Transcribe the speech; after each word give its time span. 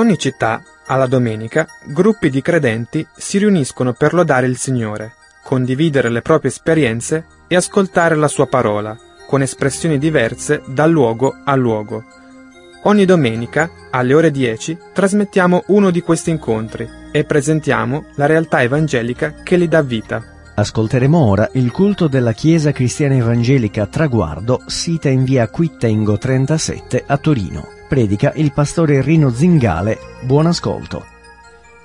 Ogni 0.00 0.18
città, 0.18 0.62
alla 0.86 1.06
domenica, 1.06 1.66
gruppi 1.84 2.30
di 2.30 2.42
credenti 2.42 3.06
si 3.14 3.38
riuniscono 3.38 3.92
per 3.92 4.14
lodare 4.14 4.46
il 4.46 4.56
Signore, 4.56 5.12
condividere 5.44 6.08
le 6.08 6.22
proprie 6.22 6.50
esperienze 6.50 7.26
e 7.46 7.54
ascoltare 7.54 8.16
la 8.16 8.28
sua 8.28 8.46
parola, 8.46 8.98
con 9.26 9.42
espressioni 9.42 9.98
diverse 9.98 10.62
da 10.66 10.86
luogo 10.86 11.36
a 11.44 11.54
luogo. 11.54 12.04
Ogni 12.84 13.04
domenica, 13.04 13.70
alle 13.90 14.14
ore 14.14 14.30
10, 14.30 14.78
trasmettiamo 14.92 15.64
uno 15.66 15.90
di 15.90 16.00
questi 16.00 16.30
incontri 16.30 16.88
e 17.12 17.24
presentiamo 17.24 18.06
la 18.14 18.26
realtà 18.26 18.62
evangelica 18.62 19.34
che 19.44 19.56
li 19.56 19.68
dà 19.68 19.82
vita. 19.82 20.24
Ascolteremo 20.54 21.18
ora 21.18 21.48
il 21.52 21.70
culto 21.70 22.08
della 22.08 22.32
Chiesa 22.32 22.72
Cristiana 22.72 23.14
Evangelica 23.14 23.86
Traguardo, 23.86 24.62
sita 24.66 25.08
in 25.08 25.24
via 25.24 25.48
Quittengo 25.48 26.16
37 26.18 27.04
a 27.06 27.16
Torino. 27.18 27.79
Predica 27.90 28.30
il 28.36 28.52
pastore 28.52 29.02
Rino 29.02 29.30
Zingale. 29.30 29.98
Buon 30.20 30.46
ascolto. 30.46 31.04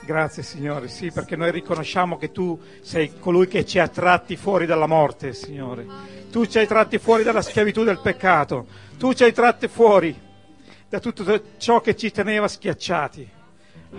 Grazie 0.05 0.43
Signore, 0.43 0.87
sì, 0.87 1.09
perché 1.09 1.35
noi 1.35 1.49
riconosciamo 1.49 2.15
che 2.19 2.31
tu 2.31 2.62
sei 2.81 3.13
colui 3.17 3.47
che 3.47 3.65
ci 3.65 3.79
ha 3.79 3.87
tratti 3.87 4.35
fuori 4.35 4.67
dalla 4.67 4.85
morte, 4.85 5.34
Signore. 5.34 5.84
Tu 6.29 6.45
ci 6.45 6.59
hai 6.59 6.67
tratti 6.67 6.99
fuori 6.99 7.23
dalla 7.23 7.41
schiavitù 7.41 7.84
del 7.84 8.01
peccato. 8.03 8.67
Tu 8.99 9.13
ci 9.13 9.23
hai 9.23 9.34
tratti 9.34 9.67
fuori 9.67 10.15
da 10.87 10.99
tutto 10.99 11.41
ciò 11.57 11.81
che 11.81 11.95
ci 11.95 12.12
teneva 12.12 12.47
schiacciati. 12.47 13.27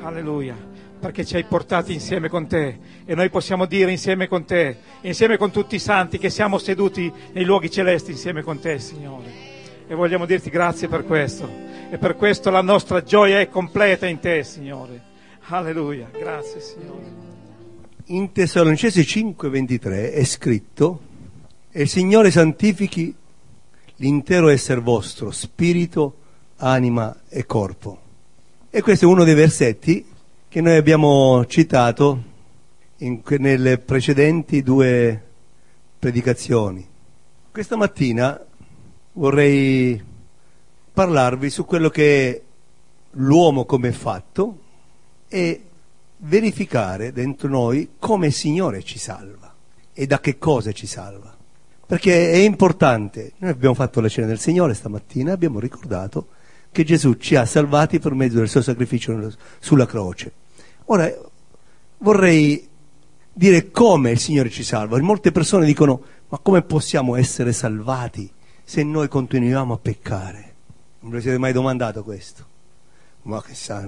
Alleluia, 0.02 0.54
perché 1.00 1.24
ci 1.24 1.34
hai 1.34 1.42
portati 1.42 1.92
insieme 1.92 2.28
con 2.28 2.46
te 2.46 2.78
e 3.04 3.16
noi 3.16 3.30
possiamo 3.30 3.66
dire 3.66 3.90
insieme 3.90 4.28
con 4.28 4.44
te, 4.44 4.76
insieme 5.00 5.36
con 5.36 5.50
tutti 5.50 5.74
i 5.74 5.80
santi 5.80 6.18
che 6.18 6.30
siamo 6.30 6.58
seduti 6.58 7.12
nei 7.32 7.44
luoghi 7.44 7.68
celesti 7.68 8.12
insieme 8.12 8.42
con 8.42 8.60
te, 8.60 8.78
Signore. 8.78 9.55
E 9.88 9.94
vogliamo 9.94 10.26
dirti 10.26 10.50
grazie 10.50 10.88
per 10.88 11.04
questo 11.04 11.48
e 11.90 11.96
per 11.96 12.16
questo 12.16 12.50
la 12.50 12.60
nostra 12.60 13.04
gioia 13.04 13.38
è 13.38 13.48
completa 13.48 14.06
in 14.06 14.18
te, 14.18 14.42
Signore. 14.42 15.00
Alleluia, 15.42 16.10
grazie 16.12 16.60
Signore. 16.60 17.04
In 18.06 18.32
Tessalonicesi 18.32 19.02
5:23 19.02 20.12
è 20.12 20.24
scritto, 20.24 21.00
e 21.70 21.82
il 21.82 21.88
Signore 21.88 22.32
santifichi 22.32 23.14
l'intero 23.96 24.48
essere 24.48 24.80
vostro, 24.80 25.30
spirito, 25.30 26.16
anima 26.56 27.20
e 27.28 27.46
corpo. 27.46 28.00
E 28.70 28.82
questo 28.82 29.04
è 29.04 29.08
uno 29.08 29.22
dei 29.22 29.34
versetti 29.34 30.04
che 30.48 30.60
noi 30.60 30.76
abbiamo 30.76 31.46
citato 31.46 32.22
in, 32.98 33.20
nelle 33.38 33.78
precedenti 33.78 34.62
due 34.64 35.22
predicazioni. 35.98 36.84
Questa 37.52 37.76
mattina 37.76 38.45
vorrei 39.16 40.02
parlarvi 40.92 41.50
su 41.50 41.64
quello 41.64 41.88
che 41.90 42.30
è 42.30 42.42
l'uomo 43.12 43.64
come 43.64 43.92
fatto 43.92 44.58
e 45.28 45.62
verificare 46.18 47.12
dentro 47.12 47.48
noi 47.48 47.90
come 47.98 48.28
il 48.28 48.32
Signore 48.32 48.82
ci 48.82 48.98
salva 48.98 49.54
e 49.92 50.06
da 50.06 50.20
che 50.20 50.38
cosa 50.38 50.72
ci 50.72 50.86
salva. 50.86 51.34
Perché 51.86 52.32
è 52.32 52.36
importante, 52.36 53.32
noi 53.38 53.50
abbiamo 53.50 53.74
fatto 53.74 54.00
la 54.00 54.08
cena 54.08 54.26
del 54.26 54.38
Signore 54.40 54.74
stamattina, 54.74 55.32
abbiamo 55.32 55.60
ricordato 55.60 56.28
che 56.72 56.84
Gesù 56.84 57.14
ci 57.14 57.36
ha 57.36 57.46
salvati 57.46 57.98
per 57.98 58.12
mezzo 58.12 58.38
del 58.38 58.48
suo 58.48 58.60
sacrificio 58.60 59.32
sulla 59.60 59.86
croce. 59.86 60.32
Ora 60.86 61.10
vorrei 61.98 62.68
dire 63.32 63.70
come 63.70 64.10
il 64.10 64.18
Signore 64.18 64.50
ci 64.50 64.62
salva. 64.62 65.00
Molte 65.00 65.32
persone 65.32 65.64
dicono 65.64 66.02
ma 66.28 66.38
come 66.38 66.62
possiamo 66.62 67.14
essere 67.14 67.52
salvati 67.52 68.30
se 68.68 68.82
noi 68.82 69.06
continuiamo 69.06 69.74
a 69.74 69.78
peccare? 69.78 70.54
Non 70.98 71.12
vi 71.12 71.20
siete 71.20 71.38
mai 71.38 71.52
domandato 71.52 72.02
questo? 72.02 72.44
Ma 73.22 73.40
che 73.40 73.54
sa, 73.54 73.86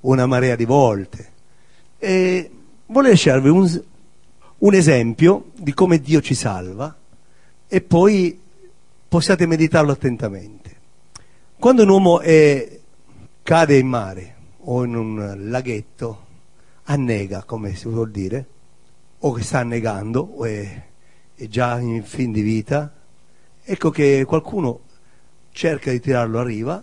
una, 0.00 0.26
marea 0.26 0.56
di 0.56 0.64
volte. 0.64 1.30
E 1.98 2.50
volevo 2.86 3.12
lasciarvi 3.12 3.48
un, 3.48 3.82
un 4.58 4.74
esempio 4.74 5.52
di 5.54 5.72
come 5.72 6.00
Dio 6.00 6.20
ci 6.20 6.34
salva 6.34 6.92
e 7.68 7.80
poi 7.82 8.36
possiate 9.06 9.46
meditarlo 9.46 9.92
attentamente. 9.92 10.76
Quando 11.56 11.84
un 11.84 11.88
uomo 11.88 12.18
è, 12.18 12.80
cade 13.44 13.78
in 13.78 13.86
mare 13.86 14.34
o 14.64 14.82
in 14.82 14.96
un 14.96 15.36
laghetto, 15.50 16.26
annega, 16.82 17.44
come 17.44 17.76
si 17.76 17.86
vuol 17.86 18.10
dire, 18.10 18.46
o 19.20 19.30
che 19.30 19.42
sta 19.44 19.60
annegando 19.60 20.20
o 20.20 20.44
è, 20.46 20.82
è 21.36 21.46
già 21.46 21.78
in 21.78 22.02
fin 22.02 22.32
di 22.32 22.42
vita, 22.42 22.92
ecco 23.64 23.90
che 23.90 24.24
qualcuno 24.26 24.80
cerca 25.50 25.90
di 25.90 26.00
tirarlo 26.00 26.38
a 26.38 26.44
riva, 26.44 26.82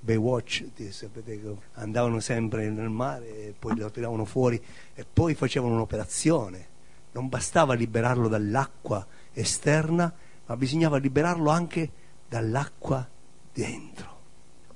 Baywatch, 0.00 0.66
sapete 0.90 1.40
che 1.40 1.56
andavano 1.74 2.18
sempre 2.18 2.68
nel 2.68 2.90
mare 2.90 3.54
poi 3.56 3.76
lo 3.76 3.90
tiravano 3.90 4.24
fuori 4.24 4.60
e 4.94 5.06
poi 5.10 5.34
facevano 5.34 5.74
un'operazione. 5.74 6.68
Non 7.12 7.28
bastava 7.28 7.74
liberarlo 7.74 8.26
dall'acqua 8.26 9.06
esterna, 9.32 10.12
ma 10.46 10.56
bisognava 10.56 10.96
liberarlo 10.96 11.50
anche 11.50 11.90
dall'acqua 12.28 13.08
dentro. 13.52 14.10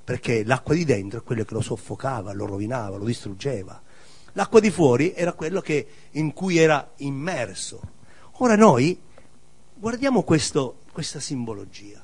Perché 0.04 0.44
l'acqua 0.44 0.74
di 0.74 0.84
dentro 0.84 1.18
è 1.18 1.22
quello 1.24 1.44
che 1.44 1.54
lo 1.54 1.60
soffocava, 1.60 2.32
lo 2.32 2.46
rovinava, 2.46 2.96
lo 2.96 3.04
distruggeva. 3.04 3.82
L'acqua 4.34 4.60
di 4.60 4.70
fuori 4.70 5.12
era 5.12 5.32
quello 5.32 5.60
che, 5.60 5.88
in 6.12 6.32
cui 6.32 6.58
era 6.58 6.92
immerso. 6.98 7.80
Ora 8.38 8.54
noi 8.54 9.00
guardiamo 9.74 10.22
questo, 10.22 10.82
questa 10.96 11.20
simbologia 11.20 12.02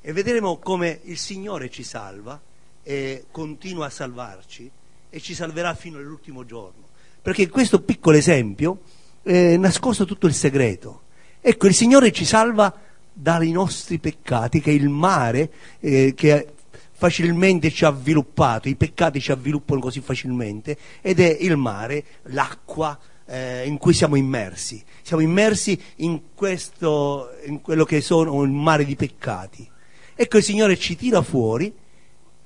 e 0.00 0.12
vedremo 0.12 0.56
come 0.56 0.98
il 1.04 1.16
Signore 1.16 1.70
ci 1.70 1.84
salva 1.84 2.40
e 2.82 3.26
continua 3.30 3.86
a 3.86 3.88
salvarci 3.88 4.68
e 5.08 5.20
ci 5.20 5.32
salverà 5.32 5.74
fino 5.74 5.98
all'ultimo 5.98 6.44
giorno. 6.44 6.88
Perché 7.22 7.48
questo 7.48 7.82
piccolo 7.82 8.16
esempio 8.16 8.80
è 9.22 9.56
nascosto 9.56 10.04
tutto 10.04 10.26
il 10.26 10.34
segreto. 10.34 11.02
Ecco, 11.40 11.68
il 11.68 11.74
Signore 11.74 12.10
ci 12.10 12.24
salva 12.24 12.76
dai 13.12 13.52
nostri 13.52 14.00
peccati, 14.00 14.60
che 14.60 14.72
è 14.72 14.74
il 14.74 14.88
mare 14.88 15.52
eh, 15.78 16.12
che 16.16 16.54
facilmente 16.90 17.70
ci 17.70 17.84
ha 17.84 17.88
avviluppato, 17.88 18.68
i 18.68 18.74
peccati 18.74 19.20
ci 19.20 19.30
avviluppano 19.30 19.78
così 19.78 20.00
facilmente, 20.00 20.76
ed 21.00 21.20
è 21.20 21.36
il 21.38 21.56
mare, 21.56 22.04
l'acqua 22.22 22.98
eh, 23.26 23.66
in 23.66 23.78
cui 23.78 23.92
siamo 23.92 24.16
immersi. 24.16 24.82
Siamo 25.02 25.22
immersi 25.22 25.80
in, 25.96 26.20
questo, 26.34 27.30
in 27.46 27.60
quello 27.60 27.84
che 27.84 28.00
sono 28.00 28.42
il 28.42 28.50
mare 28.50 28.84
di 28.84 28.96
peccati. 28.96 29.68
Ecco 30.14 30.36
il 30.36 30.42
Signore 30.42 30.76
ci 30.76 30.96
tira 30.96 31.22
fuori 31.22 31.72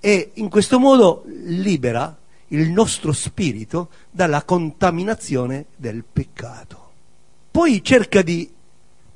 e 0.00 0.30
in 0.34 0.48
questo 0.48 0.78
modo 0.78 1.24
libera 1.26 2.16
il 2.48 2.70
nostro 2.70 3.12
spirito 3.12 3.88
dalla 4.10 4.44
contaminazione 4.44 5.66
del 5.76 6.04
peccato. 6.10 6.92
Poi 7.50 7.82
cerca 7.82 8.22
di 8.22 8.48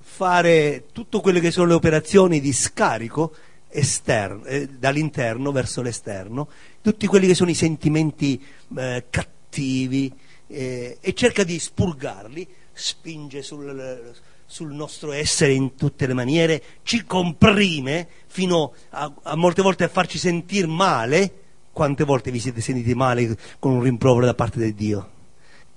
fare 0.00 0.86
tutte 0.92 1.20
quelle 1.20 1.40
che 1.40 1.50
sono 1.50 1.68
le 1.68 1.74
operazioni 1.74 2.40
di 2.40 2.52
scarico 2.52 3.32
esterno, 3.68 4.44
eh, 4.44 4.68
dall'interno 4.68 5.52
verso 5.52 5.80
l'esterno, 5.80 6.48
tutti 6.82 7.06
quelli 7.06 7.26
che 7.26 7.34
sono 7.34 7.50
i 7.50 7.54
sentimenti 7.54 8.42
eh, 8.76 9.04
cattivi 9.08 10.12
eh, 10.50 10.98
e 11.00 11.14
cerca 11.14 11.44
di 11.44 11.58
spurgarli, 11.58 12.46
spinge 12.72 13.42
sul, 13.42 14.12
sul 14.44 14.72
nostro 14.72 15.12
essere 15.12 15.52
in 15.52 15.76
tutte 15.76 16.06
le 16.06 16.14
maniere, 16.14 16.62
ci 16.82 17.04
comprime 17.04 18.08
fino 18.26 18.74
a, 18.90 19.12
a 19.22 19.36
molte 19.36 19.62
volte 19.62 19.84
a 19.84 19.88
farci 19.88 20.18
sentire 20.18 20.66
male. 20.66 21.34
Quante 21.72 22.04
volte 22.04 22.30
vi 22.30 22.40
siete 22.40 22.60
sentiti 22.60 22.94
male 22.94 23.36
con 23.58 23.72
un 23.72 23.82
rimprovero 23.82 24.26
da 24.26 24.34
parte 24.34 24.58
di 24.58 24.74
Dio? 24.74 25.10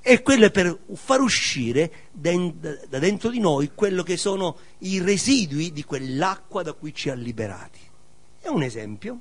E 0.01 0.21
quello 0.21 0.45
è 0.45 0.51
per 0.51 0.77
far 0.95 1.21
uscire 1.21 2.09
da 2.11 2.31
dentro 2.99 3.29
di 3.29 3.39
noi 3.39 3.71
quello 3.73 4.03
che 4.03 4.17
sono 4.17 4.57
i 4.79 4.99
residui 4.99 5.71
di 5.71 5.85
quell'acqua 5.85 6.61
da 6.61 6.73
cui 6.73 6.93
ci 6.93 7.09
ha 7.09 7.13
liberati. 7.13 7.79
È 8.41 8.49
un 8.49 8.63
esempio, 8.63 9.19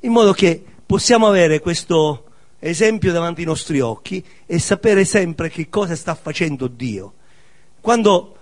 in 0.00 0.10
modo 0.12 0.32
che 0.32 0.62
possiamo 0.84 1.28
avere 1.28 1.60
questo 1.60 2.31
esempio 2.68 3.12
davanti 3.12 3.40
ai 3.40 3.46
nostri 3.46 3.80
occhi 3.80 4.24
e 4.46 4.58
sapere 4.60 5.04
sempre 5.04 5.48
che 5.48 5.68
cosa 5.68 5.96
sta 5.96 6.14
facendo 6.14 6.68
Dio. 6.68 7.14
Quando 7.80 8.36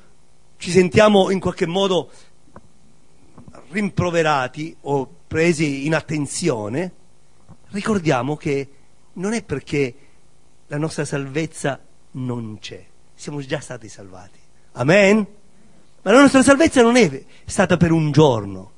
ci 0.58 0.70
sentiamo 0.70 1.30
in 1.30 1.40
qualche 1.40 1.66
modo 1.66 2.10
rimproverati 3.70 4.76
o 4.82 5.08
presi 5.26 5.86
in 5.86 5.94
attenzione, 5.94 6.92
ricordiamo 7.68 8.36
che 8.36 8.68
non 9.14 9.32
è 9.32 9.42
perché 9.42 9.94
la 10.66 10.76
nostra 10.76 11.06
salvezza 11.06 11.80
non 12.12 12.58
c'è, 12.60 12.84
siamo 13.14 13.40
già 13.40 13.60
stati 13.60 13.88
salvati. 13.88 14.38
Amen? 14.72 15.26
Ma 16.02 16.12
la 16.12 16.20
nostra 16.20 16.42
salvezza 16.42 16.82
non 16.82 16.96
è 16.96 17.24
stata 17.46 17.78
per 17.78 17.90
un 17.90 18.12
giorno, 18.12 18.72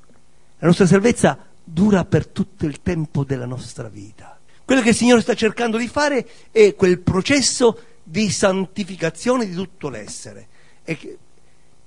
la 0.59 0.67
nostra 0.67 0.85
salvezza 0.85 1.37
dura 1.61 2.05
per 2.05 2.27
tutto 2.27 2.65
il 2.65 2.81
tempo 2.81 3.25
della 3.25 3.45
nostra 3.45 3.89
vita. 3.89 4.37
Quello 4.65 4.81
che 4.81 4.89
il 4.89 4.95
Signore 4.95 5.21
sta 5.21 5.33
cercando 5.33 5.77
di 5.77 5.89
fare 5.89 6.25
è 6.51 6.73
quel 6.75 6.99
processo 6.99 7.79
di 8.01 8.29
santificazione 8.29 9.45
di 9.45 9.53
tutto 9.53 9.89
l'essere. 9.89 10.47
E 10.83 11.17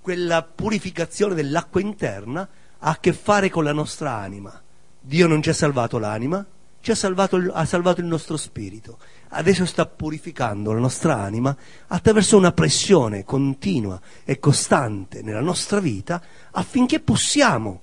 quella 0.03 0.43
purificazione 0.43 1.35
dell'acqua 1.35 1.81
interna 1.81 2.47
ha 2.79 2.91
a 2.91 2.99
che 3.01 3.15
fare 3.15 3.49
con 3.49 3.65
la 3.65 3.73
nostra 3.73 4.17
anima. 4.17 4.63
Dio 5.01 5.27
non 5.27 5.43
ci 5.43 5.49
ha 5.49 5.55
salvato 5.55 5.99
l'anima, 5.99 6.45
ci 6.81 6.91
ha 6.91 6.95
salvato, 6.95 7.43
ha 7.51 7.65
salvato 7.65 8.01
il 8.01 8.07
nostro 8.07 8.37
spirito. 8.37 8.99
Adesso 9.29 9.65
sta 9.65 9.87
purificando 9.87 10.73
la 10.73 10.81
nostra 10.81 11.19
anima 11.19 11.57
attraverso 11.87 12.37
una 12.37 12.53
pressione 12.53 13.25
continua 13.25 13.99
e 14.23 14.39
costante 14.39 15.23
nella 15.23 15.41
nostra 15.41 15.81
vita 15.81 16.23
affinché 16.51 17.01
possiamo 17.01 17.81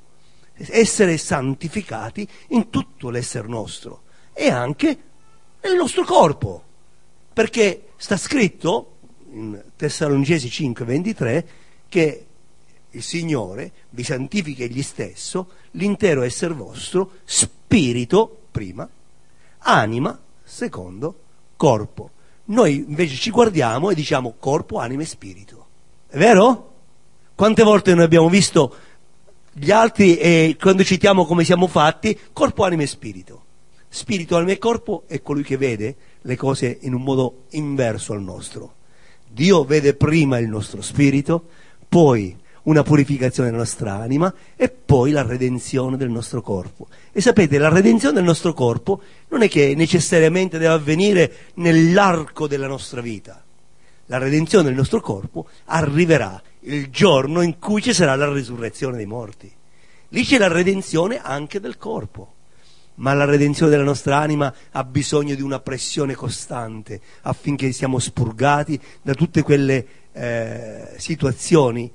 essere 0.54 1.18
santificati 1.18 2.28
in 2.50 2.70
tutto 2.70 3.10
l'essere 3.10 3.48
nostro 3.48 4.04
e 4.34 4.50
anche 4.50 4.98
nel 5.62 5.76
nostro 5.76 6.04
corpo. 6.04 6.64
Perché 7.32 7.90
sta 7.98 8.18
scritto 8.18 8.98
in 9.32 9.62
Tessalonicesi 9.76 10.50
5:23 10.50 11.46
che 11.88 12.26
il 12.92 13.02
Signore 13.02 13.72
vi 13.90 14.04
santifica 14.04 14.64
egli 14.64 14.84
stesso, 14.84 15.50
l'intero 15.72 16.22
essere 16.22 16.54
vostro, 16.54 17.14
spirito, 17.24 18.46
prima, 18.52 18.88
anima, 19.60 20.20
secondo, 20.44 21.20
corpo. 21.56 22.12
Noi 22.46 22.76
invece 22.76 23.16
ci 23.16 23.32
guardiamo 23.32 23.90
e 23.90 23.96
diciamo 23.96 24.36
corpo, 24.38 24.78
anima 24.78 25.02
e 25.02 25.06
spirito. 25.06 25.66
È 26.08 26.18
vero? 26.18 26.72
Quante 27.34 27.64
volte 27.64 27.96
noi 27.96 28.04
abbiamo 28.04 28.30
visto 28.30 28.76
gli 29.52 29.72
altri 29.72 30.18
e 30.18 30.56
quando 30.60 30.84
citiamo 30.84 31.26
come 31.26 31.44
siamo 31.44 31.68
fatti, 31.68 32.20
corpo, 32.32 32.64
anima 32.64 32.84
e 32.84 32.88
spirito. 32.88 33.46
Spirito, 33.96 34.38
anima 34.38 34.54
e 34.54 34.58
corpo 34.58 35.04
è 35.06 35.22
colui 35.22 35.44
che 35.44 35.56
vede 35.56 35.96
le 36.22 36.36
cose 36.36 36.80
in 36.82 36.96
un 36.96 37.04
modo 37.04 37.44
inverso 37.52 38.14
al 38.14 38.24
nostro. 38.24 38.74
Dio 39.30 39.66
vede 39.66 39.94
prima 39.94 40.40
il 40.40 40.48
nostro 40.48 40.82
spirito, 40.82 41.46
poi 41.88 42.36
una 42.64 42.82
purificazione 42.82 43.50
della 43.50 43.62
nostra 43.62 43.94
anima 43.94 44.34
e 44.56 44.70
poi 44.70 45.12
la 45.12 45.22
redenzione 45.22 45.96
del 45.96 46.10
nostro 46.10 46.42
corpo. 46.42 46.88
E 47.12 47.22
sapete, 47.22 47.60
la 47.60 47.70
redenzione 47.70 48.16
del 48.16 48.24
nostro 48.24 48.52
corpo 48.54 49.00
non 49.28 49.44
è 49.44 49.48
che 49.48 49.76
necessariamente 49.76 50.58
deve 50.58 50.74
avvenire 50.74 51.32
nell'arco 51.56 52.48
della 52.48 52.66
nostra 52.66 53.00
vita. 53.00 53.44
La 54.08 54.18
redenzione 54.18 54.64
del 54.64 54.74
nostro 54.74 55.02
corpo 55.02 55.48
arriverà 55.66 56.42
il 56.62 56.90
giorno 56.90 57.42
in 57.42 57.60
cui 57.60 57.84
ci 57.84 57.94
sarà 57.94 58.16
la 58.16 58.34
risurrezione 58.34 58.98
dei 58.98 59.06
morti. 59.06 59.54
Lì 60.08 60.24
c'è 60.26 60.40
la 60.40 60.48
redenzione 60.48 61.22
anche 61.22 61.60
del 61.60 61.78
corpo. 61.78 62.42
Ma 62.96 63.14
la 63.14 63.26
redenzione 63.26 63.72
della 63.72 63.84
nostra 63.84 64.20
anima 64.20 64.54
ha 64.72 64.84
bisogno 64.84 65.36
di 65.36 65.42
una 65.42 65.60
pressione 65.60 66.14
costante 66.14 67.02
affinché 67.22 67.72
siamo 67.72 67.98
spurgati 68.00 68.80
da 69.02 69.14
tutte 69.14 69.42
quelle 69.42 69.86
eh, 70.12 70.94
situazioni 70.98 71.92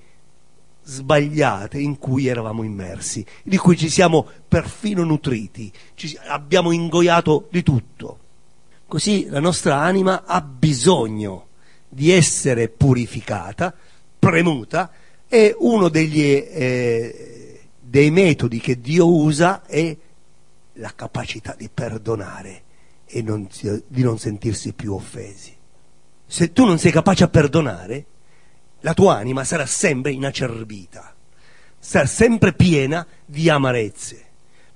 sbagliate 0.82 1.78
in 1.78 1.98
cui 1.98 2.26
eravamo 2.26 2.62
immersi, 2.62 3.24
di 3.44 3.58
cui 3.58 3.76
ci 3.76 3.90
siamo 3.90 4.26
perfino 4.48 5.04
nutriti, 5.04 5.70
ci 5.94 6.18
abbiamo 6.26 6.72
ingoiato 6.72 7.46
di 7.50 7.62
tutto. 7.62 8.18
Così 8.86 9.26
la 9.28 9.40
nostra 9.40 9.80
anima 9.80 10.24
ha 10.24 10.40
bisogno 10.40 11.48
di 11.88 12.10
essere 12.10 12.68
purificata 12.68 13.74
premuta 14.18 14.90
e 15.28 15.54
uno 15.58 15.90
degli, 15.90 16.22
eh, 16.22 17.60
dei 17.78 18.10
metodi 18.10 18.58
che 18.60 18.80
Dio 18.80 19.12
usa 19.12 19.64
è 19.66 19.94
la 20.78 20.92
capacità 20.94 21.54
di 21.56 21.68
perdonare 21.72 22.62
e 23.06 23.22
non, 23.22 23.48
di 23.86 24.02
non 24.02 24.18
sentirsi 24.18 24.72
più 24.72 24.94
offesi. 24.94 25.54
Se 26.26 26.52
tu 26.52 26.64
non 26.64 26.78
sei 26.78 26.90
capace 26.90 27.24
a 27.24 27.28
perdonare, 27.28 28.04
la 28.80 28.94
tua 28.94 29.16
anima 29.16 29.44
sarà 29.44 29.66
sempre 29.66 30.12
inacerbita, 30.12 31.14
sarà 31.78 32.06
sempre 32.06 32.52
piena 32.52 33.06
di 33.24 33.48
amarezze, 33.48 34.24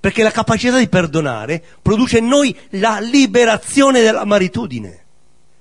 perché 0.00 0.22
la 0.22 0.30
capacità 0.30 0.78
di 0.78 0.88
perdonare 0.88 1.62
produce 1.80 2.18
in 2.18 2.26
noi 2.26 2.56
la 2.70 2.98
liberazione 3.00 4.00
dell'amaritudine. 4.00 5.00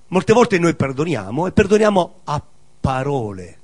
Molte 0.08 0.34
volte 0.34 0.60
noi 0.60 0.76
perdoniamo 0.76 1.48
e 1.48 1.52
perdoniamo 1.52 2.22
a 2.26 2.44
parole, 2.80 3.60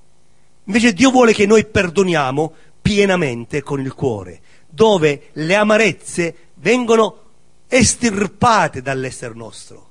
Invece 0.68 0.94
Dio 0.94 1.12
vuole 1.12 1.33
che 1.33 1.45
noi 1.45 1.65
perdoniamo 1.65 2.53
pienamente 2.81 3.63
con 3.63 3.80
il 3.80 3.94
cuore, 3.94 4.41
dove 4.68 5.30
le 5.33 5.56
amarezze 5.56 6.35
vengono 6.59 7.24
estirpate 7.68 8.81
dall'essere 8.81 9.33
nostro. 9.33 9.86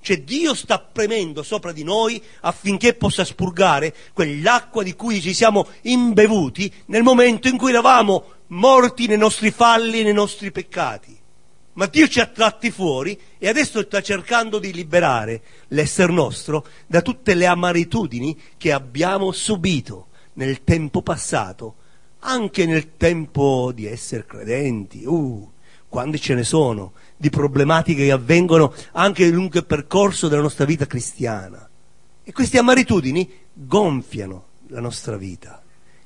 Cioè 0.00 0.22
Dio 0.22 0.54
sta 0.54 0.78
premendo 0.78 1.42
sopra 1.42 1.72
di 1.72 1.82
noi 1.82 2.22
affinché 2.42 2.94
possa 2.94 3.24
spurgare 3.24 3.92
quell'acqua 4.12 4.84
di 4.84 4.94
cui 4.94 5.20
ci 5.20 5.34
siamo 5.34 5.66
imbevuti 5.82 6.72
nel 6.86 7.02
momento 7.02 7.48
in 7.48 7.56
cui 7.56 7.70
eravamo 7.70 8.34
morti 8.48 9.08
nei 9.08 9.18
nostri 9.18 9.50
falli 9.50 10.00
e 10.00 10.02
nei 10.04 10.12
nostri 10.12 10.52
peccati. 10.52 11.18
Ma 11.72 11.86
Dio 11.86 12.06
ci 12.06 12.20
ha 12.20 12.26
tratti 12.26 12.70
fuori 12.70 13.18
e 13.36 13.48
adesso 13.48 13.82
sta 13.82 14.00
cercando 14.00 14.60
di 14.60 14.72
liberare 14.72 15.42
l'essere 15.68 16.12
nostro 16.12 16.64
da 16.86 17.02
tutte 17.02 17.34
le 17.34 17.46
amaritudini 17.46 18.40
che 18.56 18.72
abbiamo 18.72 19.32
subito 19.32 20.06
nel 20.34 20.62
tempo 20.62 21.02
passato, 21.02 21.74
anche 22.20 22.64
nel 22.64 22.96
tempo 22.96 23.72
di 23.74 23.86
essere 23.86 24.24
credenti. 24.24 25.04
Uh, 25.04 25.50
quando 25.88 26.18
ce 26.18 26.34
ne 26.34 26.44
sono 26.44 26.92
di 27.16 27.30
problematiche 27.30 28.04
che 28.04 28.12
avvengono 28.12 28.72
anche 28.92 29.24
nel 29.24 29.34
lungo 29.34 29.62
percorso 29.62 30.28
della 30.28 30.42
nostra 30.42 30.64
vita 30.64 30.86
cristiana. 30.86 31.68
E 32.22 32.32
queste 32.32 32.58
amaritudini 32.58 33.30
gonfiano 33.52 34.44
la 34.68 34.80
nostra 34.80 35.16
vita 35.16 35.62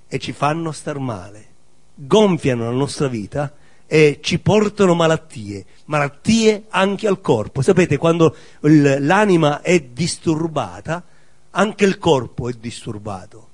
e 0.07 0.19
ci 0.19 0.33
fanno 0.33 0.73
star 0.73 0.99
male, 0.99 1.47
gonfiano 1.95 2.65
la 2.65 2.77
nostra 2.77 3.09
vita 3.09 3.55
e 3.87 4.21
ci 4.23 4.39
portano 4.39 4.95
malattie, 4.95 5.65
malattie 5.87 6.67
anche 6.69 7.09
al 7.09 7.21
corpo. 7.21 7.63
Sapete, 7.63 7.97
quando 7.97 8.37
l'anima 8.61 9.63
è 9.63 9.81
disturbata, 9.81 11.05
anche 11.51 11.85
il 11.85 11.99
corpo 11.99 12.49
è 12.49 12.53
disturbato. 12.53 13.49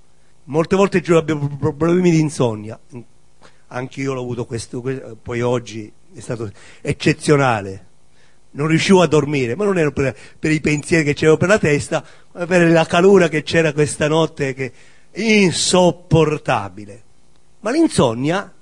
Molte 0.45 0.77
volte 0.77 1.03
abbiamo 1.15 1.57
problemi 1.57 2.11
di 2.11 2.21
insonnia, 2.21 2.79
anche 3.69 4.01
io 4.01 4.13
l'ho 4.13 4.21
avuto 4.21 4.45
questo, 4.45 4.85
poi 5.23 5.41
oggi 5.41 5.91
è 6.19 6.23
stato 6.23 6.51
eccezionale. 6.81 7.85
Non 8.53 8.69
riuscivo 8.69 9.03
a 9.03 9.07
dormire, 9.07 9.55
ma 9.55 9.65
non 9.65 9.79
ero 9.79 9.93
per, 9.93 10.17
per 10.39 10.51
i 10.51 10.61
pensieri 10.61 11.05
che 11.05 11.15
c'erano 11.15 11.37
per 11.37 11.49
la 11.49 11.59
testa, 11.59 12.05
ma 12.33 12.47
per 12.47 12.71
la 12.71 12.87
calura 12.87 13.29
che 13.29 13.43
c'era 13.43 13.73
questa 13.73 14.09
notte 14.09 14.55
che 14.55 14.73
insopportabile. 15.13 17.03
Ma 17.61 17.71
l'insonnia 17.71 18.53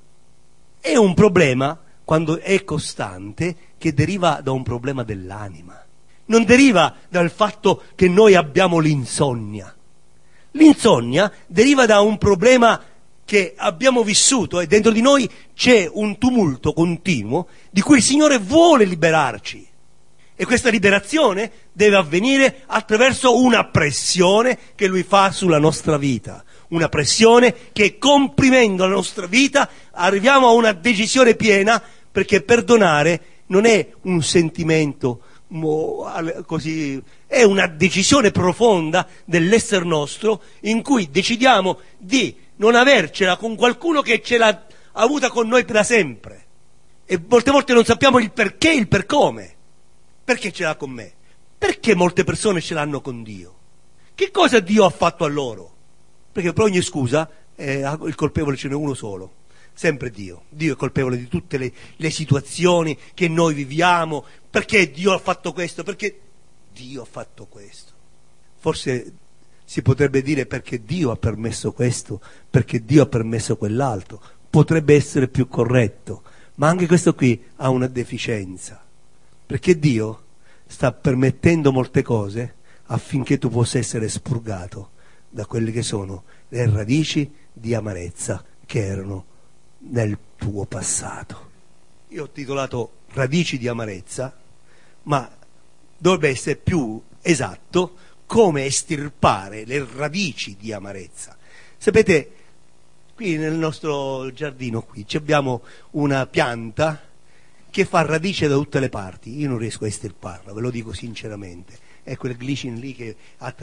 è 0.81 0.97
un 0.97 1.15
problema 1.15 1.81
quando 2.05 2.39
è 2.41 2.65
costante 2.65 3.57
che 3.79 3.95
deriva 3.95 4.41
da 4.43 4.51
un 4.51 4.63
problema 4.63 5.05
dell'anima. 5.05 5.81
Non 6.27 6.45
deriva 6.45 6.95
dal 7.09 7.31
fatto 7.31 7.83
che 7.95 8.09
noi 8.09 8.35
abbiamo 8.35 8.79
l'insonnia 8.79 9.75
L'insonnia 10.57 11.33
deriva 11.47 11.87
da 11.87 12.01
un 12.01 12.17
problema 12.19 12.81
che 13.25 13.54
abbiamo 13.57 14.02
vissuto 14.02 14.61
e 14.61 14.66
dentro 14.66 14.93
di 14.93 15.00
noi 15.00 15.28
c'è 15.54 15.88
un 15.90 16.19
tumulto 16.19 16.73
continuo 16.73 17.49
di 17.71 17.81
cui 17.81 17.97
il 17.97 18.02
Signore 18.02 18.38
vuole 18.38 18.85
liberarci. 18.85 19.66
E 20.37 20.45
questa 20.45 20.69
liberazione 20.69 21.50
deve 21.73 21.97
avvenire 21.97 22.62
attraverso 22.66 23.40
una 23.40 23.66
pressione 23.66 24.59
che 24.75 24.88
Lui 24.88 25.04
fa 25.04 25.31
sulla 25.31 25.59
nostra 25.59 25.97
vita. 25.97 26.45
Una 26.69 26.88
pressione 26.88 27.54
che 27.73 27.99
comprimendo 27.99 28.85
la 28.85 28.95
nostra 28.95 29.26
vita 29.26 29.71
arriviamo 29.93 30.49
a 30.49 30.52
una 30.52 30.73
decisione 30.73 31.37
piena 31.37 31.81
perché 32.11 32.43
perdonare 32.43 33.43
non 33.47 33.64
è 33.64 33.87
un 34.02 34.23
sentimento 34.23 35.21
così, 36.47 37.00
è 37.26 37.43
una 37.45 37.69
decisione 37.69 38.33
profonda 38.33 39.07
dell'essere 39.25 39.85
nostro 39.85 40.43
in 40.62 40.83
cui 40.83 41.11
decidiamo 41.11 41.78
di 41.97 42.35
non 42.57 42.75
avercela 42.75 43.37
con 43.37 43.57
qualcuno 43.57 44.01
che 44.03 44.23
ce 44.23 44.39
l'ha 44.39 44.67
avuta 44.93 45.31
con 45.31 45.49
noi 45.49 45.65
da 45.65 45.83
sempre. 45.83 46.43
E 47.05 47.21
molte 47.27 47.51
volte 47.51 47.73
non 47.73 47.85
sappiamo 47.85 48.19
il 48.19 48.33
perché 48.33 48.73
il 48.73 48.89
per 48.89 49.07
come. 49.07 49.55
Perché 50.25 50.53
ce 50.53 50.65
l'ha 50.65 50.77
con 50.77 50.91
me? 50.91 51.13
Perché 51.59 51.95
molte 51.95 52.25
persone 52.25 52.61
ce 52.61 52.75
l'hanno 52.75 53.01
con 53.01 53.23
Dio? 53.23 53.59
Che 54.15 54.31
cosa 54.31 54.61
Dio 54.61 54.85
ha 54.85 54.91
fatto 54.91 55.25
a 55.25 55.29
loro? 55.29 55.73
Perché 56.33 56.53
per 56.53 56.65
ogni 56.65 56.81
scusa 56.83 57.29
eh, 57.55 57.81
il 58.05 58.15
colpevole 58.15 58.57
ce 58.57 58.69
n'è 58.69 58.75
uno 58.75 58.95
solo 58.95 59.43
sempre 59.75 60.11
Dio. 60.11 60.45
Dio 60.49 60.75
è 60.75 60.77
colpevole 60.77 61.17
di 61.17 61.29
tutte 61.29 61.59
le, 61.59 61.73
le, 61.97 62.11
situazioni 62.11 62.97
che 63.13 63.29
noi 63.29 63.55
viviamo, 63.55 64.25
perché 64.49 64.91
Dio 64.91 65.13
ha 65.13 65.19
fatto 65.19 65.53
questo, 65.53 65.83
perché 65.83 66.21
Dio 66.73 67.03
ha 67.03 67.07
fatto 67.07 67.47
questo. 67.47 67.93
Forse 68.57 69.13
si 69.64 69.83
potrebbe 69.83 70.23
dire 70.23 70.47
perché 70.47 70.85
Dio 70.85 71.11
ha 71.11 71.16
permesso 71.16 71.73
questo, 71.73 72.21
perché 72.49 72.85
Dio 72.85 73.02
ha 73.02 73.06
permesso 73.06 73.56
quell'altro. 73.56 74.21
Potrebbe 74.50 74.94
essere 74.94 75.28
più 75.28 75.49
corretto, 75.49 76.23
ma 76.56 76.68
anche 76.68 76.87
questo 76.87 77.14
qui 77.14 77.42
ha 77.56 77.71
una 77.71 77.88
deficienza, 77.88 78.80
perché 79.47 79.78
Dio 79.78 80.23
sta 80.66 80.92
permettendo 80.92 81.73
molte 81.73 82.02
cose 82.02 82.54
affinché 82.87 83.38
tu 83.38 83.49
possa 83.49 83.78
essere 83.78 84.09
spurgato 84.09 84.90
da 85.28 85.47
quelle 85.47 85.73
che 85.73 85.83
sono 85.83 86.25
le 86.49 86.71
radici 86.71 87.33
di 87.52 87.75
amarezza 87.75 88.44
che 88.66 88.85
erano 88.85 89.25
nel 89.90 90.16
tuo 90.37 90.64
passato. 90.66 91.50
Io 92.09 92.25
ho 92.25 92.30
titolato 92.30 93.02
Radici 93.14 93.59
di 93.59 93.68
amarezza, 93.68 94.37
ma 95.04 95.30
dovrebbe 95.97 96.28
essere 96.28 96.56
più 96.56 97.00
esatto 97.23 97.97
come 98.35 98.64
estirpare 98.64 99.64
le 99.64 99.87
radici 99.95 100.57
di 100.59 100.73
amarezza. 100.73 101.37
Sapete, 101.76 102.33
qui 103.14 103.37
nel 103.37 103.53
nostro 103.53 104.33
giardino 104.33 104.83
qui 104.83 105.07
abbiamo 105.12 105.62
una 105.93 106.26
pianta 106.26 107.00
che 107.71 107.85
fa 107.85 108.03
radice 108.03 108.49
da 108.49 108.57
tutte 108.57 108.81
le 108.81 108.88
parti. 108.88 109.38
Io 109.38 109.49
non 109.49 109.59
riesco 109.59 109.85
a 109.85 109.87
estirparla, 109.87 110.53
ve 110.53 110.61
lo 110.61 110.71
dico 110.71 110.93
sinceramente. 110.93 111.79
È 112.03 112.17
quel 112.17 112.37
glicin 112.37 112.81
lì 112.81 112.93
che 112.93 113.14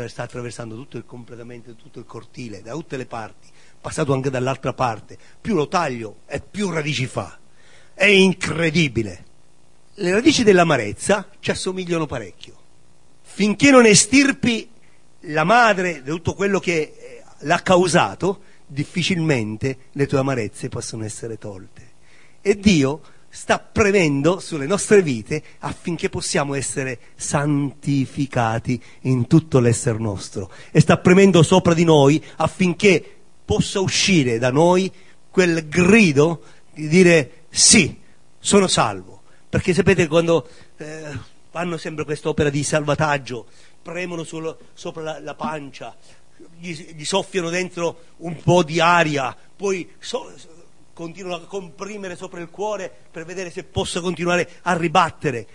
sta 0.08 0.24
attraversando 0.24 0.76
tutto 0.76 0.96
il, 0.96 1.06
completamente 1.06 1.76
tutto 1.76 2.00
il 2.00 2.06
cortile, 2.06 2.62
da 2.62 2.72
tutte 2.72 2.96
le 2.96 3.06
parti, 3.06 3.50
passato 3.82 4.14
anche 4.14 4.30
dall'altra 4.30 4.72
parte. 4.72 5.18
Più 5.42 5.54
lo 5.54 5.68
taglio 5.68 6.20
e 6.28 6.40
più 6.40 6.70
radici 6.70 7.08
fa. 7.08 7.38
È 7.94 8.06
incredibile. 8.06 9.26
Le 9.96 10.12
radici 10.12 10.44
dell'amarezza 10.44 11.28
ci 11.42 11.52
assomigliano 11.52 12.06
parecchio. 12.06 12.60
Finché 13.42 13.72
non 13.72 13.88
estirpi 13.88 14.70
la 15.22 15.44
madre 15.44 16.04
di 16.04 16.10
tutto 16.12 16.36
quello 16.36 16.60
che 16.60 16.74
eh, 16.96 17.24
l'ha 17.40 17.60
causato, 17.64 18.42
difficilmente 18.68 19.78
le 19.94 20.06
tue 20.06 20.20
amarezze 20.20 20.70
possono 20.70 21.04
essere 21.06 21.40
tolte. 21.40 21.90
E 22.40 22.60
Dio 22.60 23.02
sta 23.30 23.58
premendo 23.58 24.40
sulle 24.40 24.68
nostre 24.68 25.02
vite 25.02 25.42
affinché 25.58 26.08
possiamo 26.08 26.54
essere 26.54 27.00
santificati 27.16 28.80
in 29.06 29.26
tutto 29.26 29.58
l'essere 29.58 29.98
nostro 29.98 30.52
e 30.70 30.80
sta 30.80 31.00
premendo 31.00 31.42
sopra 31.42 31.74
di 31.74 31.84
noi 31.84 32.24
affinché 32.36 33.04
possa 33.44 33.80
uscire 33.80 34.38
da 34.38 34.52
noi 34.52 34.92
quel 35.32 35.68
grido 35.68 36.44
di 36.76 36.88
dire 36.88 37.46
sì, 37.50 37.98
sono 38.38 38.68
salvo. 38.68 39.24
Perché 39.50 39.74
sapete 39.74 40.08
quando 40.08 40.48
eh, 40.78 41.30
fanno 41.52 41.76
sempre 41.76 42.06
quest'opera 42.06 42.50
di 42.50 42.64
salvataggio, 42.64 43.46
premono 43.82 44.24
sul, 44.24 44.56
sopra 44.74 45.04
la, 45.04 45.20
la 45.20 45.36
pancia, 45.36 45.94
gli, 46.58 46.74
gli, 46.94 47.04
soffiano 47.04 47.50
dentro 47.50 48.04
un 48.18 48.42
po' 48.42 48.64
di 48.64 48.80
aria, 48.80 49.36
poi 49.56 49.92
so, 50.00 50.34
continuano 50.94 51.44
a 51.44 51.48
comprimere 51.48 52.16
sopra 52.16 52.40
il 52.40 52.50
cuore 52.50 52.90
per 53.12 53.26
vedere 53.26 53.52
se 53.52 53.66
possa 53.66 54.00
continuare 54.00 54.50
a 54.62 54.78
ribattere. 54.78 55.48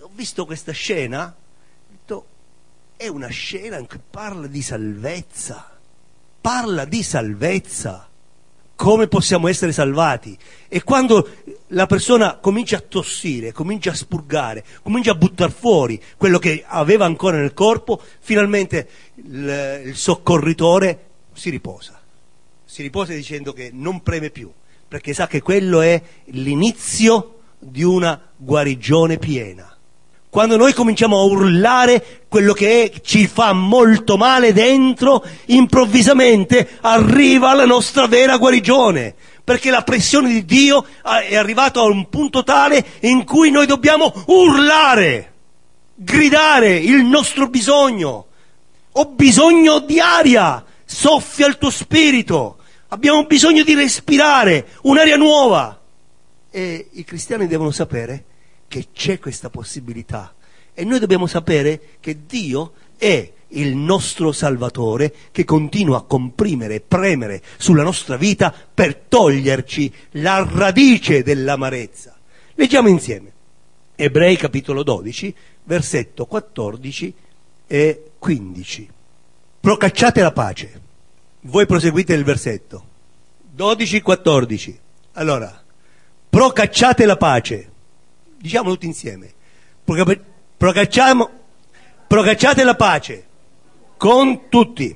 Ho 0.00 0.10
visto 0.14 0.46
questa 0.46 0.72
scena, 0.72 1.26
ho 1.26 1.90
detto, 1.90 2.26
è 2.96 3.06
una 3.08 3.28
scena 3.28 3.84
che 3.84 3.98
parla 3.98 4.46
di 4.46 4.62
salvezza, 4.62 5.78
parla 6.40 6.86
di 6.86 7.02
salvezza, 7.02 8.08
come 8.76 9.06
possiamo 9.06 9.48
essere 9.48 9.72
salvati. 9.72 10.36
E 10.68 10.82
quando 10.82 11.28
la 11.68 11.86
persona 11.86 12.36
comincia 12.38 12.76
a 12.76 12.84
tossire, 12.86 13.52
comincia 13.52 13.90
a 13.90 13.94
spurgare, 13.94 14.64
comincia 14.82 15.12
a 15.12 15.16
buttare 15.16 15.52
fuori 15.52 16.00
quello 16.16 16.38
che 16.38 16.64
aveva 16.66 17.04
ancora 17.04 17.36
nel 17.36 17.54
corpo, 17.54 18.00
finalmente 18.20 18.88
il, 19.16 19.82
il 19.86 19.96
soccorritore 19.96 21.06
si 21.32 21.50
riposa. 21.50 22.00
Si 22.64 22.82
riposa 22.82 23.12
dicendo 23.12 23.52
che 23.52 23.70
non 23.72 24.02
preme 24.02 24.30
più, 24.30 24.50
perché 24.88 25.14
sa 25.14 25.26
che 25.26 25.40
quello 25.42 25.80
è 25.80 26.00
l'inizio 26.26 27.38
di 27.58 27.82
una 27.82 28.20
guarigione 28.36 29.18
piena. 29.18 29.73
Quando 30.34 30.56
noi 30.56 30.72
cominciamo 30.72 31.20
a 31.20 31.22
urlare 31.22 32.24
quello 32.26 32.54
che 32.54 32.82
è, 32.82 33.00
ci 33.02 33.28
fa 33.28 33.52
molto 33.52 34.16
male 34.16 34.52
dentro, 34.52 35.24
improvvisamente 35.46 36.70
arriva 36.80 37.54
la 37.54 37.64
nostra 37.64 38.08
vera 38.08 38.36
guarigione 38.36 39.14
perché 39.44 39.70
la 39.70 39.84
pressione 39.84 40.30
di 40.30 40.44
Dio 40.44 40.86
è 41.28 41.36
arrivata 41.36 41.78
a 41.78 41.84
un 41.84 42.08
punto 42.08 42.42
tale 42.42 42.84
in 43.02 43.24
cui 43.24 43.52
noi 43.52 43.66
dobbiamo 43.66 44.12
urlare, 44.26 45.34
gridare 45.94 46.78
il 46.78 47.04
nostro 47.04 47.46
bisogno. 47.46 48.26
Ho 48.90 49.04
bisogno 49.10 49.78
di 49.78 50.00
aria, 50.00 50.64
soffia 50.84 51.46
il 51.46 51.58
tuo 51.58 51.70
spirito, 51.70 52.56
abbiamo 52.88 53.24
bisogno 53.26 53.62
di 53.62 53.74
respirare 53.74 54.66
un'aria 54.82 55.16
nuova. 55.16 55.80
E 56.50 56.88
i 56.90 57.04
cristiani 57.04 57.46
devono 57.46 57.70
sapere 57.70 58.24
che 58.74 58.88
c'è 58.92 59.20
questa 59.20 59.50
possibilità 59.50 60.34
e 60.74 60.82
noi 60.82 60.98
dobbiamo 60.98 61.28
sapere 61.28 61.80
che 62.00 62.26
Dio 62.26 62.72
è 62.98 63.32
il 63.50 63.76
nostro 63.76 64.32
Salvatore 64.32 65.14
che 65.30 65.44
continua 65.44 65.98
a 65.98 66.02
comprimere 66.02 66.74
e 66.74 66.80
premere 66.80 67.40
sulla 67.56 67.84
nostra 67.84 68.16
vita 68.16 68.52
per 68.52 68.96
toglierci 68.96 69.94
la 70.12 70.44
radice 70.50 71.22
dell'amarezza. 71.22 72.16
Leggiamo 72.54 72.88
insieme. 72.88 73.30
Ebrei 73.94 74.36
capitolo 74.36 74.82
12, 74.82 75.32
versetto 75.62 76.26
14 76.26 77.14
e 77.68 78.10
15. 78.18 78.90
Procacciate 79.60 80.20
la 80.20 80.32
pace. 80.32 80.80
Voi 81.42 81.64
proseguite 81.66 82.12
il 82.12 82.24
versetto. 82.24 82.84
12-14. 83.56 84.74
Allora, 85.12 85.62
procacciate 86.28 87.06
la 87.06 87.16
pace. 87.16 87.68
Diciamo 88.44 88.68
tutti 88.68 88.84
insieme. 88.84 89.32
Procacciate 92.06 92.62
la 92.62 92.76
pace 92.76 93.26
con 93.96 94.50
tutti. 94.50 94.94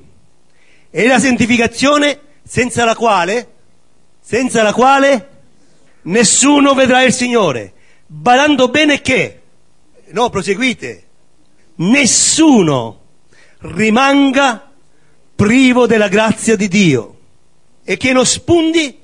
E 0.91 1.07
la 1.07 1.19
santificazione 1.19 2.21
senza 2.43 2.85
la 2.85 2.95
quale, 2.95 3.53
senza 4.21 4.63
la 4.63 4.75
quale 4.75 5.31
nessuno 6.03 6.75
vedrà 6.75 7.03
il 7.05 7.15
Signore. 7.15 7.73
Badando 8.07 8.69
bene 8.69 9.01
che, 9.01 9.41
no, 10.09 10.29
proseguite, 10.29 11.07
nessuno 11.77 13.01
rimanga 13.61 14.71
privo 15.35 15.87
della 15.87 16.09
grazia 16.09 16.55
di 16.55 16.69
Dio 16.69 17.19
e 17.83 17.97
che 17.97 18.13
non 18.13 18.27
spundi 18.27 18.99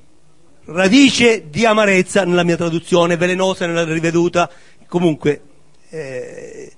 radice 0.66 1.48
di 1.48 1.64
amarezza 1.64 2.24
nella 2.24 2.44
mia 2.44 2.56
traduzione, 2.56 3.16
velenosa 3.16 3.66
nella 3.66 3.84
riveduta, 3.84 4.50
comunque 4.86 5.42
eh, 5.90 6.72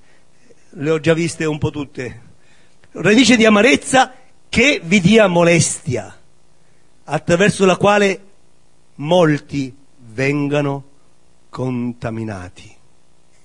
le 0.70 0.90
ho 0.90 1.00
già 1.00 1.14
viste 1.14 1.44
un 1.44 1.58
po' 1.58 1.70
tutte 1.70 2.24
radice 2.98 3.36
di 3.36 3.44
amarezza 3.44 4.12
che 4.48 4.80
vi 4.82 5.00
dia 5.00 5.26
molestia, 5.26 6.16
attraverso 7.04 7.64
la 7.66 7.76
quale 7.76 8.20
molti 8.96 9.74
vengano 10.12 10.84
contaminati. 11.50 12.74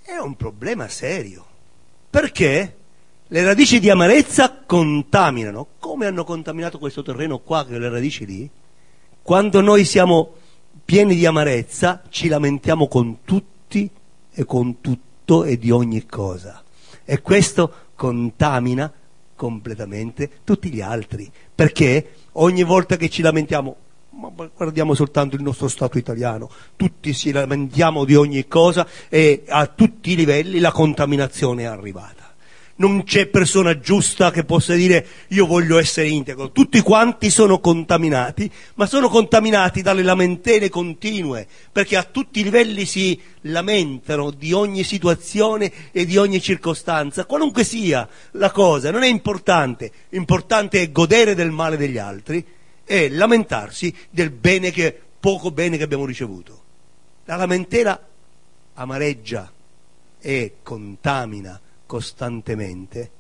È 0.02 0.18
un 0.18 0.36
problema 0.36 0.88
serio, 0.88 1.46
perché 2.10 2.76
le 3.28 3.44
radici 3.44 3.80
di 3.80 3.90
amarezza 3.90 4.64
contaminano. 4.66 5.68
Come 5.80 6.06
hanno 6.06 6.24
contaminato 6.24 6.80
questo 6.80 7.02
terreno 7.02 7.40
qua, 7.40 7.66
che 7.66 7.78
le 7.78 7.90
radici 7.90 8.26
lì? 8.26 8.50
Quando 9.24 9.62
noi 9.62 9.86
siamo 9.86 10.34
pieni 10.84 11.16
di 11.16 11.26
amarezza, 11.26 12.02
ci 12.10 12.28
lamentiamo 12.28 12.88
con 12.88 13.20
tutti 13.24 13.90
e 14.32 14.46
con 14.46 14.82
tutto 14.82 15.44
e 15.44 15.58
di 15.60 15.70
ogni 15.70 16.06
cosa. 16.08 16.64
E 17.06 17.22
questo 17.22 17.72
contamina 17.96 18.92
completamente 19.36 20.30
tutti 20.44 20.70
gli 20.70 20.82
altri, 20.82 21.32
perché 21.54 22.14
ogni 22.34 22.64
volta 22.64 22.98
che 22.98 23.10
ci 23.10 23.22
lamentiamo, 23.22 23.76
ma 24.10 24.30
guardiamo 24.30 24.96
soltanto 24.96 25.36
il 25.36 25.44
nostro 25.44 25.68
Stato 25.68 26.00
italiano, 26.00 26.50
tutti 26.76 27.14
si 27.14 27.32
lamentiamo 27.32 28.06
di 28.06 28.16
ogni 28.16 28.48
cosa 28.48 28.88
e 29.08 29.44
a 29.48 29.68
tutti 29.68 30.12
i 30.12 30.16
livelli 30.16 30.60
la 30.60 30.72
contaminazione 30.72 31.64
è 31.64 31.66
arrivata 31.66 32.21
non 32.82 33.04
c'è 33.04 33.28
persona 33.28 33.78
giusta 33.78 34.32
che 34.32 34.44
possa 34.44 34.74
dire 34.74 35.06
io 35.28 35.46
voglio 35.46 35.78
essere 35.78 36.08
integro. 36.08 36.52
Tutti 36.52 36.82
quanti 36.82 37.30
sono 37.30 37.60
contaminati, 37.60 38.52
ma 38.74 38.88
sono 38.88 39.08
contaminati 39.08 39.84
dalle 39.84 40.02
lamentele 40.02 40.68
continue, 40.68 41.48
perché 41.72 41.96
a 41.96 42.04
tutti 42.04 42.40
i 42.40 42.44
livelli 42.44 42.86
si 42.86 43.22
lamentano 43.42 44.32
di 44.32 44.52
ogni 44.52 44.84
situazione 44.84 45.72
e 45.92 46.06
di 46.08 46.18
ogni 46.18 46.42
circostanza, 46.42 47.26
qualunque 47.26 47.64
sia 47.64 48.08
la 48.32 48.50
cosa, 48.50 48.90
non 48.90 49.04
è 49.04 49.08
importante, 49.08 49.92
importante 50.10 50.82
è 50.82 50.92
godere 50.92 51.36
del 51.36 51.52
male 51.52 51.78
degli 51.78 52.00
altri 52.00 52.44
e 52.84 53.10
lamentarsi 53.12 53.94
del 54.10 54.32
bene 54.32 54.72
che, 54.72 55.00
poco 55.20 55.52
bene 55.52 55.78
che 55.78 55.84
abbiamo 55.84 56.06
ricevuto. 56.06 56.60
La 57.26 57.36
lamentela 57.36 58.08
amareggia 58.74 59.52
e 60.20 60.56
contamina 60.64 61.62
costantemente 61.92 63.12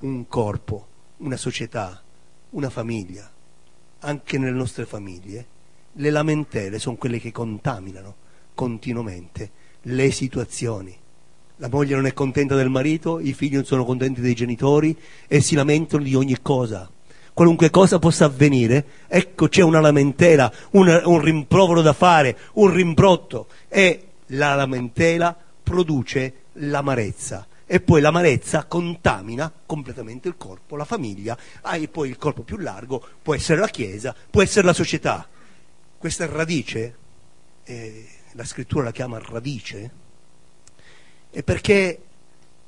un 0.00 0.26
corpo, 0.26 0.86
una 1.18 1.36
società, 1.36 2.02
una 2.50 2.68
famiglia, 2.68 3.30
anche 4.00 4.36
nelle 4.36 4.50
nostre 4.50 4.84
famiglie, 4.84 5.46
le 5.92 6.10
lamentele 6.10 6.80
sono 6.80 6.96
quelle 6.96 7.20
che 7.20 7.30
contaminano 7.30 8.16
continuamente 8.52 9.50
le 9.82 10.10
situazioni. 10.10 10.92
La 11.58 11.68
moglie 11.68 11.94
non 11.94 12.06
è 12.06 12.12
contenta 12.12 12.56
del 12.56 12.68
marito, 12.68 13.20
i 13.20 13.32
figli 13.32 13.54
non 13.54 13.64
sono 13.64 13.84
contenti 13.84 14.20
dei 14.20 14.34
genitori 14.34 14.98
e 15.28 15.40
si 15.40 15.54
lamentano 15.54 16.02
di 16.02 16.16
ogni 16.16 16.42
cosa. 16.42 16.90
Qualunque 17.32 17.70
cosa 17.70 18.00
possa 18.00 18.24
avvenire, 18.24 18.86
ecco 19.06 19.46
c'è 19.46 19.62
una 19.62 19.78
lamentela, 19.78 20.52
un, 20.72 21.00
un 21.04 21.20
rimprovero 21.20 21.80
da 21.80 21.92
fare, 21.92 22.36
un 22.54 22.72
rimbrotto 22.72 23.46
e 23.68 24.08
la 24.30 24.56
lamentela 24.56 25.36
produce 25.62 26.34
l'amarezza 26.54 27.46
e 27.72 27.78
poi 27.78 28.00
l'amarezza 28.00 28.64
contamina 28.64 29.52
completamente 29.64 30.26
il 30.26 30.36
corpo, 30.36 30.74
la 30.74 30.84
famiglia, 30.84 31.38
ah, 31.60 31.76
e 31.76 31.86
poi 31.86 32.08
il 32.08 32.16
corpo 32.16 32.42
più 32.42 32.56
largo 32.56 33.00
può 33.22 33.32
essere 33.32 33.60
la 33.60 33.68
Chiesa, 33.68 34.12
può 34.28 34.42
essere 34.42 34.66
la 34.66 34.72
società. 34.72 35.28
Questa 35.96 36.26
radice, 36.26 36.96
eh, 37.62 38.08
la 38.32 38.42
scrittura 38.44 38.82
la 38.82 38.90
chiama 38.90 39.20
radice, 39.20 39.90
è 41.30 41.44
perché 41.44 42.02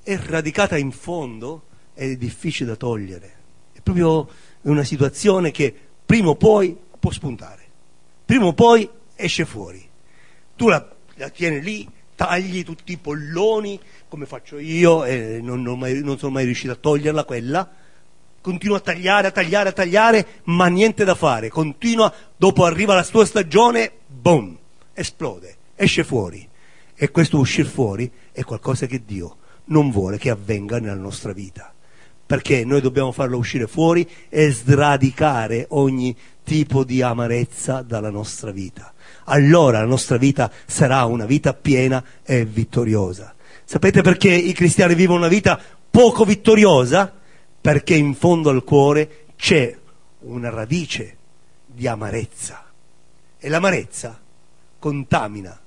è 0.04 0.16
radicata 0.18 0.78
in 0.78 0.92
fondo 0.92 1.64
ed 1.94 2.12
è 2.12 2.16
difficile 2.16 2.68
da 2.68 2.76
togliere. 2.76 3.34
È 3.72 3.80
proprio 3.80 4.30
una 4.60 4.84
situazione 4.84 5.50
che 5.50 5.74
prima 6.06 6.28
o 6.28 6.36
poi 6.36 6.78
può 7.00 7.10
spuntare, 7.10 7.64
prima 8.24 8.44
o 8.44 8.52
poi 8.52 8.88
esce 9.16 9.46
fuori. 9.46 9.84
Tu 10.54 10.68
la, 10.68 10.88
la 11.16 11.28
tieni 11.28 11.60
lì, 11.60 11.90
tagli 12.14 12.62
tutti 12.62 12.92
i 12.92 12.98
polloni, 12.98 13.80
come 14.12 14.26
faccio 14.26 14.58
io, 14.58 15.06
e 15.06 15.40
non, 15.40 15.62
non, 15.62 15.78
mai, 15.78 16.02
non 16.02 16.18
sono 16.18 16.32
mai 16.32 16.44
riuscito 16.44 16.72
a 16.72 16.76
toglierla 16.76 17.24
quella, 17.24 17.66
continua 18.42 18.76
a 18.76 18.80
tagliare, 18.80 19.28
a 19.28 19.30
tagliare, 19.30 19.70
a 19.70 19.72
tagliare, 19.72 20.26
ma 20.44 20.66
niente 20.66 21.04
da 21.04 21.14
fare, 21.14 21.48
continua, 21.48 22.12
dopo 22.36 22.66
arriva 22.66 22.92
la 22.92 23.04
sua 23.04 23.24
stagione, 23.24 23.90
boom, 24.06 24.54
esplode, 24.92 25.56
esce 25.76 26.04
fuori. 26.04 26.46
E 26.94 27.10
questo 27.10 27.38
uscire 27.38 27.66
fuori 27.66 28.12
è 28.32 28.44
qualcosa 28.44 28.84
che 28.84 29.00
Dio 29.06 29.36
non 29.66 29.90
vuole 29.90 30.18
che 30.18 30.28
avvenga 30.28 30.78
nella 30.78 30.92
nostra 30.92 31.32
vita. 31.32 31.72
Perché 32.26 32.66
noi 32.66 32.82
dobbiamo 32.82 33.12
farlo 33.12 33.38
uscire 33.38 33.66
fuori 33.66 34.06
e 34.28 34.52
sradicare 34.52 35.64
ogni 35.70 36.14
tipo 36.44 36.84
di 36.84 37.00
amarezza 37.00 37.80
dalla 37.80 38.10
nostra 38.10 38.50
vita. 38.50 38.92
Allora 39.24 39.78
la 39.78 39.86
nostra 39.86 40.18
vita 40.18 40.52
sarà 40.66 41.02
una 41.06 41.24
vita 41.24 41.54
piena 41.54 42.04
e 42.22 42.44
vittoriosa. 42.44 43.36
Sapete 43.72 44.02
perché 44.02 44.28
i 44.28 44.52
cristiani 44.52 44.94
vivono 44.94 45.20
una 45.20 45.28
vita 45.28 45.58
poco 45.90 46.26
vittoriosa? 46.26 47.10
Perché 47.58 47.94
in 47.94 48.14
fondo 48.14 48.50
al 48.50 48.64
cuore 48.64 49.24
c'è 49.34 49.74
una 50.24 50.50
radice 50.50 51.16
di 51.64 51.86
amarezza 51.86 52.66
e 53.38 53.48
l'amarezza 53.48 54.20
contamina 54.78 55.58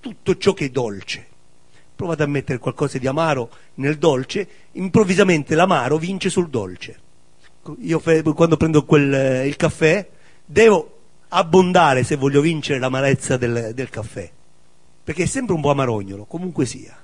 tutto 0.00 0.36
ciò 0.36 0.52
che 0.52 0.64
è 0.64 0.68
dolce. 0.70 1.26
Provate 1.94 2.24
a 2.24 2.26
mettere 2.26 2.58
qualcosa 2.58 2.98
di 2.98 3.06
amaro 3.06 3.48
nel 3.74 3.98
dolce, 3.98 4.48
improvvisamente 4.72 5.54
l'amaro 5.54 5.96
vince 5.96 6.30
sul 6.30 6.48
dolce. 6.48 6.98
Io 7.82 8.02
quando 8.34 8.56
prendo 8.56 8.84
quel, 8.84 9.46
il 9.46 9.54
caffè 9.54 10.04
devo 10.44 11.02
abbondare 11.28 12.02
se 12.02 12.16
voglio 12.16 12.40
vincere 12.40 12.80
l'amarezza 12.80 13.36
del, 13.36 13.70
del 13.74 13.90
caffè, 13.90 14.28
perché 15.04 15.22
è 15.22 15.26
sempre 15.26 15.54
un 15.54 15.60
po' 15.60 15.70
amarognolo, 15.70 16.24
comunque 16.24 16.66
sia 16.66 16.98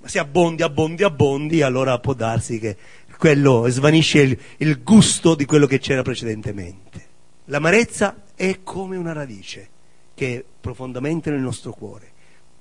ma 0.00 0.08
se 0.08 0.18
abbondi, 0.18 0.62
abbondi, 0.62 1.02
abbondi, 1.02 1.62
allora 1.62 1.98
può 1.98 2.14
darsi 2.14 2.58
che 2.58 2.76
quello 3.18 3.66
svanisce 3.68 4.20
il, 4.20 4.38
il 4.58 4.82
gusto 4.82 5.34
di 5.34 5.44
quello 5.44 5.66
che 5.66 5.78
c'era 5.78 6.00
precedentemente. 6.00 7.08
L'amarezza 7.46 8.22
è 8.34 8.60
come 8.62 8.96
una 8.96 9.12
radice 9.12 9.68
che 10.14 10.36
è 10.36 10.44
profondamente 10.60 11.30
nel 11.30 11.40
nostro 11.40 11.72
cuore. 11.72 12.12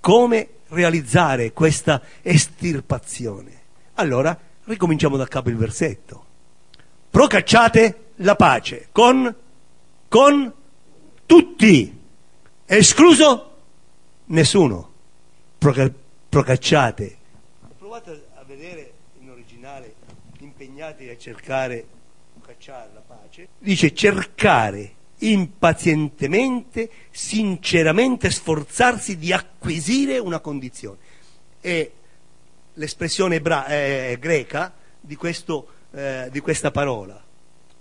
Come 0.02 0.48
realizzare 0.68 1.54
questa 1.54 2.02
estirpazione? 2.22 3.52
Allora 3.96 4.38
ricominciamo 4.66 5.16
da 5.16 5.26
capo 5.28 5.50
il 5.50 5.56
versetto. 5.56 6.26
Procacciate 7.10 8.12
la 8.18 8.36
pace 8.36 8.90
con, 8.92 9.34
con 10.10 10.54
tutti, 11.26 12.00
escluso 12.66 13.58
nessuno. 14.26 14.92
Proca- 15.58 15.92
procacciate 16.28 17.19
provate 18.00 18.28
a 18.36 18.44
vedere 18.44 18.94
in 19.20 19.30
originale 19.30 19.94
impegnati 20.40 21.10
a 21.10 21.18
cercare, 21.18 21.86
cacciare 22.46 22.90
la 22.94 23.02
pace, 23.02 23.50
dice 23.58 23.94
cercare 23.94 24.96
impazientemente, 25.20 26.90
sinceramente 27.12 28.30
sforzarsi 28.30 29.18
di 29.18 29.34
acquisire 29.34 30.18
una 30.18 30.40
condizione. 30.40 30.98
E 31.60 31.92
l'espressione 32.76 33.36
ebra- 33.36 33.68
eh, 33.68 34.18
greca 34.20 34.74
di, 35.00 35.16
questo, 35.16 35.68
eh, 35.92 36.30
di 36.32 36.40
questa 36.40 36.72
parola, 36.72 37.22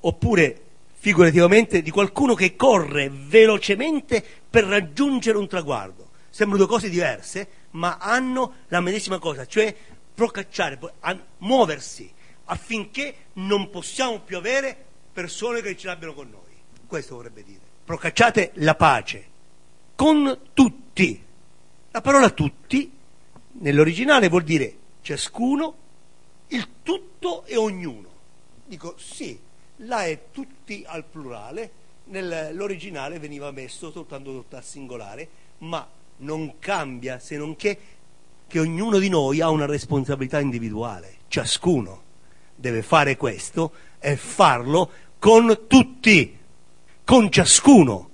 oppure 0.00 0.62
figurativamente 0.94 1.80
di 1.80 1.90
qualcuno 1.90 2.34
che 2.34 2.56
corre 2.56 3.08
velocemente 3.08 4.24
per 4.50 4.64
raggiungere 4.64 5.38
un 5.38 5.46
traguardo. 5.46 6.06
Sembrano 6.28 6.64
due 6.64 6.74
cose 6.74 6.90
diverse, 6.90 7.48
ma 7.70 7.98
hanno 7.98 8.54
la 8.68 8.80
medesima 8.80 9.18
cosa, 9.18 9.46
cioè 9.46 9.74
procacciare, 10.18 10.76
muoversi 11.38 12.12
affinché 12.46 13.26
non 13.34 13.70
possiamo 13.70 14.18
più 14.18 14.36
avere 14.36 14.76
persone 15.12 15.60
che 15.60 15.76
ce 15.76 15.86
l'abbiano 15.86 16.12
con 16.12 16.28
noi. 16.28 16.56
Questo 16.88 17.14
vorrebbe 17.14 17.44
dire. 17.44 17.60
Procacciate 17.84 18.50
la 18.54 18.74
pace 18.74 19.28
con 19.94 20.40
tutti. 20.54 21.24
La 21.92 22.00
parola 22.00 22.30
tutti 22.30 22.90
nell'originale 23.60 24.28
vuol 24.28 24.42
dire 24.42 24.76
ciascuno, 25.02 25.76
il 26.48 26.66
tutto 26.82 27.44
e 27.44 27.56
ognuno. 27.56 28.08
Dico 28.64 28.96
sì, 28.98 29.38
là 29.76 30.04
è 30.04 30.32
tutti 30.32 30.82
al 30.84 31.04
plurale, 31.04 31.70
nell'originale 32.06 33.20
veniva 33.20 33.52
messo 33.52 33.92
soltanto 33.92 34.44
al 34.50 34.64
singolare, 34.64 35.28
ma 35.58 35.88
non 36.16 36.58
cambia 36.58 37.20
se 37.20 37.36
non 37.36 37.54
che 37.54 37.78
che 38.48 38.58
ognuno 38.58 38.98
di 38.98 39.08
noi 39.08 39.40
ha 39.40 39.50
una 39.50 39.66
responsabilità 39.66 40.40
individuale, 40.40 41.16
ciascuno 41.28 42.06
deve 42.54 42.82
fare 42.82 43.16
questo 43.16 43.72
e 44.00 44.16
farlo 44.16 44.90
con 45.18 45.66
tutti, 45.68 46.36
con 47.04 47.30
ciascuno, 47.30 48.10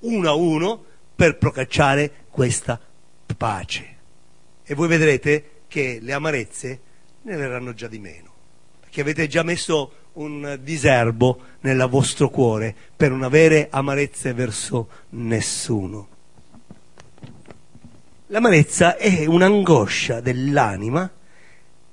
uno 0.00 0.28
a 0.28 0.34
uno, 0.34 0.84
per 1.14 1.38
procacciare 1.38 2.26
questa 2.30 2.80
pace. 3.36 3.96
E 4.62 4.74
voi 4.74 4.88
vedrete 4.88 5.62
che 5.68 5.98
le 6.00 6.12
amarezze 6.12 6.80
ne 7.22 7.36
verranno 7.36 7.72
già 7.74 7.88
di 7.88 7.98
meno, 7.98 8.30
perché 8.80 9.00
avete 9.00 9.26
già 9.26 9.42
messo 9.42 9.92
un 10.14 10.58
diserbo 10.62 11.40
nel 11.60 11.86
vostro 11.88 12.28
cuore 12.28 12.74
per 12.94 13.10
non 13.10 13.22
avere 13.22 13.68
amarezze 13.70 14.34
verso 14.34 14.88
nessuno. 15.10 16.08
L'amarezza 18.32 18.96
è 18.96 19.26
un'angoscia 19.26 20.22
dell'anima 20.22 21.10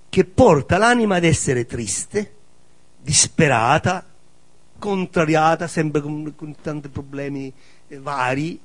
che 0.07 0.23
porta 0.23 0.77
l'anima 0.77 1.17
ad 1.17 1.25
essere 1.25 1.65
triste, 1.65 2.33
disperata, 3.01 4.07
contrariata, 4.79 5.67
sempre 5.67 5.99
con, 5.99 6.33
con 6.37 6.55
tanti 6.61 6.87
problemi 6.87 7.51
eh, 7.89 7.99
vari 7.99 8.57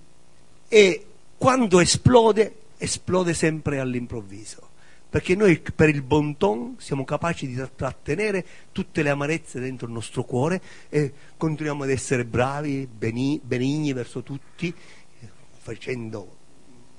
e 0.69 1.07
quando 1.37 1.81
esplode, 1.81 2.59
esplode 2.77 3.35
sempre 3.35 3.81
all'improvviso. 3.81 4.69
Perché 5.11 5.35
noi 5.35 5.59
per 5.59 5.89
il 5.89 6.03
bon 6.03 6.37
ton 6.37 6.77
siamo 6.79 7.03
capaci 7.03 7.49
di 7.49 7.61
trattenere 7.75 8.47
tutte 8.71 9.03
le 9.03 9.11
amarezze 9.11 9.59
dentro 9.59 9.89
il 9.89 9.93
nostro 9.93 10.23
cuore 10.23 10.63
e 10.89 11.13
continuiamo 11.37 11.83
ad 11.83 11.91
essere 11.91 12.25
bravi, 12.25 12.87
benigni 12.87 13.93
verso 13.93 14.23
tutti, 14.23 14.73
facendo 15.59 16.43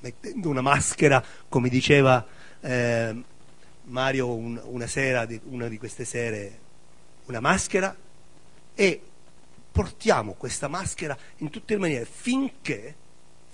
mettendo 0.05 0.49
una 0.49 0.61
maschera, 0.61 1.23
come 1.49 1.67
diceva 1.67 2.23
eh, 2.61 3.23
Mario 3.85 4.35
un, 4.35 4.61
una 4.65 4.85
sera, 4.85 5.27
una 5.45 5.67
di 5.67 5.79
queste 5.79 6.05
sere, 6.05 6.59
una 7.25 7.39
maschera 7.39 7.95
e 8.75 9.01
portiamo 9.71 10.33
questa 10.33 10.67
maschera 10.67 11.17
in 11.37 11.49
tutte 11.49 11.73
le 11.73 11.79
maniere 11.79 12.05
finché, 12.05 12.95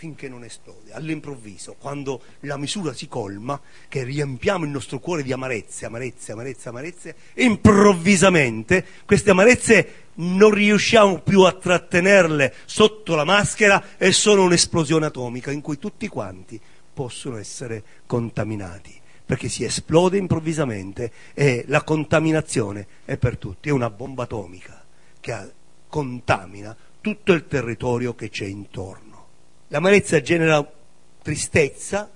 finché 0.01 0.27
non 0.27 0.43
esplode, 0.43 0.93
all'improvviso, 0.93 1.75
quando 1.77 2.23
la 2.39 2.57
misura 2.57 2.91
si 2.91 3.07
colma, 3.07 3.61
che 3.87 4.03
riempiamo 4.03 4.65
il 4.65 4.71
nostro 4.71 4.97
cuore 4.97 5.21
di 5.21 5.31
amarezze, 5.31 5.85
amarezze, 5.85 6.31
amarezze, 6.31 6.69
amarezze, 6.69 7.15
improvvisamente 7.35 8.83
queste 9.05 9.29
amarezze 9.29 10.05
non 10.15 10.49
riusciamo 10.49 11.19
più 11.19 11.41
a 11.41 11.51
trattenerle 11.51 12.51
sotto 12.65 13.13
la 13.13 13.25
maschera 13.25 13.95
e 13.99 14.11
sono 14.11 14.41
un'esplosione 14.41 15.05
atomica 15.05 15.51
in 15.51 15.61
cui 15.61 15.77
tutti 15.77 16.07
quanti 16.07 16.59
possono 16.91 17.37
essere 17.37 17.83
contaminati. 18.07 18.99
perché 19.23 19.49
si 19.49 19.63
esplode 19.63 20.17
improvvisamente 20.17 21.11
e 21.35 21.63
la 21.67 21.83
contaminazione 21.83 22.85
è 23.05 23.17
per 23.17 23.37
tutti, 23.37 23.69
è 23.69 23.71
una 23.71 23.91
bomba 23.91 24.23
atomica 24.23 24.83
che 25.21 25.53
contamina 25.87 26.75
tutto 26.99 27.31
il 27.31 27.47
territorio 27.47 28.13
che 28.13 28.29
c'è 28.29 28.45
intorno. 28.45 29.10
L'amarezza 29.73 30.19
genera 30.19 30.69
tristezza 31.21 32.11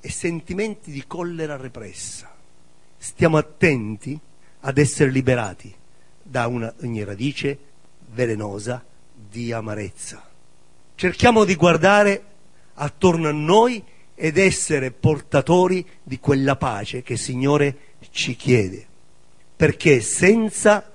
e 0.00 0.10
sentimenti 0.10 0.90
di 0.90 1.06
collera 1.06 1.58
repressa. 1.58 2.34
Stiamo 2.96 3.36
attenti 3.36 4.18
ad 4.60 4.78
essere 4.78 5.10
liberati 5.10 5.74
da 6.22 6.46
una, 6.46 6.72
ogni 6.80 7.04
radice 7.04 7.58
velenosa 8.12 8.82
di 9.12 9.52
amarezza. 9.52 10.26
Cerchiamo 10.94 11.44
di 11.44 11.54
guardare 11.54 12.24
attorno 12.72 13.28
a 13.28 13.32
noi 13.32 13.84
ed 14.14 14.38
essere 14.38 14.90
portatori 14.90 15.86
di 16.02 16.18
quella 16.18 16.56
pace 16.56 17.02
che 17.02 17.12
il 17.12 17.18
Signore 17.18 17.76
ci 18.08 18.34
chiede. 18.36 18.86
Perché 19.54 20.00
senza 20.00 20.90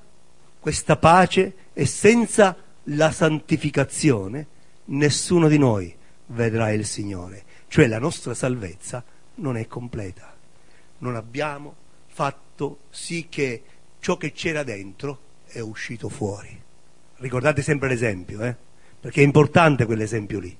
questa 0.59 0.97
pace 0.97 1.53
e 1.73 1.85
senza 1.85 2.57
la 2.85 3.11
santificazione 3.11 4.47
nessuno 4.85 5.47
di 5.47 5.57
noi 5.57 5.95
vedrà 6.27 6.71
il 6.71 6.85
Signore. 6.85 7.43
Cioè 7.67 7.87
la 7.87 7.99
nostra 7.99 8.33
salvezza 8.33 9.03
non 9.35 9.57
è 9.57 9.67
completa. 9.67 10.33
Non 10.99 11.15
abbiamo 11.15 11.75
fatto 12.07 12.79
sì 12.89 13.27
che 13.29 13.63
ciò 13.99 14.17
che 14.17 14.31
c'era 14.31 14.63
dentro 14.63 15.19
è 15.47 15.59
uscito 15.59 16.09
fuori. 16.09 16.61
Ricordate 17.17 17.61
sempre 17.61 17.89
l'esempio, 17.89 18.41
eh? 18.41 18.55
perché 18.99 19.21
è 19.21 19.23
importante 19.23 19.85
quell'esempio 19.85 20.39
lì. 20.39 20.55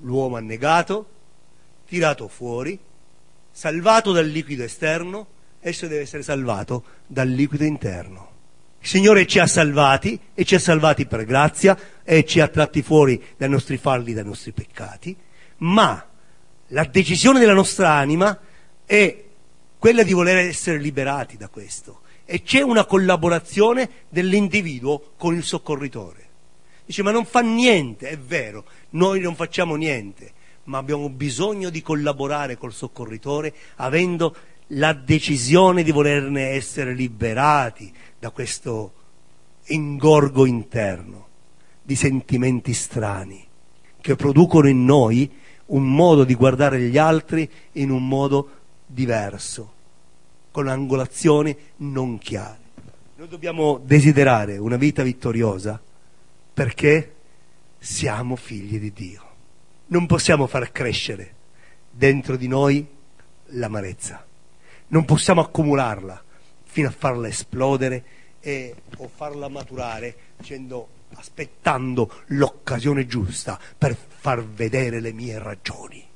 L'uomo 0.00 0.36
annegato, 0.36 1.08
tirato 1.86 2.28
fuori, 2.28 2.78
salvato 3.50 4.12
dal 4.12 4.26
liquido 4.26 4.62
esterno, 4.62 5.26
esso 5.60 5.86
deve 5.86 6.02
essere 6.02 6.22
salvato 6.22 6.84
dal 7.06 7.28
liquido 7.28 7.64
interno. 7.64 8.30
Il 8.82 8.88
Signore 8.88 9.26
ci 9.28 9.38
ha 9.38 9.46
salvati 9.46 10.18
e 10.34 10.44
ci 10.44 10.56
ha 10.56 10.58
salvati 10.58 11.06
per 11.06 11.24
grazia 11.24 11.78
e 12.02 12.24
ci 12.24 12.40
ha 12.40 12.48
tratti 12.48 12.82
fuori 12.82 13.22
dai 13.36 13.48
nostri 13.48 13.76
falli, 13.76 14.12
dai 14.12 14.24
nostri 14.24 14.50
peccati, 14.50 15.16
ma 15.58 16.04
la 16.66 16.84
decisione 16.84 17.38
della 17.38 17.54
nostra 17.54 17.92
anima 17.92 18.36
è 18.84 19.24
quella 19.78 20.02
di 20.02 20.12
voler 20.12 20.38
essere 20.38 20.78
liberati 20.78 21.36
da 21.36 21.46
questo 21.46 22.00
e 22.24 22.42
c'è 22.42 22.60
una 22.60 22.84
collaborazione 22.84 23.88
dell'individuo 24.08 25.12
con 25.16 25.36
il 25.36 25.44
soccorritore. 25.44 26.28
Dice 26.84 27.04
ma 27.04 27.12
non 27.12 27.24
fa 27.24 27.40
niente, 27.40 28.08
è 28.08 28.18
vero, 28.18 28.64
noi 28.90 29.20
non 29.20 29.36
facciamo 29.36 29.76
niente, 29.76 30.32
ma 30.64 30.78
abbiamo 30.78 31.08
bisogno 31.08 31.70
di 31.70 31.82
collaborare 31.82 32.56
col 32.56 32.72
soccorritore 32.72 33.54
avendo 33.76 34.34
la 34.74 34.92
decisione 34.92 35.82
di 35.82 35.90
volerne 35.90 36.50
essere 36.50 36.94
liberati 36.94 37.92
da 38.18 38.30
questo 38.30 38.92
ingorgo 39.66 40.46
interno 40.46 41.28
di 41.82 41.94
sentimenti 41.94 42.72
strani 42.72 43.44
che 44.00 44.16
producono 44.16 44.68
in 44.68 44.84
noi 44.84 45.30
un 45.66 45.94
modo 45.94 46.24
di 46.24 46.34
guardare 46.34 46.80
gli 46.80 46.98
altri 46.98 47.48
in 47.72 47.90
un 47.90 48.06
modo 48.06 48.60
diverso, 48.86 49.72
con 50.50 50.68
angolazioni 50.68 51.56
non 51.76 52.18
chiare. 52.18 52.60
Noi 53.16 53.28
dobbiamo 53.28 53.80
desiderare 53.82 54.58
una 54.58 54.76
vita 54.76 55.02
vittoriosa 55.02 55.80
perché 56.52 57.14
siamo 57.78 58.36
figli 58.36 58.78
di 58.78 58.92
Dio. 58.92 59.22
Non 59.86 60.06
possiamo 60.06 60.46
far 60.46 60.72
crescere 60.72 61.34
dentro 61.90 62.36
di 62.36 62.48
noi 62.48 62.86
l'amarezza, 63.46 64.26
non 64.92 65.04
possiamo 65.04 65.40
accumularla 65.40 66.22
fino 66.64 66.88
a 66.88 66.94
farla 66.96 67.28
esplodere 67.28 68.04
e, 68.40 68.74
o 68.96 69.10
farla 69.14 69.48
maturare 69.48 70.16
dicendo, 70.36 70.88
aspettando 71.14 72.10
l'occasione 72.28 73.06
giusta 73.06 73.58
per 73.76 73.96
far 73.96 74.44
vedere 74.44 75.00
le 75.00 75.12
mie 75.12 75.38
ragioni. 75.38 76.06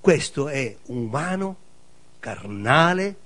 Questo 0.00 0.48
è 0.48 0.76
umano, 0.86 1.56
carnale 2.18 3.16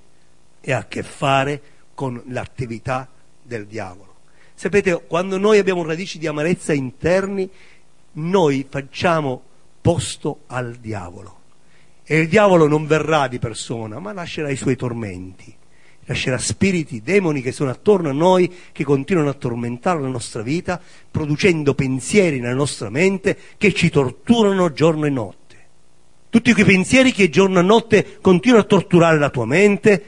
e 0.60 0.72
ha 0.72 0.78
a 0.78 0.86
che 0.86 1.02
fare 1.02 1.62
con 1.94 2.22
l'attività 2.28 3.08
del 3.42 3.66
diavolo. 3.66 4.14
Sapete, 4.54 5.04
quando 5.06 5.38
noi 5.38 5.58
abbiamo 5.58 5.84
radici 5.84 6.18
di 6.18 6.28
amarezza 6.28 6.72
interni, 6.72 7.50
noi 8.12 8.66
facciamo 8.68 9.42
posto 9.80 10.42
al 10.46 10.76
diavolo. 10.76 11.40
E 12.04 12.18
il 12.18 12.28
diavolo 12.28 12.66
non 12.66 12.86
verrà 12.86 13.28
di 13.28 13.38
persona, 13.38 13.98
ma 13.98 14.12
lascerà 14.12 14.50
i 14.50 14.56
suoi 14.56 14.76
tormenti 14.76 15.60
lascerà 16.06 16.38
spiriti, 16.38 17.02
demoni 17.02 17.42
che 17.42 17.52
sono 17.52 17.70
attorno 17.70 18.08
a 18.08 18.12
noi, 18.12 18.52
che 18.72 18.84
continuano 18.84 19.28
a 19.28 19.34
tormentare 19.34 20.00
la 20.00 20.08
nostra 20.08 20.42
vita, 20.42 20.80
producendo 21.10 21.74
pensieri 21.74 22.40
nella 22.40 22.54
nostra 22.54 22.90
mente 22.90 23.38
che 23.56 23.72
ci 23.72 23.90
torturano 23.90 24.72
giorno 24.72 25.06
e 25.06 25.10
notte. 25.10 25.40
Tutti 26.28 26.52
quei 26.54 26.64
pensieri 26.64 27.12
che 27.12 27.28
giorno 27.28 27.60
e 27.60 27.62
notte 27.62 28.18
continuano 28.20 28.62
a 28.62 28.66
torturare 28.66 29.18
la 29.18 29.30
tua 29.30 29.46
mente 29.46 30.04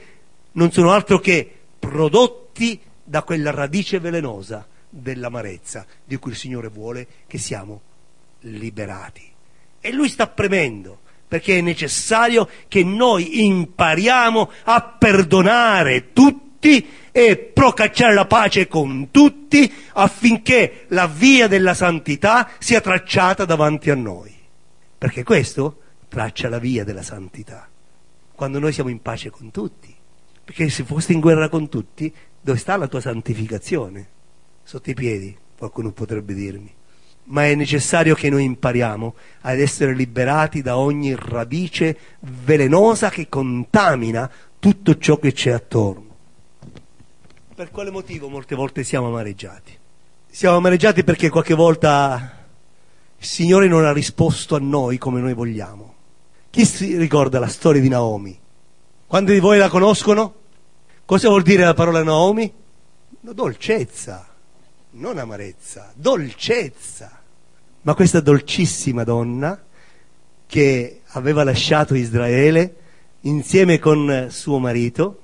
non 0.53 0.71
sono 0.71 0.91
altro 0.91 1.19
che 1.19 1.49
prodotti 1.77 2.79
da 3.03 3.23
quella 3.23 3.51
radice 3.51 3.99
velenosa 3.99 4.67
dell'amarezza 4.89 5.85
di 6.03 6.15
cui 6.17 6.31
il 6.31 6.37
Signore 6.37 6.69
vuole 6.69 7.07
che 7.27 7.37
siamo 7.37 7.81
liberati. 8.41 9.23
E 9.79 9.91
Lui 9.91 10.09
sta 10.09 10.27
premendo 10.27 11.01
perché 11.27 11.57
è 11.57 11.61
necessario 11.61 12.47
che 12.67 12.83
noi 12.83 13.45
impariamo 13.45 14.51
a 14.63 14.81
perdonare 14.83 16.13
tutti 16.13 16.87
e 17.11 17.37
procacciare 17.37 18.13
la 18.13 18.25
pace 18.25 18.67
con 18.67 19.09
tutti 19.11 19.71
affinché 19.93 20.85
la 20.89 21.07
via 21.07 21.47
della 21.47 21.73
santità 21.73 22.51
sia 22.59 22.81
tracciata 22.81 23.45
davanti 23.45 23.89
a 23.89 23.95
noi. 23.95 24.33
Perché 24.97 25.23
questo 25.23 25.79
traccia 26.07 26.49
la 26.49 26.59
via 26.59 26.83
della 26.83 27.03
santità. 27.03 27.67
Quando 28.33 28.59
noi 28.59 28.71
siamo 28.73 28.89
in 28.89 29.01
pace 29.01 29.29
con 29.29 29.51
tutti. 29.51 29.93
Perché 30.43 30.69
se 30.69 30.83
fossi 30.83 31.13
in 31.13 31.19
guerra 31.19 31.49
con 31.49 31.69
tutti, 31.69 32.13
dove 32.39 32.57
sta 32.59 32.77
la 32.77 32.87
tua 32.87 33.01
santificazione? 33.01 34.09
Sotto 34.63 34.89
i 34.89 34.93
piedi, 34.93 35.35
qualcuno 35.57 35.91
potrebbe 35.91 36.33
dirmi 36.33 36.73
ma 37.25 37.45
è 37.45 37.55
necessario 37.55 38.15
che 38.15 38.29
noi 38.29 38.43
impariamo 38.43 39.15
ad 39.41 39.59
essere 39.59 39.93
liberati 39.93 40.61
da 40.61 40.77
ogni 40.77 41.15
radice 41.17 41.97
velenosa 42.19 43.09
che 43.09 43.27
contamina 43.29 44.29
tutto 44.59 44.97
ciò 44.97 45.17
che 45.17 45.31
c'è 45.31 45.51
attorno. 45.51 46.03
Per 47.55 47.71
quale 47.71 47.89
motivo 47.89 48.27
molte 48.27 48.55
volte 48.55 48.83
siamo 48.83 49.07
amareggiati? 49.07 49.77
Siamo 50.29 50.57
amareggiati 50.57 51.03
perché 51.03 51.29
qualche 51.29 51.53
volta 51.53 52.45
il 53.17 53.25
Signore 53.25 53.67
non 53.67 53.85
ha 53.85 53.93
risposto 53.93 54.55
a 54.55 54.59
noi 54.59 54.97
come 54.97 55.21
noi 55.21 55.33
vogliamo. 55.33 55.93
Chi 56.49 56.65
si 56.65 56.97
ricorda 56.97 57.39
la 57.39 57.47
storia 57.47 57.81
di 57.81 57.89
Naomi? 57.89 58.37
Quanti 59.07 59.33
di 59.33 59.39
voi 59.39 59.57
la 59.57 59.69
conoscono? 59.69 60.33
Cosa 61.05 61.29
vuol 61.29 61.43
dire 61.43 61.63
la 61.63 61.73
parola 61.73 62.03
Naomi? 62.03 62.51
Dolcezza 63.19 64.33
non 64.95 65.17
amarezza, 65.17 65.91
dolcezza. 65.95 67.14
Ma 67.85 67.93
questa 67.93 68.19
dolcissima 68.19 69.03
donna 69.03 69.63
che 70.47 71.01
aveva 71.09 71.43
lasciato 71.43 71.93
Israele 71.93 72.75
insieme 73.21 73.77
con 73.77 74.29
suo 74.31 74.57
marito 74.57 75.21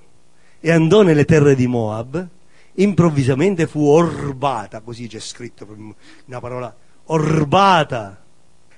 e 0.59 0.69
andò 0.69 1.01
nelle 1.01 1.25
terre 1.25 1.55
di 1.55 1.65
Moab, 1.65 2.23
improvvisamente 2.73 3.65
fu 3.65 3.87
orbata, 3.87 4.81
così 4.81 5.07
c'è 5.07 5.17
scritto 5.17 5.67
una 6.25 6.39
parola, 6.39 6.75
orbata 7.05 8.21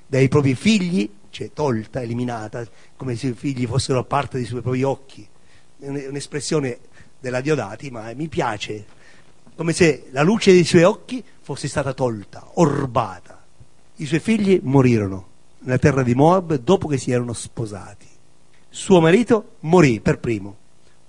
dai 0.07 0.29
propri 0.29 0.55
figli, 0.55 1.09
cioè 1.29 1.51
tolta, 1.51 2.01
eliminata, 2.01 2.65
come 2.95 3.17
se 3.17 3.27
i 3.27 3.33
figli 3.33 3.65
fossero 3.65 4.05
parte 4.05 4.37
dei 4.37 4.45
suoi 4.45 4.61
propri 4.61 4.83
occhi. 4.83 5.27
È 5.77 6.07
un'espressione 6.07 6.79
della 7.19 7.41
Diodati, 7.41 7.91
ma 7.91 8.13
mi 8.15 8.29
piace 8.29 8.85
come 9.57 9.73
se 9.73 10.05
la 10.11 10.21
luce 10.21 10.53
dei 10.53 10.63
suoi 10.63 10.83
occhi 10.83 11.21
fosse 11.41 11.67
stata 11.67 11.93
tolta, 11.93 12.51
orbata. 12.53 13.42
I 13.95 14.05
suoi 14.05 14.19
figli 14.19 14.59
morirono 14.63 15.27
nella 15.59 15.77
terra 15.77 16.03
di 16.03 16.15
Moab 16.15 16.55
dopo 16.55 16.87
che 16.87 16.97
si 16.97 17.11
erano 17.11 17.33
sposati. 17.33 18.07
Suo 18.69 18.99
marito 18.99 19.55
morì 19.61 19.99
per 19.99 20.19
primo, 20.19 20.55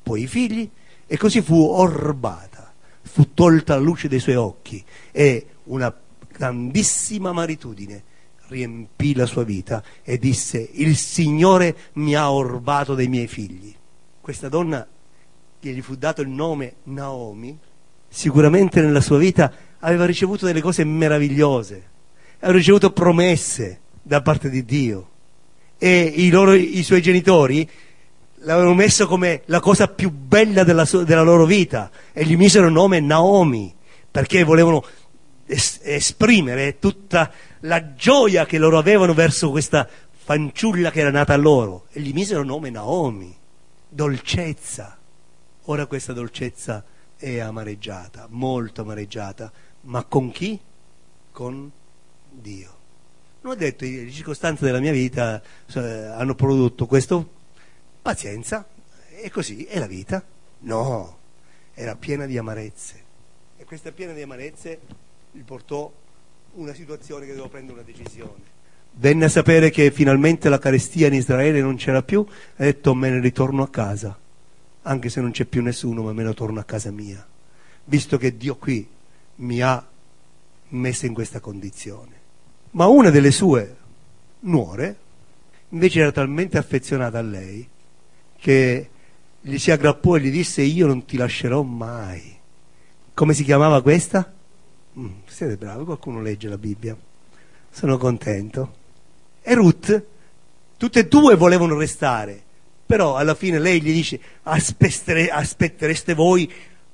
poi 0.02 0.22
i 0.22 0.26
figli, 0.26 0.68
e 1.06 1.16
così 1.16 1.40
fu 1.40 1.56
orbata, 1.56 2.72
fu 3.02 3.32
tolta 3.32 3.74
la 3.74 3.80
luce 3.80 4.08
dei 4.08 4.20
suoi 4.20 4.36
occhi 4.36 4.84
e 5.12 5.46
una 5.64 5.94
grandissima 6.30 7.32
maritudine 7.32 8.02
riempì 8.48 9.14
la 9.14 9.26
sua 9.26 9.44
vita 9.44 9.82
e 10.02 10.18
disse 10.18 10.68
il 10.72 10.96
Signore 10.96 11.76
mi 11.94 12.14
ha 12.14 12.30
orbato 12.30 12.94
dei 12.94 13.08
miei 13.08 13.26
figli. 13.26 13.74
Questa 14.20 14.48
donna 14.48 14.86
che 15.58 15.72
gli 15.72 15.80
fu 15.80 15.96
dato 15.96 16.20
il 16.20 16.28
nome 16.28 16.76
Naomi 16.84 17.58
sicuramente 18.08 18.80
nella 18.80 19.00
sua 19.00 19.18
vita 19.18 19.52
aveva 19.78 20.04
ricevuto 20.04 20.46
delle 20.46 20.60
cose 20.60 20.84
meravigliose, 20.84 21.90
aveva 22.44 22.58
ricevuto 22.58 22.92
promesse 22.92 23.80
da 24.02 24.20
parte 24.22 24.50
di 24.50 24.64
Dio. 24.64 25.10
E 25.78 26.00
i, 26.00 26.30
loro, 26.30 26.52
i 26.52 26.82
suoi 26.82 27.02
genitori 27.02 27.68
l'avevano 28.38 28.74
messo 28.74 29.06
come 29.06 29.42
la 29.46 29.60
cosa 29.60 29.88
più 29.88 30.10
bella 30.10 30.62
della, 30.62 30.84
sua, 30.84 31.04
della 31.04 31.22
loro 31.22 31.46
vita. 31.46 31.90
E 32.12 32.24
gli 32.24 32.36
misero 32.36 32.66
il 32.66 32.72
nome 32.72 33.00
Naomi 33.00 33.74
perché 34.10 34.44
volevano 34.44 34.84
es- 35.46 35.80
esprimere 35.82 36.78
tutta 36.78 37.32
la 37.60 37.94
gioia 37.94 38.44
che 38.44 38.58
loro 38.58 38.78
avevano 38.78 39.14
verso 39.14 39.50
questa 39.50 39.88
fanciulla 40.10 40.90
che 40.90 41.00
era 41.00 41.10
nata 41.10 41.32
a 41.32 41.38
loro. 41.38 41.86
E 41.92 42.00
gli 42.00 42.12
misero 42.12 42.40
il 42.40 42.46
nome 42.46 42.70
Naomi, 42.70 43.34
dolcezza. 43.88 44.98
Ora 45.64 45.86
questa 45.86 46.12
dolcezza 46.12 46.84
è 47.16 47.38
amareggiata, 47.38 48.26
molto 48.30 48.82
amareggiata, 48.82 49.50
ma 49.82 50.04
con 50.04 50.30
chi? 50.30 50.60
Con 51.32 51.72
Dio. 52.44 52.76
Non 53.40 53.52
ho 53.52 53.56
detto 53.56 53.86
le 53.86 54.10
circostanze 54.10 54.66
della 54.66 54.80
mia 54.80 54.92
vita 54.92 55.42
eh, 55.74 55.80
hanno 55.80 56.34
prodotto 56.34 56.84
questo 56.84 57.30
pazienza, 58.02 58.68
e 59.22 59.30
così 59.30 59.64
è 59.64 59.78
la 59.78 59.86
vita. 59.86 60.22
No, 60.60 61.18
era 61.72 61.96
piena 61.96 62.26
di 62.26 62.36
amarezze. 62.36 63.02
E 63.56 63.64
questa 63.64 63.92
piena 63.92 64.12
di 64.12 64.20
amarezze 64.20 64.80
gli 65.32 65.42
portò 65.42 65.90
una 66.56 66.74
situazione 66.74 67.24
che 67.24 67.30
dovevo 67.30 67.48
prendere 67.48 67.78
una 67.78 67.86
decisione. 67.86 68.52
Venne 68.96 69.24
a 69.24 69.28
sapere 69.30 69.70
che 69.70 69.90
finalmente 69.90 70.50
la 70.50 70.58
carestia 70.58 71.06
in 71.06 71.14
Israele 71.14 71.62
non 71.62 71.76
c'era 71.76 72.02
più, 72.02 72.24
ha 72.56 72.62
detto 72.62 72.94
me 72.94 73.08
ne 73.08 73.20
ritorno 73.20 73.62
a 73.62 73.70
casa, 73.70 74.16
anche 74.82 75.08
se 75.08 75.20
non 75.22 75.30
c'è 75.30 75.46
più 75.46 75.62
nessuno, 75.62 76.02
ma 76.02 76.12
me 76.12 76.22
ne 76.22 76.34
torno 76.34 76.60
a 76.60 76.64
casa 76.64 76.90
mia, 76.90 77.26
visto 77.86 78.18
che 78.18 78.36
Dio 78.36 78.56
qui 78.56 78.86
mi 79.36 79.62
ha 79.62 79.84
messo 80.68 81.06
in 81.06 81.14
questa 81.14 81.40
condizione. 81.40 82.22
Ma 82.74 82.86
una 82.86 83.10
delle 83.10 83.30
sue 83.30 83.76
nuore 84.40 84.96
invece 85.70 86.00
era 86.00 86.12
talmente 86.12 86.58
affezionata 86.58 87.18
a 87.18 87.22
lei 87.22 87.68
che 88.36 88.88
gli 89.40 89.58
si 89.58 89.70
aggrappò 89.70 90.16
e 90.16 90.20
gli 90.20 90.30
disse 90.30 90.62
io 90.62 90.86
non 90.86 91.04
ti 91.04 91.16
lascerò 91.16 91.62
mai. 91.62 92.36
Come 93.14 93.32
si 93.32 93.44
chiamava 93.44 93.80
questa? 93.80 94.32
Mm, 94.98 95.10
siete 95.26 95.56
bravi, 95.56 95.84
qualcuno 95.84 96.20
legge 96.20 96.48
la 96.48 96.58
Bibbia. 96.58 96.96
Sono 97.70 97.96
contento. 97.96 98.74
E 99.40 99.54
Ruth, 99.54 100.04
tutte 100.76 101.00
e 101.00 101.06
due 101.06 101.36
volevano 101.36 101.76
restare, 101.76 102.42
però 102.84 103.16
alla 103.16 103.34
fine 103.34 103.60
lei 103.60 103.80
gli 103.80 103.92
dice 103.92 104.18
aspettere, 104.42 105.28
aspettereste 105.28 106.14
voi 106.14 106.50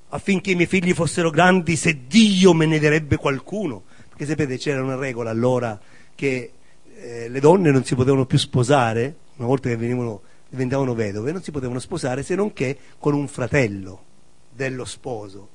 affinché 0.08 0.50
i 0.50 0.54
miei 0.56 0.66
figli 0.66 0.92
fossero 0.92 1.30
grandi 1.30 1.76
se 1.76 2.06
Dio 2.06 2.52
me 2.52 2.66
ne 2.66 2.78
darebbe 2.78 3.16
qualcuno. 3.16 3.84
Perché 4.20 4.37
sapete 4.37 4.59
c'era 4.59 4.83
una 4.83 4.96
regola 4.96 5.30
allora 5.30 5.80
che 6.14 6.52
eh, 6.94 7.28
le 7.30 7.40
donne 7.40 7.70
non 7.70 7.85
si 7.85 7.94
potevano 7.94 8.26
più 8.26 8.37
sposare, 8.37 9.14
una 9.37 9.46
volta 9.46 9.70
che 9.70 9.78
venivano 9.78 10.20
diventavano 10.46 10.92
vedove, 10.92 11.33
non 11.33 11.42
si 11.42 11.50
potevano 11.50 11.78
sposare 11.78 12.22
se 12.22 12.35
non 12.35 12.52
che 12.52 12.76
con 12.98 13.14
un 13.14 13.26
fratello 13.28 14.04
dello 14.50 14.85
sposo. 14.85 15.48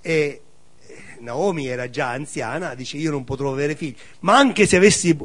E 0.00 0.42
eh, 0.84 0.96
Naomi 1.20 1.68
era 1.68 1.88
già 1.90 2.10
anziana, 2.10 2.74
dice 2.74 2.96
io 2.96 3.12
non 3.12 3.22
potrò 3.22 3.52
avere 3.52 3.76
figli, 3.76 3.94
ma 4.20 4.36
anche 4.36 4.66
se 4.66 4.74
avessi, 4.74 5.16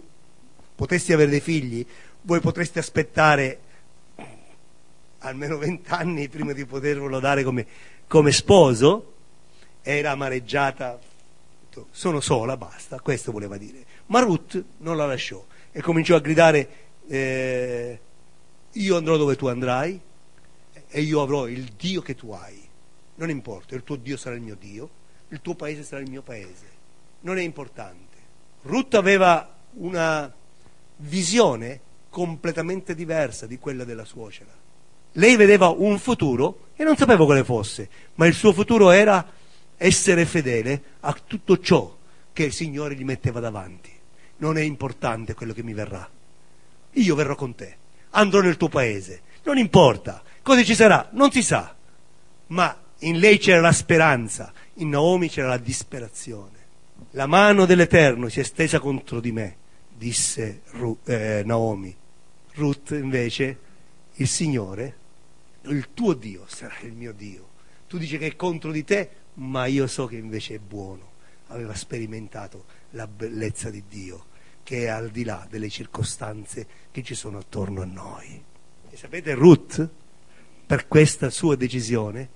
potessi 0.75 1.13
avere 1.13 1.31
dei 1.31 1.41
figli, 1.41 1.83
voi 2.21 2.41
potreste 2.41 2.77
aspettare 2.77 3.59
almeno 5.17 5.57
vent'anni 5.57 6.29
prima 6.29 6.53
di 6.53 6.63
poterlo 6.65 7.19
dare 7.19 7.43
come, 7.43 7.65
come 8.05 8.31
sposo, 8.31 9.13
era 9.81 10.11
amareggiata, 10.11 10.99
sono 11.91 12.19
sola, 12.19 12.57
basta, 12.57 12.99
questo 12.99 13.31
voleva 13.31 13.57
dire. 13.57 13.85
Ma 14.07 14.19
Ruth 14.21 14.63
non 14.77 14.97
la 14.97 15.05
lasciò 15.05 15.43
e 15.71 15.81
cominciò 15.81 16.15
a 16.15 16.19
gridare 16.19 16.69
eh, 17.07 17.99
io 18.71 18.97
andrò 18.97 19.17
dove 19.17 19.35
tu 19.35 19.47
andrai 19.47 19.99
e 20.87 21.01
io 21.01 21.21
avrò 21.21 21.47
il 21.47 21.73
Dio 21.77 22.01
che 22.01 22.15
tu 22.15 22.31
hai. 22.31 22.61
Non 23.15 23.29
importa, 23.29 23.75
il 23.75 23.83
tuo 23.83 23.95
Dio 23.95 24.17
sarà 24.17 24.35
il 24.35 24.41
mio 24.41 24.55
Dio, 24.59 24.89
il 25.29 25.41
tuo 25.41 25.55
paese 25.55 25.83
sarà 25.83 26.01
il 26.01 26.09
mio 26.09 26.21
paese. 26.21 26.71
Non 27.21 27.37
è 27.37 27.41
importante. 27.41 28.17
Ruth 28.63 28.93
aveva 28.95 29.55
una 29.73 30.31
visione 30.97 31.81
completamente 32.09 32.95
diversa 32.95 33.45
di 33.45 33.57
quella 33.57 33.83
della 33.83 34.05
suocera. 34.05 34.51
Lei 35.13 35.35
vedeva 35.35 35.69
un 35.69 35.99
futuro 35.99 36.69
e 36.75 36.83
non 36.83 36.95
sapeva 36.95 37.25
quale 37.25 37.43
fosse, 37.43 37.89
ma 38.15 38.25
il 38.25 38.33
suo 38.33 38.53
futuro 38.53 38.89
era 38.89 39.25
essere 39.85 40.25
fedele 40.25 40.81
a 41.01 41.13
tutto 41.13 41.59
ciò 41.59 41.97
che 42.31 42.43
il 42.43 42.53
Signore 42.53 42.95
gli 42.95 43.03
metteva 43.03 43.39
davanti. 43.39 43.91
Non 44.37 44.57
è 44.57 44.61
importante 44.61 45.33
quello 45.33 45.53
che 45.53 45.63
mi 45.63 45.73
verrà. 45.73 46.09
Io 46.91 47.15
verrò 47.15 47.35
con 47.35 47.55
te 47.55 47.81
andrò 48.13 48.41
nel 48.41 48.57
tuo 48.57 48.69
paese. 48.69 49.21
Non 49.43 49.57
importa, 49.57 50.23
cosa 50.41 50.63
ci 50.63 50.75
sarà? 50.75 51.09
Non 51.11 51.31
si 51.31 51.43
sa. 51.43 51.75
Ma 52.47 52.81
in 52.99 53.19
lei 53.19 53.37
c'era 53.37 53.61
la 53.61 53.71
speranza, 53.71 54.53
in 54.75 54.89
Naomi 54.89 55.29
c'era 55.29 55.49
la 55.49 55.57
disperazione. 55.57 56.61
La 57.11 57.27
mano 57.27 57.65
dell'Eterno 57.65 58.29
si 58.29 58.39
è 58.39 58.43
stesa 58.43 58.79
contro 58.79 59.19
di 59.19 59.31
me, 59.31 59.55
disse 59.95 60.61
Ru- 60.71 60.99
eh, 61.05 61.43
Naomi. 61.45 61.95
Ruth 62.55 62.91
invece, 62.91 63.57
il 64.15 64.27
Signore, 64.27 64.97
il 65.63 65.89
tuo 65.93 66.13
Dio 66.13 66.45
sarà 66.47 66.75
il 66.83 66.93
mio 66.93 67.13
Dio. 67.13 67.49
Tu 67.87 67.97
dici 67.97 68.17
che 68.17 68.27
è 68.27 68.35
contro 68.35 68.71
di 68.71 68.83
te, 68.83 69.09
ma 69.35 69.65
io 69.65 69.87
so 69.87 70.05
che 70.05 70.17
invece 70.17 70.55
è 70.55 70.59
buono. 70.59 71.11
Aveva 71.47 71.75
sperimentato 71.75 72.65
la 72.91 73.07
bellezza 73.07 73.69
di 73.69 73.83
Dio 73.87 74.31
che 74.63 74.85
è 74.85 74.87
al 74.87 75.09
di 75.09 75.23
là 75.23 75.45
delle 75.49 75.69
circostanze 75.69 76.65
che 76.89 77.03
ci 77.03 77.15
sono 77.15 77.39
attorno 77.39 77.81
a 77.81 77.85
noi. 77.85 78.41
E 78.89 78.95
sapete, 78.95 79.33
Ruth, 79.33 79.87
per 80.65 80.87
questa 80.87 81.29
sua 81.29 81.55
decisione, 81.55 82.29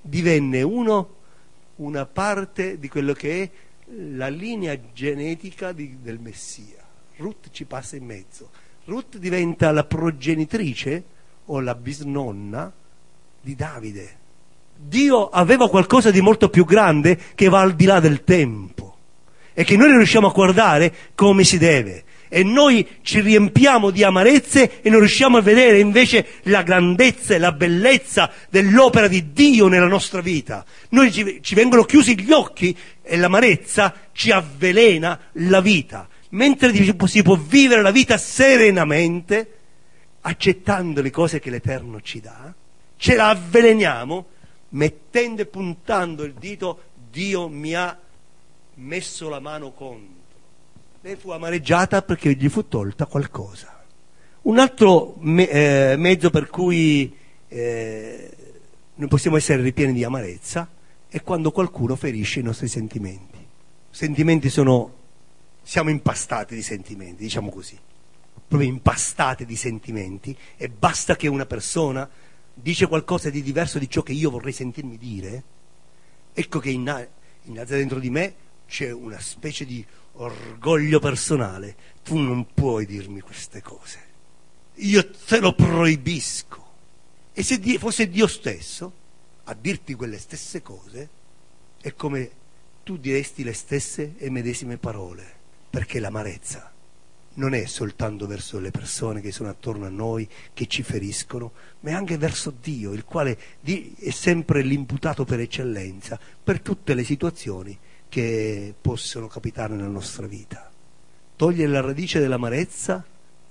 divenne 0.00 0.62
uno, 0.62 1.16
una 1.76 2.06
parte 2.06 2.78
di 2.78 2.88
quello 2.88 3.12
che 3.12 3.42
è 3.42 3.50
la 3.86 4.28
linea 4.28 4.78
genetica 4.92 5.72
di, 5.72 5.98
del 6.00 6.20
Messia. 6.20 6.82
Ruth 7.16 7.50
ci 7.50 7.64
passa 7.64 7.96
in 7.96 8.04
mezzo. 8.04 8.50
Ruth 8.84 9.18
diventa 9.18 9.70
la 9.72 9.84
progenitrice 9.84 11.04
o 11.46 11.60
la 11.60 11.74
bisnonna 11.74 12.72
di 13.40 13.54
Davide. 13.54 14.20
Dio 14.84 15.28
aveva 15.28 15.68
qualcosa 15.68 16.10
di 16.10 16.20
molto 16.20 16.48
più 16.48 16.64
grande 16.64 17.18
che 17.34 17.48
va 17.48 17.60
al 17.60 17.74
di 17.74 17.84
là 17.84 18.00
del 18.00 18.24
tempo 18.24 18.96
e 19.54 19.64
che 19.64 19.76
noi 19.76 19.88
non 19.88 19.98
riusciamo 19.98 20.28
a 20.28 20.32
guardare 20.32 20.92
come 21.14 21.44
si 21.44 21.58
deve. 21.58 22.04
E 22.28 22.42
noi 22.42 22.86
ci 23.02 23.20
riempiamo 23.20 23.90
di 23.90 24.02
amarezze 24.02 24.80
e 24.80 24.88
non 24.88 25.00
riusciamo 25.00 25.36
a 25.36 25.42
vedere 25.42 25.78
invece 25.78 26.26
la 26.44 26.62
grandezza 26.62 27.34
e 27.34 27.38
la 27.38 27.52
bellezza 27.52 28.30
dell'opera 28.48 29.06
di 29.06 29.32
Dio 29.32 29.68
nella 29.68 29.86
nostra 29.86 30.22
vita. 30.22 30.64
Noi 30.90 31.12
ci, 31.12 31.40
ci 31.42 31.54
vengono 31.54 31.84
chiusi 31.84 32.18
gli 32.18 32.32
occhi 32.32 32.74
e 33.02 33.16
l'amarezza 33.18 33.94
ci 34.12 34.30
avvelena 34.30 35.18
la 35.32 35.60
vita. 35.60 36.08
Mentre 36.30 36.72
si 37.06 37.22
può 37.22 37.36
vivere 37.36 37.82
la 37.82 37.90
vita 37.90 38.16
serenamente, 38.16 39.52
accettando 40.22 41.02
le 41.02 41.10
cose 41.10 41.38
che 41.38 41.50
l'Eterno 41.50 42.00
ci 42.00 42.20
dà, 42.20 42.54
ce 42.96 43.14
la 43.14 43.28
avveleniamo 43.28 44.26
mettendo 44.72 45.42
e 45.42 45.46
puntando 45.46 46.24
il 46.24 46.34
dito, 46.34 46.90
Dio 47.10 47.48
mi 47.48 47.74
ha 47.74 47.98
messo 48.74 49.28
la 49.28 49.40
mano 49.40 49.72
contro. 49.72 50.20
Lei 51.00 51.16
fu 51.16 51.30
amareggiata 51.30 52.02
perché 52.02 52.34
gli 52.34 52.48
fu 52.48 52.68
tolta 52.68 53.06
qualcosa. 53.06 53.84
Un 54.42 54.58
altro 54.58 55.14
me- 55.18 55.48
eh, 55.48 55.96
mezzo 55.96 56.30
per 56.30 56.48
cui 56.48 57.14
eh, 57.48 58.36
noi 58.94 59.08
possiamo 59.08 59.36
essere 59.36 59.62
ripieni 59.62 59.92
di 59.92 60.04
amarezza 60.04 60.68
è 61.08 61.22
quando 61.22 61.50
qualcuno 61.50 61.96
ferisce 61.96 62.40
i 62.40 62.42
nostri 62.42 62.68
sentimenti. 62.68 63.38
Sentimenti 63.90 64.48
sono, 64.48 64.94
siamo 65.62 65.90
impastati 65.90 66.54
di 66.54 66.62
sentimenti, 66.62 67.22
diciamo 67.24 67.50
così, 67.50 67.78
proprio 68.48 68.70
impastati 68.70 69.44
di 69.44 69.56
sentimenti 69.56 70.36
e 70.56 70.68
basta 70.68 71.16
che 71.16 71.28
una 71.28 71.46
persona 71.46 72.08
dice 72.54 72.86
qualcosa 72.86 73.30
di 73.30 73.42
diverso 73.42 73.78
di 73.78 73.88
ciò 73.88 74.02
che 74.02 74.12
io 74.12 74.30
vorrei 74.30 74.52
sentirmi 74.52 74.98
dire, 74.98 75.42
ecco 76.32 76.58
che 76.58 76.70
innalza 76.70 77.76
dentro 77.76 77.98
di 77.98 78.10
me 78.10 78.34
c'è 78.66 78.90
una 78.90 79.20
specie 79.20 79.64
di 79.64 79.84
orgoglio 80.14 80.98
personale. 80.98 81.76
Tu 82.02 82.16
non 82.16 82.52
puoi 82.52 82.86
dirmi 82.86 83.20
queste 83.20 83.60
cose. 83.62 84.10
Io 84.76 85.10
te 85.10 85.38
lo 85.38 85.54
proibisco. 85.54 86.70
E 87.32 87.42
se 87.42 87.58
fosse 87.78 88.08
Dio 88.08 88.26
stesso 88.26 88.92
a 89.44 89.54
dirti 89.54 89.94
quelle 89.94 90.18
stesse 90.18 90.62
cose, 90.62 91.08
è 91.80 91.94
come 91.94 92.30
tu 92.82 92.96
diresti 92.96 93.44
le 93.44 93.52
stesse 93.52 94.14
e 94.16 94.30
medesime 94.30 94.76
parole, 94.76 95.40
perché 95.70 96.00
l'amarezza 96.00 96.71
non 97.34 97.54
è 97.54 97.64
soltanto 97.66 98.26
verso 98.26 98.58
le 98.58 98.70
persone 98.70 99.20
che 99.20 99.32
sono 99.32 99.48
attorno 99.48 99.86
a 99.86 99.90
noi, 99.90 100.28
che 100.52 100.66
ci 100.66 100.82
feriscono, 100.82 101.52
ma 101.80 101.90
è 101.90 101.92
anche 101.92 102.18
verso 102.18 102.52
Dio, 102.60 102.92
il 102.92 103.04
quale 103.04 103.38
è 103.62 104.10
sempre 104.10 104.62
l'imputato 104.62 105.24
per 105.24 105.40
eccellenza 105.40 106.18
per 106.42 106.60
tutte 106.60 106.94
le 106.94 107.04
situazioni 107.04 107.78
che 108.08 108.74
possono 108.78 109.26
capitare 109.26 109.74
nella 109.74 109.88
nostra 109.88 110.26
vita. 110.26 110.70
Togliere 111.36 111.70
la 111.70 111.80
radice 111.80 112.20
dell'amarezza 112.20 113.04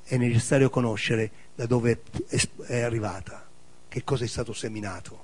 è 0.03 0.17
necessario 0.17 0.69
conoscere 0.69 1.31
da 1.55 1.65
dove 1.65 2.01
è 2.67 2.81
arrivata. 2.81 3.47
che 3.91 4.05
cosa 4.05 4.23
è 4.23 4.27
stato 4.27 4.53
seminato, 4.53 5.21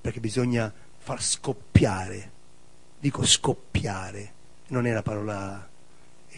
perché 0.00 0.18
bisogna 0.18 0.72
far 0.96 1.22
scoppiare, 1.22 2.30
dico 2.98 3.22
scoppiare, 3.22 4.32
non 4.68 4.86
è 4.86 4.92
una 4.92 5.02
parola 5.02 5.68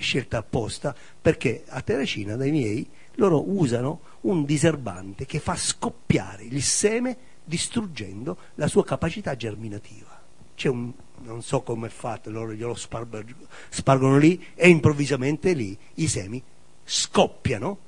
scelta 0.00 0.38
apposta, 0.38 0.94
perché 1.20 1.64
a 1.68 1.80
Terracina 1.82 2.36
dai 2.36 2.50
miei 2.50 2.88
loro 3.14 3.48
usano 3.50 4.00
un 4.22 4.44
diserbante 4.44 5.26
che 5.26 5.38
fa 5.38 5.56
scoppiare 5.56 6.44
il 6.44 6.62
seme 6.62 7.16
distruggendo 7.44 8.36
la 8.54 8.68
sua 8.68 8.84
capacità 8.84 9.36
germinativa. 9.36 10.18
C'è 10.54 10.68
un, 10.68 10.92
non 11.22 11.42
so 11.42 11.62
come 11.62 11.88
è 11.88 11.90
fatto, 11.90 12.30
loro 12.30 12.52
glielo 12.52 12.74
spargono 12.74 14.18
lì 14.18 14.44
e 14.54 14.68
improvvisamente 14.68 15.52
lì 15.52 15.76
i 15.94 16.08
semi 16.08 16.42
scoppiano, 16.84 17.78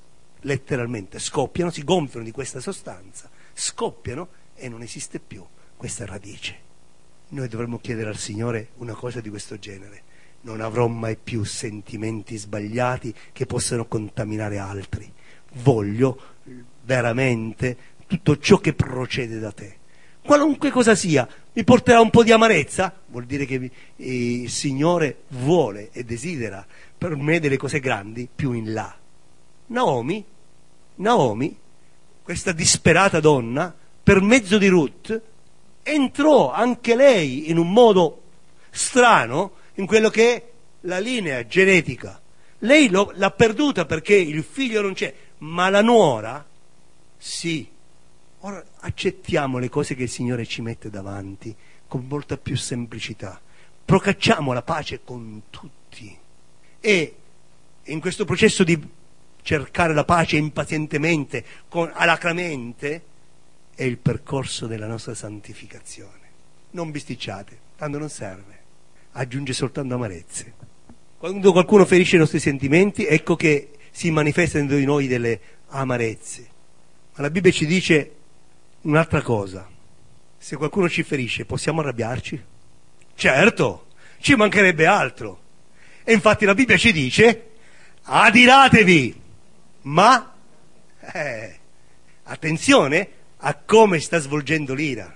letteralmente 0.40 1.18
scoppiano, 1.18 1.70
si 1.70 1.84
gonfiano 1.84 2.24
di 2.24 2.32
questa 2.32 2.60
sostanza, 2.60 3.30
scoppiano 3.52 4.28
e 4.54 4.68
non 4.68 4.82
esiste 4.82 5.18
più 5.20 5.44
questa 5.76 6.06
radice. 6.06 6.70
Noi 7.28 7.48
dovremmo 7.48 7.78
chiedere 7.78 8.10
al 8.10 8.16
Signore 8.16 8.70
una 8.76 8.94
cosa 8.94 9.20
di 9.20 9.30
questo 9.30 9.58
genere. 9.58 10.02
Non 10.42 10.60
avrò 10.60 10.86
mai 10.88 11.16
più 11.16 11.44
sentimenti 11.44 12.36
sbagliati 12.36 13.14
che 13.32 13.46
possano 13.46 13.86
contaminare 13.86 14.58
altri. 14.58 15.10
Voglio 15.62 16.20
veramente 16.84 17.76
tutto 18.06 18.38
ciò 18.38 18.58
che 18.58 18.74
procede 18.74 19.38
da 19.38 19.52
te. 19.52 19.76
Qualunque 20.24 20.70
cosa 20.70 20.94
sia, 20.94 21.28
mi 21.52 21.64
porterà 21.64 22.00
un 22.00 22.10
po' 22.10 22.22
di 22.22 22.32
amarezza? 22.32 22.92
Vuol 23.06 23.24
dire 23.24 23.44
che 23.44 23.70
il 23.96 24.50
Signore 24.50 25.22
vuole 25.28 25.90
e 25.92 26.04
desidera 26.04 26.64
per 26.96 27.16
me 27.16 27.40
delle 27.40 27.56
cose 27.56 27.80
grandi 27.80 28.28
più 28.32 28.52
in 28.52 28.72
là. 28.72 28.96
Naomi, 29.66 30.24
Naomi, 30.96 31.56
questa 32.22 32.52
disperata 32.52 33.18
donna, 33.18 33.74
per 34.02 34.20
mezzo 34.20 34.58
di 34.58 34.68
Ruth, 34.68 35.20
entrò 35.82 36.52
anche 36.52 36.94
lei 36.94 37.50
in 37.50 37.58
un 37.58 37.72
modo 37.72 38.22
strano 38.70 39.52
in 39.74 39.86
quello 39.86 40.10
che 40.10 40.34
è 40.34 40.50
la 40.80 40.98
linea 40.98 41.46
genetica. 41.46 42.20
Lei 42.58 42.88
lo, 42.88 43.12
l'ha 43.14 43.30
perduta 43.30 43.86
perché 43.86 44.14
il 44.14 44.42
figlio 44.42 44.82
non 44.82 44.94
c'è, 44.94 45.12
ma 45.38 45.68
la 45.68 45.82
nuora 45.82 46.46
sì. 47.16 47.68
Ora 48.40 48.64
accettiamo 48.80 49.58
le 49.58 49.68
cose 49.68 49.94
che 49.94 50.04
il 50.04 50.08
Signore 50.08 50.46
ci 50.46 50.62
mette 50.62 50.90
davanti 50.90 51.54
con 51.86 52.06
molta 52.08 52.36
più 52.36 52.56
semplicità. 52.56 53.40
Procacciamo 53.84 54.52
la 54.52 54.62
pace 54.62 55.00
con 55.04 55.42
tutti. 55.50 56.18
E 56.80 57.16
in 57.84 58.00
questo 58.00 58.24
processo 58.24 58.64
di 58.64 58.80
cercare 59.42 59.92
la 59.94 60.04
pace 60.04 60.36
impazientemente, 60.36 61.44
con, 61.68 61.90
alacramente, 61.94 63.04
è 63.74 63.84
il 63.84 63.98
percorso 63.98 64.66
della 64.66 64.86
nostra 64.86 65.14
santificazione. 65.14 66.30
Non 66.70 66.90
bisticciate, 66.90 67.58
tanto 67.76 67.98
non 67.98 68.08
serve, 68.08 68.61
aggiunge 69.12 69.52
soltanto 69.52 69.94
amarezze. 69.94 70.54
Quando 71.18 71.52
qualcuno 71.52 71.84
ferisce 71.84 72.16
i 72.16 72.18
nostri 72.18 72.40
sentimenti, 72.40 73.06
ecco 73.06 73.36
che 73.36 73.70
si 73.90 74.10
manifestano 74.10 74.64
dentro 74.64 74.78
di 74.78 74.84
noi 74.84 75.06
delle 75.06 75.40
amarezze. 75.68 76.48
Ma 77.14 77.22
la 77.22 77.30
Bibbia 77.30 77.50
ci 77.50 77.66
dice 77.66 78.14
un'altra 78.82 79.22
cosa. 79.22 79.68
Se 80.36 80.56
qualcuno 80.56 80.88
ci 80.88 81.02
ferisce, 81.02 81.44
possiamo 81.44 81.80
arrabbiarci? 81.80 82.42
Certo, 83.14 83.86
ci 84.18 84.34
mancherebbe 84.34 84.86
altro. 84.86 85.40
E 86.02 86.12
infatti 86.12 86.44
la 86.44 86.54
Bibbia 86.54 86.76
ci 86.76 86.90
dice, 86.90 87.50
adiratevi, 88.02 89.20
ma, 89.82 90.34
eh, 91.12 91.58
attenzione 92.24 93.08
a 93.36 93.54
come 93.54 94.00
sta 94.00 94.18
svolgendo 94.18 94.74
l'ira. 94.74 95.14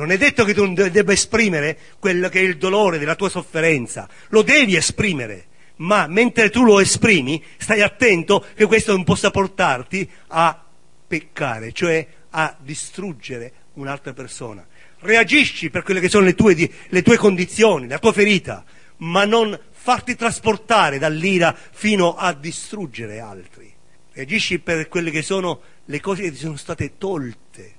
Non 0.00 0.12
è 0.12 0.16
detto 0.16 0.44
che 0.44 0.54
tu 0.54 0.72
debba 0.72 1.12
esprimere 1.12 1.78
quello 1.98 2.30
che 2.30 2.40
è 2.40 2.42
il 2.42 2.56
dolore 2.56 2.98
della 2.98 3.16
tua 3.16 3.28
sofferenza, 3.28 4.08
lo 4.28 4.40
devi 4.40 4.74
esprimere, 4.74 5.48
ma 5.76 6.06
mentre 6.06 6.48
tu 6.48 6.64
lo 6.64 6.80
esprimi, 6.80 7.44
stai 7.58 7.82
attento 7.82 8.46
che 8.54 8.64
questo 8.64 8.92
non 8.92 9.04
possa 9.04 9.30
portarti 9.30 10.10
a 10.28 10.64
peccare, 11.06 11.72
cioè 11.72 12.06
a 12.30 12.56
distruggere 12.58 13.52
un'altra 13.74 14.14
persona. 14.14 14.66
Reagisci 15.00 15.68
per 15.68 15.82
quelle 15.82 16.00
che 16.00 16.08
sono 16.08 16.24
le 16.24 16.34
tue, 16.34 16.70
le 16.88 17.02
tue 17.02 17.18
condizioni, 17.18 17.86
la 17.86 17.98
tua 17.98 18.12
ferita, 18.14 18.64
ma 18.98 19.26
non 19.26 19.58
farti 19.70 20.16
trasportare 20.16 20.98
dall'ira 20.98 21.54
fino 21.72 22.14
a 22.14 22.32
distruggere 22.32 23.20
altri. 23.20 23.70
Reagisci 24.12 24.60
per 24.60 24.88
quelle 24.88 25.10
che 25.10 25.20
sono 25.20 25.60
le 25.84 26.00
cose 26.00 26.22
che 26.22 26.30
ti 26.30 26.38
sono 26.38 26.56
state 26.56 26.96
tolte, 26.96 27.74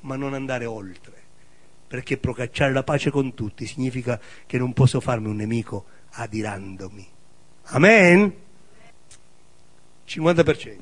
ma 0.00 0.16
non 0.16 0.34
andare 0.34 0.66
oltre. 0.66 1.21
Perché 1.92 2.16
procacciare 2.16 2.72
la 2.72 2.84
pace 2.84 3.10
con 3.10 3.34
tutti 3.34 3.66
significa 3.66 4.18
che 4.46 4.56
non 4.56 4.72
posso 4.72 4.98
farmi 4.98 5.28
un 5.28 5.36
nemico 5.36 5.84
adirandomi. 6.12 7.06
Amen? 7.64 8.34
50%. 10.08 10.76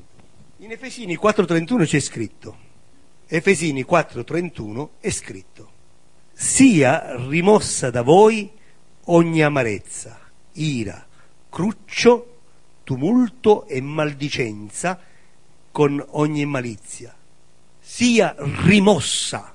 In 0.59 0.71
Efesini 0.71 1.19
4.31 1.21 1.85
c'è 1.85 1.99
scritto, 1.99 2.57
Efesini 3.27 3.83
4.31 3.83 4.87
è 5.01 5.09
scritto, 5.09 5.71
sia 6.31 7.13
rimossa 7.27 7.89
da 7.89 8.03
voi 8.03 8.49
ogni 9.07 9.43
amarezza, 9.43 10.17
ira, 10.53 11.05
cruccio, 11.49 12.39
tumulto 12.85 13.67
e 13.67 13.81
maldicenza 13.81 14.97
con 15.73 16.01
ogni 16.11 16.45
malizia. 16.45 17.13
Sia 17.81 18.33
rimossa, 18.37 19.50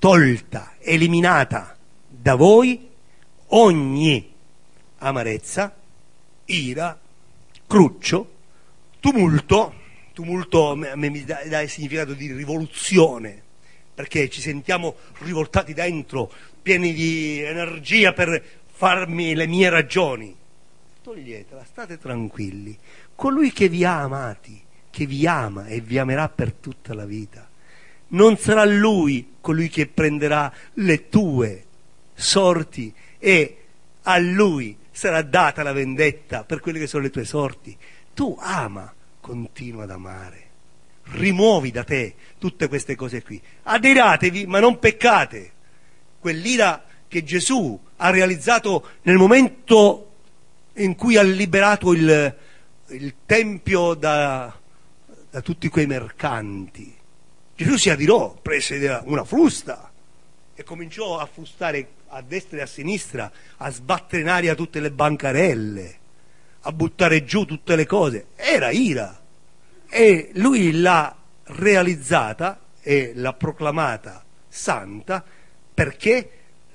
tolta, 0.00 0.76
eliminata 0.78 1.76
da 2.08 2.34
voi 2.34 2.88
ogni 3.48 4.32
amarezza, 4.98 5.76
ira, 6.46 6.98
cruccio, 7.66 8.32
tumulto, 8.98 9.74
tumulto 10.14 10.70
a 10.70 10.74
me 10.74 11.10
mi 11.10 11.22
dà, 11.22 11.60
il 11.60 11.68
significato 11.68 12.14
di 12.14 12.32
rivoluzione, 12.32 13.42
perché 13.94 14.30
ci 14.30 14.40
sentiamo 14.40 14.96
rivoltati 15.18 15.74
dentro, 15.74 16.32
pieni 16.62 16.94
di 16.94 17.40
energia 17.40 18.14
per 18.14 18.42
farmi 18.72 19.34
le 19.34 19.46
mie 19.46 19.68
ragioni. 19.68 20.34
Toglietela, 21.02 21.62
state 21.64 21.98
tranquilli. 21.98 22.74
Colui 23.14 23.52
che 23.52 23.68
vi 23.68 23.84
ha 23.84 24.00
amati, 24.00 24.62
che 24.88 25.04
vi 25.04 25.26
ama 25.26 25.66
e 25.66 25.82
vi 25.82 25.98
amerà 25.98 26.30
per 26.30 26.54
tutta 26.54 26.94
la 26.94 27.04
vita, 27.04 27.49
non 28.10 28.36
sarà 28.36 28.64
lui 28.64 29.34
colui 29.40 29.68
che 29.68 29.86
prenderà 29.86 30.52
le 30.74 31.08
tue 31.08 31.64
sorti 32.14 32.92
e 33.18 33.56
a 34.02 34.18
lui 34.18 34.76
sarà 34.90 35.22
data 35.22 35.62
la 35.62 35.72
vendetta 35.72 36.44
per 36.44 36.60
quelle 36.60 36.78
che 36.78 36.86
sono 36.86 37.02
le 37.02 37.10
tue 37.10 37.24
sorti. 37.24 37.76
Tu 38.14 38.36
ama, 38.40 38.92
continua 39.20 39.84
ad 39.84 39.90
amare. 39.90 40.48
Rimuovi 41.12 41.70
da 41.70 41.84
te 41.84 42.14
tutte 42.38 42.68
queste 42.68 42.94
cose 42.96 43.22
qui. 43.22 43.40
Adiratevi, 43.64 44.46
ma 44.46 44.60
non 44.60 44.78
peccate. 44.78 45.52
Quell'ira 46.18 46.84
che 47.08 47.24
Gesù 47.24 47.78
ha 47.96 48.10
realizzato 48.10 48.88
nel 49.02 49.16
momento 49.16 50.06
in 50.74 50.94
cui 50.94 51.16
ha 51.16 51.22
liberato 51.22 51.92
il, 51.92 52.36
il 52.88 53.14
Tempio 53.26 53.94
da, 53.94 54.54
da 55.30 55.40
tutti 55.40 55.68
quei 55.68 55.86
mercanti. 55.86 56.98
Gesù 57.60 57.76
si 57.76 57.90
adirò, 57.90 58.38
prese 58.40 59.02
una 59.04 59.22
frusta 59.22 59.92
e 60.54 60.64
cominciò 60.64 61.18
a 61.18 61.26
frustare 61.26 61.88
a 62.08 62.22
destra 62.22 62.56
e 62.56 62.62
a 62.62 62.66
sinistra, 62.66 63.30
a 63.58 63.70
sbattere 63.70 64.22
in 64.22 64.30
aria 64.30 64.54
tutte 64.54 64.80
le 64.80 64.90
bancarelle, 64.90 65.98
a 66.60 66.72
buttare 66.72 67.22
giù 67.22 67.44
tutte 67.44 67.76
le 67.76 67.84
cose. 67.84 68.28
Era 68.34 68.70
ira. 68.70 69.20
E 69.90 70.30
lui 70.36 70.72
l'ha 70.72 71.14
realizzata 71.42 72.60
e 72.80 73.12
l'ha 73.14 73.34
proclamata 73.34 74.24
santa 74.48 75.22
perché 75.74 76.30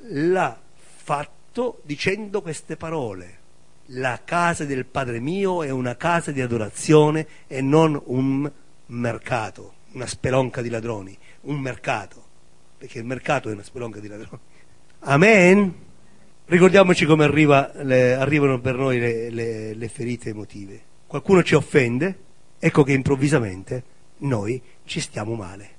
l'ha 0.09 0.55
fatto 0.97 1.81
dicendo 1.81 2.43
queste 2.43 2.77
parole. 2.77 3.39
La 3.87 4.21
casa 4.23 4.65
del 4.65 4.85
Padre 4.85 5.19
mio 5.19 5.63
è 5.63 5.71
una 5.71 5.95
casa 5.95 6.29
di 6.29 6.41
adorazione 6.41 7.25
e 7.47 7.59
non 7.61 7.99
un 8.05 8.51
mercato, 8.85 9.74
una 9.95 10.05
spelonca 10.05 10.61
di 10.61 10.69
ladroni, 10.69 11.17
un 11.41 11.59
mercato, 11.59 12.23
perché 12.77 12.99
il 12.99 13.05
mercato 13.05 13.49
è 13.49 13.53
una 13.53 13.63
spelonca 13.63 13.99
di 13.99 14.07
ladroni. 14.07 14.41
Amen? 14.99 15.73
Ricordiamoci 16.45 17.05
come 17.05 17.23
arriva, 17.23 17.71
le, 17.81 18.13
arrivano 18.13 18.59
per 18.59 18.75
noi 18.75 18.99
le, 18.99 19.29
le, 19.29 19.73
le 19.73 19.87
ferite 19.87 20.29
emotive. 20.29 20.81
Qualcuno 21.07 21.41
ci 21.43 21.55
offende, 21.55 22.17
ecco 22.59 22.83
che 22.83 22.91
improvvisamente 22.91 23.83
noi 24.17 24.61
ci 24.83 24.99
stiamo 24.99 25.33
male 25.33 25.69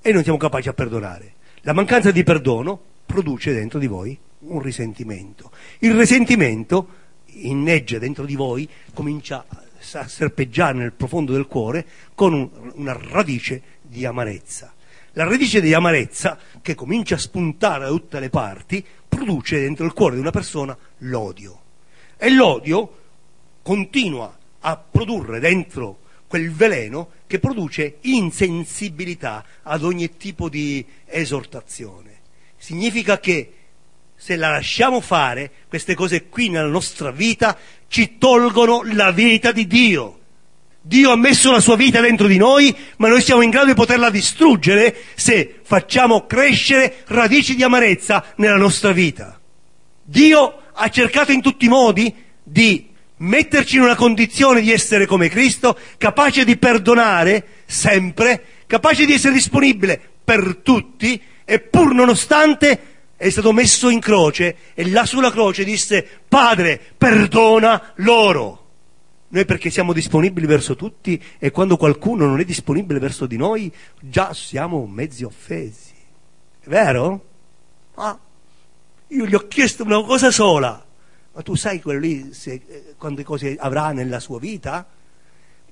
e 0.00 0.12
non 0.12 0.22
siamo 0.22 0.38
capaci 0.38 0.68
a 0.68 0.72
perdonare. 0.72 1.34
La 1.60 1.74
mancanza 1.74 2.10
di 2.10 2.22
perdono 2.22 2.80
produce 3.04 3.52
dentro 3.52 3.78
di 3.78 3.86
voi 3.86 4.18
un 4.40 4.60
risentimento. 4.60 5.50
Il 5.80 5.94
risentimento 5.94 6.98
inneggia 7.26 7.98
dentro 7.98 8.24
di 8.24 8.34
voi, 8.34 8.68
comincia 8.94 9.44
a 9.94 10.08
serpeggiare 10.08 10.78
nel 10.78 10.92
profondo 10.92 11.32
del 11.32 11.46
cuore 11.46 11.86
con 12.14 12.32
un, 12.32 12.48
una 12.74 12.96
radice 12.98 13.62
di 13.82 14.04
amarezza. 14.04 14.72
La 15.14 15.24
radice 15.24 15.60
di 15.60 15.74
amarezza, 15.74 16.38
che 16.62 16.74
comincia 16.74 17.16
a 17.16 17.18
spuntare 17.18 17.84
da 17.84 17.90
tutte 17.90 18.20
le 18.20 18.30
parti, 18.30 18.84
produce 19.08 19.60
dentro 19.60 19.84
il 19.84 19.92
cuore 19.92 20.14
di 20.14 20.20
una 20.20 20.30
persona 20.30 20.76
l'odio. 20.98 21.60
E 22.16 22.30
l'odio 22.30 22.98
continua 23.62 24.38
a 24.60 24.76
produrre 24.76 25.40
dentro 25.40 25.98
quel 26.28 26.52
veleno 26.52 27.08
che 27.26 27.40
produce 27.40 27.96
insensibilità 28.02 29.44
ad 29.62 29.82
ogni 29.82 30.16
tipo 30.16 30.48
di 30.48 30.86
esortazione. 31.06 32.18
Significa 32.56 33.18
che 33.18 33.54
se 34.20 34.36
la 34.36 34.50
lasciamo 34.50 35.00
fare, 35.00 35.50
queste 35.66 35.94
cose 35.94 36.26
qui 36.26 36.50
nella 36.50 36.68
nostra 36.68 37.10
vita 37.10 37.56
ci 37.88 38.18
tolgono 38.18 38.82
la 38.84 39.12
vita 39.12 39.50
di 39.50 39.66
Dio. 39.66 40.18
Dio 40.82 41.10
ha 41.10 41.16
messo 41.16 41.50
la 41.50 41.60
sua 41.60 41.74
vita 41.74 42.02
dentro 42.02 42.26
di 42.26 42.36
noi, 42.36 42.76
ma 42.98 43.08
noi 43.08 43.22
siamo 43.22 43.40
in 43.40 43.48
grado 43.48 43.68
di 43.68 43.74
poterla 43.74 44.10
distruggere 44.10 44.94
se 45.14 45.60
facciamo 45.62 46.26
crescere 46.26 46.96
radici 47.06 47.54
di 47.54 47.62
amarezza 47.62 48.34
nella 48.36 48.58
nostra 48.58 48.92
vita. 48.92 49.40
Dio 50.02 50.64
ha 50.70 50.88
cercato 50.90 51.32
in 51.32 51.40
tutti 51.40 51.64
i 51.64 51.68
modi 51.68 52.14
di 52.42 52.90
metterci 53.16 53.76
in 53.76 53.82
una 53.82 53.96
condizione 53.96 54.60
di 54.60 54.70
essere 54.70 55.06
come 55.06 55.30
Cristo, 55.30 55.78
capace 55.96 56.44
di 56.44 56.58
perdonare 56.58 57.62
sempre, 57.64 58.44
capace 58.66 59.06
di 59.06 59.14
essere 59.14 59.32
disponibile 59.32 59.98
per 60.22 60.58
tutti, 60.62 61.22
e 61.50 61.58
pur 61.58 61.92
nonostante 61.92 62.89
è 63.20 63.28
stato 63.28 63.52
messo 63.52 63.90
in 63.90 64.00
croce 64.00 64.56
e 64.72 64.88
là 64.88 65.04
sulla 65.04 65.30
croce 65.30 65.62
disse 65.62 66.08
Padre, 66.26 66.80
perdona 66.96 67.92
loro. 67.96 68.68
Noi 69.28 69.44
perché 69.44 69.68
siamo 69.68 69.92
disponibili 69.92 70.46
verso 70.46 70.74
tutti 70.74 71.22
e 71.38 71.50
quando 71.50 71.76
qualcuno 71.76 72.24
non 72.24 72.40
è 72.40 72.46
disponibile 72.46 72.98
verso 72.98 73.26
di 73.26 73.36
noi 73.36 73.70
già 74.00 74.32
siamo 74.32 74.86
mezzi 74.86 75.24
offesi. 75.24 75.92
È 76.60 76.68
vero? 76.70 77.24
Ah, 77.96 78.18
io 79.08 79.26
gli 79.26 79.34
ho 79.34 79.46
chiesto 79.48 79.82
una 79.82 80.02
cosa 80.02 80.30
sola, 80.30 80.82
ma 81.34 81.42
tu 81.42 81.54
sai 81.56 81.82
quello 81.82 82.00
lì 82.00 82.32
se, 82.32 82.62
eh, 82.66 82.94
quante 82.96 83.22
cose 83.22 83.54
avrà 83.58 83.92
nella 83.92 84.18
sua 84.18 84.38
vita? 84.38 84.88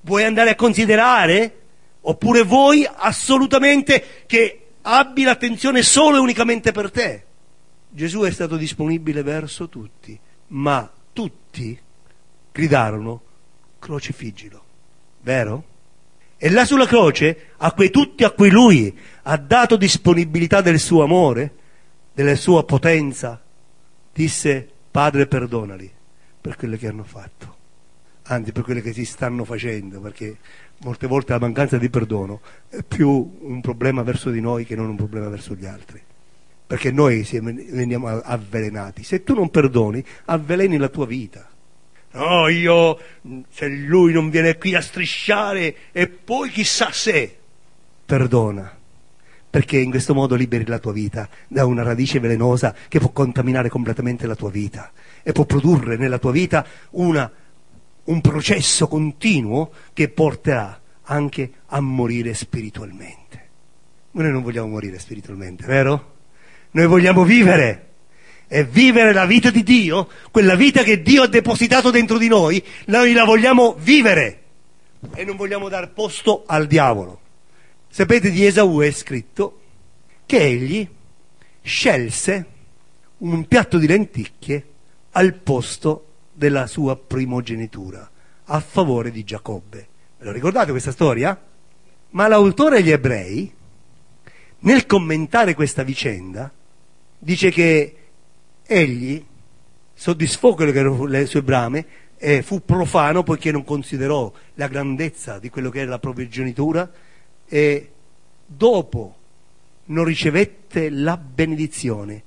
Vuoi 0.02 0.24
andare 0.24 0.50
a 0.50 0.54
considerare? 0.54 1.60
Oppure 2.02 2.42
vuoi 2.42 2.86
assolutamente 2.86 4.24
che 4.26 4.66
abbi 4.82 5.22
l'attenzione 5.22 5.82
solo 5.82 6.18
e 6.18 6.20
unicamente 6.20 6.72
per 6.72 6.90
te? 6.90 7.22
Gesù 7.90 8.20
è 8.20 8.30
stato 8.30 8.56
disponibile 8.56 9.22
verso 9.22 9.68
tutti, 9.68 10.18
ma 10.48 10.90
tutti 11.12 11.78
gridarono 12.52 13.22
crocifiggilo, 13.78 14.64
vero? 15.22 15.64
E 16.36 16.50
là 16.50 16.64
sulla 16.64 16.86
croce, 16.86 17.52
a 17.56 17.72
quei 17.72 17.90
tutti 17.90 18.24
a 18.24 18.30
cui 18.30 18.50
lui 18.50 18.96
ha 19.22 19.36
dato 19.36 19.76
disponibilità 19.76 20.60
del 20.60 20.78
suo 20.78 21.02
amore, 21.02 21.54
della 22.12 22.36
sua 22.36 22.64
potenza, 22.64 23.42
disse 24.12 24.68
Padre 24.90 25.26
perdonali 25.26 25.90
per 26.40 26.56
quello 26.56 26.76
che 26.76 26.86
hanno 26.86 27.04
fatto, 27.04 27.56
anzi 28.24 28.52
per 28.52 28.62
quello 28.62 28.80
che 28.80 28.92
si 28.92 29.04
stanno 29.04 29.44
facendo, 29.44 30.00
perché 30.00 30.38
molte 30.78 31.06
volte 31.06 31.32
la 31.32 31.40
mancanza 31.40 31.78
di 31.78 31.90
perdono 31.90 32.40
è 32.68 32.82
più 32.82 33.38
un 33.40 33.60
problema 33.60 34.02
verso 34.02 34.30
di 34.30 34.40
noi 34.40 34.64
che 34.64 34.76
non 34.76 34.88
un 34.88 34.96
problema 34.96 35.28
verso 35.28 35.54
gli 35.54 35.66
altri. 35.66 36.00
Perché 36.68 36.92
noi 36.92 37.26
veniamo 37.72 38.08
avvelenati. 38.08 39.02
Se 39.02 39.24
tu 39.24 39.34
non 39.34 39.50
perdoni, 39.50 40.04
avveleni 40.26 40.76
la 40.76 40.88
tua 40.88 41.06
vita 41.06 41.48
No, 42.12 42.48
io, 42.48 42.98
se 43.50 43.68
lui 43.68 44.12
non 44.12 44.30
viene 44.30 44.56
qui 44.56 44.74
a 44.74 44.80
strisciare 44.80 45.74
e 45.92 46.08
poi 46.08 46.48
chissà 46.48 46.90
se, 46.90 47.36
perdona. 48.04 48.76
Perché 49.50 49.78
in 49.78 49.90
questo 49.90 50.14
modo 50.14 50.34
liberi 50.34 50.66
la 50.66 50.78
tua 50.78 50.92
vita 50.92 51.28
da 51.46 51.64
una 51.64 51.82
radice 51.82 52.18
velenosa 52.18 52.74
che 52.88 52.98
può 52.98 53.10
contaminare 53.10 53.68
completamente 53.68 54.26
la 54.26 54.34
tua 54.34 54.50
vita 54.50 54.90
e 55.22 55.32
può 55.32 55.44
produrre 55.44 55.96
nella 55.96 56.18
tua 56.18 56.32
vita 56.32 56.66
una, 56.90 57.30
un 58.04 58.20
processo 58.20 58.88
continuo 58.88 59.72
che 59.92 60.08
porterà 60.08 60.80
anche 61.02 61.50
a 61.66 61.80
morire 61.80 62.34
spiritualmente. 62.34 63.46
Noi 64.12 64.30
non 64.30 64.42
vogliamo 64.42 64.68
morire 64.68 64.98
spiritualmente, 64.98 65.66
vero? 65.66 66.16
Noi 66.70 66.86
vogliamo 66.86 67.24
vivere 67.24 67.86
e 68.48 68.64
vivere 68.64 69.12
la 69.12 69.26
vita 69.26 69.50
di 69.50 69.62
Dio, 69.62 70.08
quella 70.30 70.54
vita 70.54 70.82
che 70.82 71.02
Dio 71.02 71.22
ha 71.22 71.26
depositato 71.26 71.90
dentro 71.90 72.18
di 72.18 72.28
noi, 72.28 72.64
noi 72.86 73.12
la 73.12 73.24
vogliamo 73.24 73.76
vivere 73.78 74.42
e 75.14 75.24
non 75.24 75.36
vogliamo 75.36 75.68
dar 75.68 75.92
posto 75.92 76.44
al 76.46 76.66
diavolo. 76.66 77.20
Sapete 77.88 78.30
di 78.30 78.46
Esaù 78.46 78.80
è 78.80 78.90
scritto 78.90 79.60
che 80.26 80.42
egli 80.42 80.88
scelse 81.62 82.46
un 83.18 83.46
piatto 83.46 83.78
di 83.78 83.86
lenticchie 83.86 84.66
al 85.12 85.34
posto 85.34 86.04
della 86.32 86.66
sua 86.66 86.96
primogenitura 86.96 88.08
a 88.44 88.60
favore 88.60 89.10
di 89.10 89.24
Giacobbe. 89.24 89.88
Ve 90.18 90.24
lo 90.24 90.32
ricordate 90.32 90.70
questa 90.70 90.92
storia? 90.92 91.38
Ma 92.10 92.28
l'autore 92.28 92.78
degli 92.78 92.90
ebrei, 92.90 93.52
nel 94.60 94.86
commentare 94.86 95.54
questa 95.54 95.82
vicenda, 95.82 96.50
dice 97.18 97.50
che 97.50 97.96
egli 98.64 99.24
soddisfò 99.94 100.54
quelle 100.54 100.72
che 100.72 100.78
erano 100.78 101.04
le 101.06 101.26
sue 101.26 101.42
brame 101.42 101.86
e 102.16 102.42
fu 102.42 102.64
profano 102.64 103.22
poiché 103.22 103.50
non 103.50 103.64
considerò 103.64 104.32
la 104.54 104.68
grandezza 104.68 105.38
di 105.38 105.50
quello 105.50 105.70
che 105.70 105.80
era 105.80 105.90
la 105.90 105.98
propria 105.98 106.28
genitura 106.28 106.90
e 107.46 107.90
dopo 108.46 109.16
non 109.86 110.04
ricevette 110.04 110.90
la 110.90 111.16
benedizione 111.16 112.22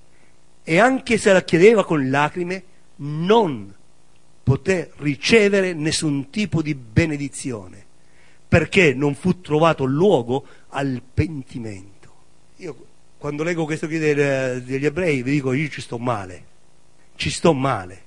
e 0.63 0.79
anche 0.79 1.17
se 1.17 1.31
la 1.31 1.43
chiedeva 1.43 1.85
con 1.85 2.09
lacrime 2.09 2.63
non 2.97 3.73
poté 4.43 4.91
ricevere 4.97 5.73
nessun 5.73 6.29
tipo 6.29 6.61
di 6.61 6.75
benedizione 6.75 7.85
perché 8.47 8.93
non 8.93 9.15
fu 9.15 9.39
trovato 9.39 9.85
luogo 9.85 10.45
al 10.69 11.01
pentimento. 11.13 12.09
Io 12.57 12.75
quando 13.21 13.43
leggo 13.43 13.65
questo 13.65 13.85
qui 13.85 13.99
degli 13.99 14.83
ebrei 14.83 15.21
vi 15.21 15.33
dico 15.33 15.53
io 15.53 15.69
ci 15.69 15.79
sto 15.79 15.99
male, 15.99 16.43
ci 17.15 17.29
sto 17.29 17.53
male. 17.53 18.01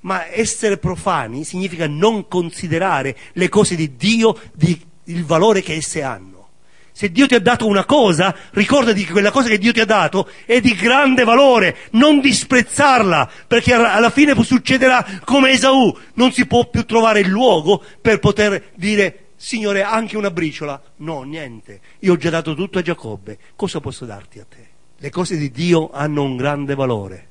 Ma 0.00 0.26
essere 0.30 0.76
profani 0.76 1.44
significa 1.44 1.88
non 1.88 2.28
considerare 2.28 3.16
le 3.32 3.48
cose 3.48 3.74
di 3.74 3.96
Dio, 3.96 4.38
di, 4.52 4.78
il 5.04 5.24
valore 5.24 5.62
che 5.62 5.72
esse 5.72 6.02
hanno. 6.02 6.50
Se 6.92 7.10
Dio 7.10 7.26
ti 7.26 7.34
ha 7.34 7.40
dato 7.40 7.66
una 7.66 7.86
cosa, 7.86 8.36
ricordati 8.50 9.06
che 9.06 9.12
quella 9.12 9.30
cosa 9.30 9.48
che 9.48 9.56
Dio 9.56 9.72
ti 9.72 9.80
ha 9.80 9.86
dato 9.86 10.28
è 10.44 10.60
di 10.60 10.74
grande 10.74 11.24
valore, 11.24 11.78
non 11.92 12.20
disprezzarla, 12.20 13.30
perché 13.46 13.72
alla 13.72 14.10
fine 14.10 14.34
succederà 14.44 15.22
come 15.24 15.52
Esaù, 15.52 15.96
non 16.16 16.32
si 16.32 16.44
può 16.44 16.68
più 16.68 16.84
trovare 16.84 17.20
il 17.20 17.28
luogo 17.28 17.82
per 17.98 18.18
poter 18.18 18.72
dire 18.74 19.23
Signore, 19.44 19.82
anche 19.82 20.16
una 20.16 20.30
briciola? 20.30 20.82
No, 20.96 21.20
niente. 21.20 21.78
Io 21.98 22.14
ho 22.14 22.16
già 22.16 22.30
dato 22.30 22.54
tutto 22.54 22.78
a 22.78 22.82
Giacobbe. 22.82 23.38
Cosa 23.56 23.78
posso 23.78 24.06
darti 24.06 24.38
a 24.38 24.46
te? 24.48 24.68
Le 24.96 25.10
cose 25.10 25.36
di 25.36 25.50
Dio 25.50 25.90
hanno 25.90 26.22
un 26.22 26.34
grande 26.34 26.74
valore. 26.74 27.28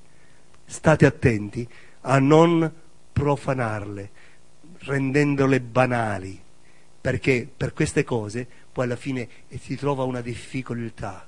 State 0.64 1.08
attenti 1.08 1.68
a 2.02 2.20
non 2.20 2.72
profanarle, 3.12 4.12
rendendole 4.82 5.60
banali, 5.60 6.40
perché 7.02 7.50
per 7.58 7.74
queste 7.74 8.04
cose 8.04 8.48
poi 8.72 8.86
alla 8.86 8.96
fine 8.96 9.28
si 9.60 9.76
trova 9.76 10.04
una 10.04 10.22
difficoltà 10.22 11.28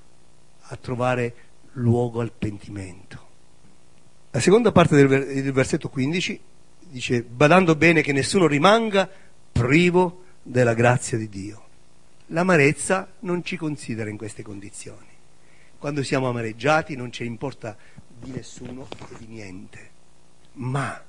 a 0.59 0.75
trovare 0.75 1.36
luogo 1.73 2.21
al 2.21 2.31
pentimento. 2.31 3.27
La 4.29 4.39
seconda 4.39 4.71
parte 4.71 4.95
del, 4.95 5.51
versetto 5.51 5.89
15 5.89 6.39
dice, 6.89 7.23
badando 7.23 7.75
bene 7.75 8.03
che 8.03 8.13
nessuno 8.13 8.45
rimanga 8.45 9.09
privo 9.51 10.19
della 10.47 10.75
grazia 10.75 11.17
di 11.17 11.27
Dio. 11.27 11.63
L'amarezza 12.27 13.07
non 13.21 13.43
ci 13.43 13.57
considera 13.57 14.11
in 14.11 14.17
queste 14.17 14.43
condizioni. 14.43 15.07
Quando 15.79 16.03
siamo 16.03 16.29
amareggiati 16.29 16.95
non 16.95 17.11
ci 17.11 17.25
importa 17.25 17.75
di 18.07 18.29
nessuno 18.29 18.87
e 19.09 19.15
di 19.17 19.25
niente. 19.25 19.89
Ma 20.53 21.03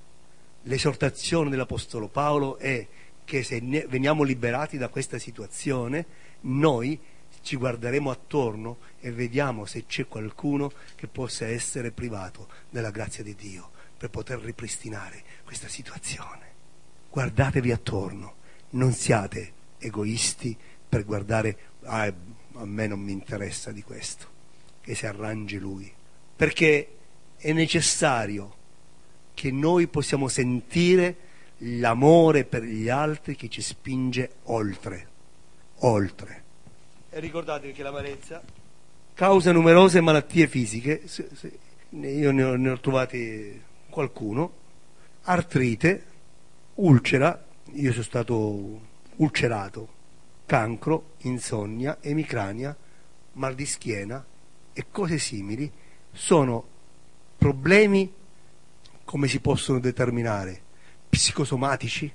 l'esortazione 0.62 1.50
dell'Apostolo 1.50 2.08
Paolo 2.08 2.56
è 2.56 2.86
che 3.24 3.42
se 3.42 3.60
veniamo 3.60 4.22
liberati 4.22 4.78
da 4.78 4.88
questa 4.88 5.18
situazione, 5.18 6.06
noi 6.42 6.98
ci 7.42 7.56
guarderemo 7.56 8.10
attorno 8.10 8.78
e 9.00 9.12
vediamo 9.12 9.66
se 9.66 9.84
c'è 9.84 10.08
qualcuno 10.08 10.72
che 10.94 11.08
possa 11.08 11.46
essere 11.46 11.90
privato 11.90 12.48
della 12.70 12.90
grazia 12.90 13.22
di 13.22 13.34
Dio 13.34 13.70
per 13.98 14.08
poter 14.08 14.38
ripristinare 14.40 15.22
questa 15.44 15.68
situazione. 15.68 16.44
Guardatevi 17.10 17.70
attorno 17.70 18.36
non 18.76 18.92
siate 18.92 19.52
egoisti 19.78 20.56
per 20.88 21.04
guardare, 21.04 21.58
ah, 21.84 22.12
a 22.54 22.64
me 22.64 22.86
non 22.86 23.00
mi 23.00 23.12
interessa 23.12 23.72
di 23.72 23.82
questo, 23.82 24.26
che 24.80 24.94
si 24.94 25.06
arrangi 25.06 25.58
lui, 25.58 25.92
perché 26.36 26.88
è 27.36 27.52
necessario 27.52 28.54
che 29.34 29.50
noi 29.50 29.86
possiamo 29.88 30.28
sentire 30.28 31.16
l'amore 31.58 32.44
per 32.44 32.62
gli 32.62 32.88
altri 32.88 33.34
che 33.34 33.48
ci 33.48 33.62
spinge 33.62 34.36
oltre, 34.44 35.08
oltre. 35.80 36.44
E 37.10 37.20
ricordatevi 37.20 37.72
che 37.72 37.82
l'amarezza 37.82 38.42
causa 39.14 39.50
numerose 39.52 40.02
malattie 40.02 40.46
fisiche, 40.46 41.02
io 41.90 42.32
ne 42.32 42.42
ho, 42.42 42.56
ne 42.56 42.70
ho 42.70 42.80
trovati 42.80 43.62
qualcuno, 43.88 44.52
artrite, 45.22 46.04
ulcera, 46.74 47.45
io 47.76 47.92
sono 47.92 48.04
stato 48.04 48.80
ulcerato, 49.16 49.88
cancro, 50.46 51.14
insonnia, 51.22 51.98
emicrania, 52.00 52.76
mal 53.32 53.54
di 53.54 53.66
schiena 53.66 54.24
e 54.72 54.86
cose 54.90 55.18
simili, 55.18 55.70
sono 56.12 56.64
problemi, 57.36 58.12
come 59.04 59.28
si 59.28 59.40
possono 59.40 59.78
determinare, 59.78 60.62
psicosomatici, 61.08 62.12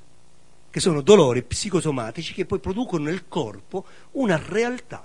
che 0.69 0.79
sono 0.79 1.01
dolori 1.01 1.43
psicosomatici 1.43 2.33
che 2.33 2.45
poi 2.45 2.59
producono 2.59 3.03
nel 3.03 3.27
corpo 3.27 3.85
una 4.11 4.41
realtà. 4.43 5.03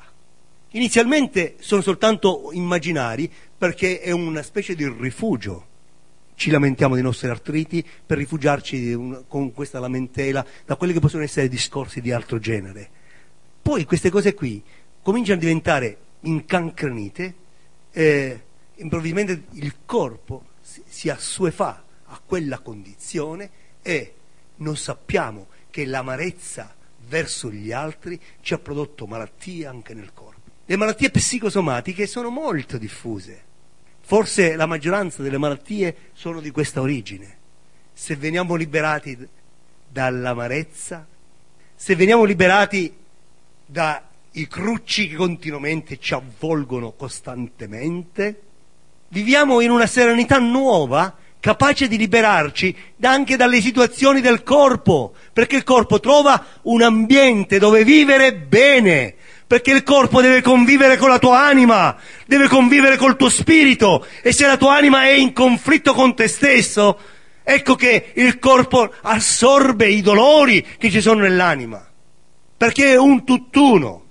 Inizialmente 0.70 1.56
sono 1.58 1.82
soltanto 1.82 2.50
immaginari 2.52 3.30
perché 3.56 4.00
è 4.00 4.10
una 4.10 4.42
specie 4.42 4.74
di 4.74 4.88
rifugio. 4.88 5.74
Ci 6.36 6.50
lamentiamo 6.50 6.94
dei 6.94 7.02
nostri 7.02 7.28
artriti 7.28 7.84
per 8.04 8.18
rifugiarci 8.18 9.24
con 9.26 9.52
questa 9.52 9.80
lamentela 9.80 10.44
da 10.66 10.76
quelli 10.76 10.92
che 10.92 11.00
possono 11.00 11.22
essere 11.22 11.48
discorsi 11.48 12.02
di 12.02 12.12
altro 12.12 12.38
genere. 12.38 12.90
Poi 13.62 13.84
queste 13.86 14.10
cose 14.10 14.34
qui 14.34 14.62
cominciano 15.00 15.38
a 15.38 15.40
diventare 15.40 15.96
incancrenite, 16.20 17.34
eh, 17.90 18.44
improvvisamente 18.74 19.44
il 19.52 19.76
corpo 19.86 20.48
si, 20.60 20.82
si 20.86 21.08
assuefà 21.08 21.84
a 22.04 22.20
quella 22.24 22.58
condizione 22.58 23.50
e 23.80 24.14
non 24.56 24.76
sappiamo 24.76 25.46
che 25.70 25.86
l'amarezza 25.86 26.74
verso 27.08 27.50
gli 27.50 27.72
altri 27.72 28.20
ci 28.42 28.52
ha 28.52 28.58
prodotto 28.58 29.06
malattie 29.06 29.64
anche 29.66 29.94
nel 29.94 30.12
corpo. 30.12 30.50
Le 30.66 30.76
malattie 30.76 31.10
psicosomatiche 31.10 32.06
sono 32.06 32.28
molto 32.28 32.76
diffuse. 32.76 33.45
Forse 34.08 34.54
la 34.54 34.66
maggioranza 34.66 35.20
delle 35.20 35.36
malattie 35.36 35.96
sono 36.12 36.38
di 36.38 36.52
questa 36.52 36.80
origine. 36.80 37.38
Se 37.92 38.14
veniamo 38.14 38.54
liberati 38.54 39.18
dall'amarezza, 39.88 41.04
se 41.74 41.96
veniamo 41.96 42.22
liberati 42.22 42.94
dai 43.66 43.98
crucci 44.48 45.08
che 45.08 45.16
continuamente 45.16 45.98
ci 45.98 46.14
avvolgono 46.14 46.92
costantemente, 46.92 48.42
viviamo 49.08 49.60
in 49.60 49.72
una 49.72 49.88
serenità 49.88 50.38
nuova 50.38 51.12
capace 51.40 51.88
di 51.88 51.96
liberarci 51.96 52.76
anche 53.00 53.34
dalle 53.34 53.60
situazioni 53.60 54.20
del 54.20 54.44
corpo, 54.44 55.14
perché 55.32 55.56
il 55.56 55.64
corpo 55.64 55.98
trova 55.98 56.60
un 56.62 56.80
ambiente 56.80 57.58
dove 57.58 57.82
vivere 57.82 58.36
bene, 58.36 59.16
perché 59.46 59.70
il 59.70 59.82
corpo 59.84 60.20
deve 60.20 60.42
convivere 60.42 60.96
con 60.96 61.08
la 61.08 61.18
tua 61.18 61.46
anima, 61.46 61.96
deve 62.26 62.48
convivere 62.48 62.96
col 62.96 63.16
tuo 63.16 63.28
spirito 63.28 64.04
e 64.22 64.32
se 64.32 64.46
la 64.46 64.56
tua 64.56 64.76
anima 64.76 65.04
è 65.04 65.12
in 65.12 65.32
conflitto 65.32 65.92
con 65.92 66.16
te 66.16 66.26
stesso, 66.26 66.98
ecco 67.44 67.76
che 67.76 68.12
il 68.14 68.38
corpo 68.38 68.92
assorbe 69.02 69.88
i 69.88 70.00
dolori 70.00 70.66
che 70.78 70.90
ci 70.90 71.00
sono 71.00 71.20
nell'anima, 71.20 71.86
perché 72.56 72.92
è 72.92 72.96
un 72.96 73.24
tutt'uno. 73.24 74.04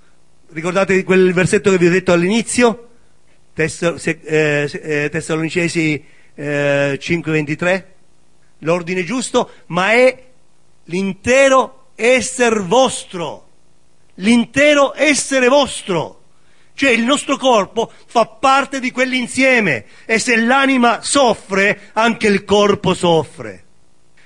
Ricordate 0.51 1.03
quel 1.03 1.33
versetto 1.33 1.69
che 1.71 1.77
vi 1.77 1.87
ho 1.87 1.91
detto 1.91 2.13
all'inizio? 2.13 2.87
Eh, 3.53 3.69
eh, 4.23 5.09
Tessalonicesi 5.11 6.03
eh, 6.33 6.97
5.23, 7.01 7.83
l'ordine 8.59 9.03
giusto, 9.03 9.49
ma 9.67 9.91
è 9.91 10.23
l'intero 10.85 11.87
essere 11.95 12.59
vostro, 12.59 13.44
l'intero 14.15 14.93
essere 14.95 15.47
vostro. 15.47 16.21
Cioè 16.73 16.89
il 16.89 17.03
nostro 17.03 17.37
corpo 17.37 17.91
fa 18.05 18.25
parte 18.25 18.79
di 18.81 18.91
quell'insieme 18.91 19.85
e 20.05 20.19
se 20.19 20.35
l'anima 20.35 21.01
soffre, 21.01 21.91
anche 21.93 22.27
il 22.27 22.43
corpo 22.43 22.93
soffre. 22.93 23.63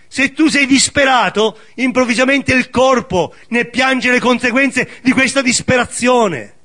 Se 0.07 0.33
tu 0.33 0.47
sei 0.47 0.65
disperato, 0.65 1.59
improvvisamente 1.75 2.51
il 2.53 2.71
corpo 2.71 3.35
ne 3.49 3.65
piange 3.65 4.09
le 4.09 4.19
conseguenze 4.19 4.89
di 5.03 5.11
questa 5.11 5.43
disperazione. 5.43 6.55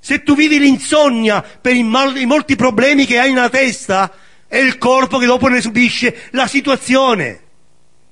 Se 0.00 0.24
tu 0.24 0.34
vivi 0.34 0.58
l'insonnia 0.58 1.42
per 1.42 1.76
i, 1.76 1.84
mal- 1.84 2.16
i 2.16 2.26
molti 2.26 2.56
problemi 2.56 3.06
che 3.06 3.20
hai 3.20 3.32
nella 3.32 3.48
testa, 3.48 4.12
è 4.48 4.56
il 4.58 4.78
corpo 4.78 5.18
che 5.18 5.26
dopo 5.26 5.46
ne 5.46 5.60
subisce 5.60 6.28
la 6.32 6.48
situazione. 6.48 7.40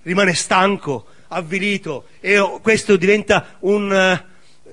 Rimane 0.02 0.34
stanco, 0.34 1.06
avvilito 1.30 2.06
e 2.20 2.60
questo 2.62 2.96
diventa 2.96 3.56
un, 3.60 3.90
uh, 3.90 4.28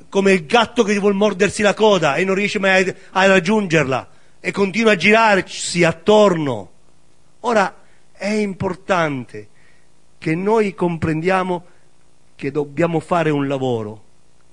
come 0.09 0.33
il 0.33 0.45
gatto 0.45 0.83
che 0.83 0.97
vuole 0.99 1.15
mordersi 1.15 1.61
la 1.61 1.73
coda 1.73 2.15
e 2.15 2.23
non 2.23 2.35
riesce 2.35 2.59
mai 2.59 2.93
a 3.11 3.25
raggiungerla 3.25 4.09
e 4.39 4.51
continua 4.51 4.93
a 4.93 4.95
girarsi 4.95 5.83
attorno. 5.83 6.71
Ora 7.41 7.83
è 8.11 8.29
importante 8.29 9.47
che 10.17 10.35
noi 10.35 10.73
comprendiamo 10.73 11.65
che 12.35 12.51
dobbiamo 12.51 12.99
fare 12.99 13.29
un 13.29 13.47
lavoro, 13.47 14.03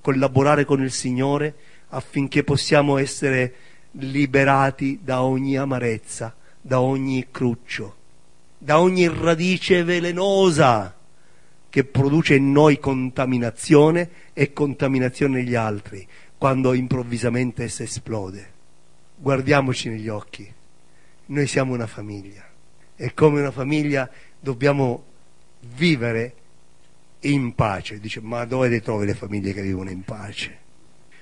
collaborare 0.01 0.65
con 0.65 0.81
il 0.81 0.91
Signore 0.91 1.55
affinché 1.89 2.43
possiamo 2.43 2.97
essere 2.97 3.53
liberati 3.91 4.99
da 5.01 5.23
ogni 5.23 5.57
amarezza 5.57 6.35
da 6.65 6.81
ogni 6.81 7.27
cruccio, 7.29 7.95
da 8.57 8.79
ogni 8.79 9.07
radice 9.07 9.83
velenosa 9.83 10.94
che 11.75 11.83
produce 11.83 12.35
in 12.35 12.53
noi 12.53 12.79
contaminazione 12.79 14.09
e 14.31 14.53
contaminazione 14.53 15.39
negli 15.39 15.55
altri 15.55 16.07
quando 16.37 16.71
improvvisamente 16.71 17.65
essa 17.65 17.83
esplode. 17.83 18.53
Guardiamoci 19.17 19.89
negli 19.89 20.07
occhi, 20.07 20.49
noi 21.25 21.47
siamo 21.47 21.73
una 21.73 21.85
famiglia 21.85 22.47
e 22.95 23.13
come 23.13 23.41
una 23.41 23.51
famiglia 23.51 24.09
dobbiamo 24.39 25.03
vivere 25.75 26.35
in 27.19 27.53
pace. 27.55 27.99
Dice, 27.99 28.21
ma 28.21 28.45
dove 28.45 28.69
le 28.69 28.79
trovi 28.79 29.05
le 29.05 29.13
famiglie 29.13 29.51
che 29.51 29.61
vivono 29.61 29.89
in 29.89 30.03
pace? 30.03 30.57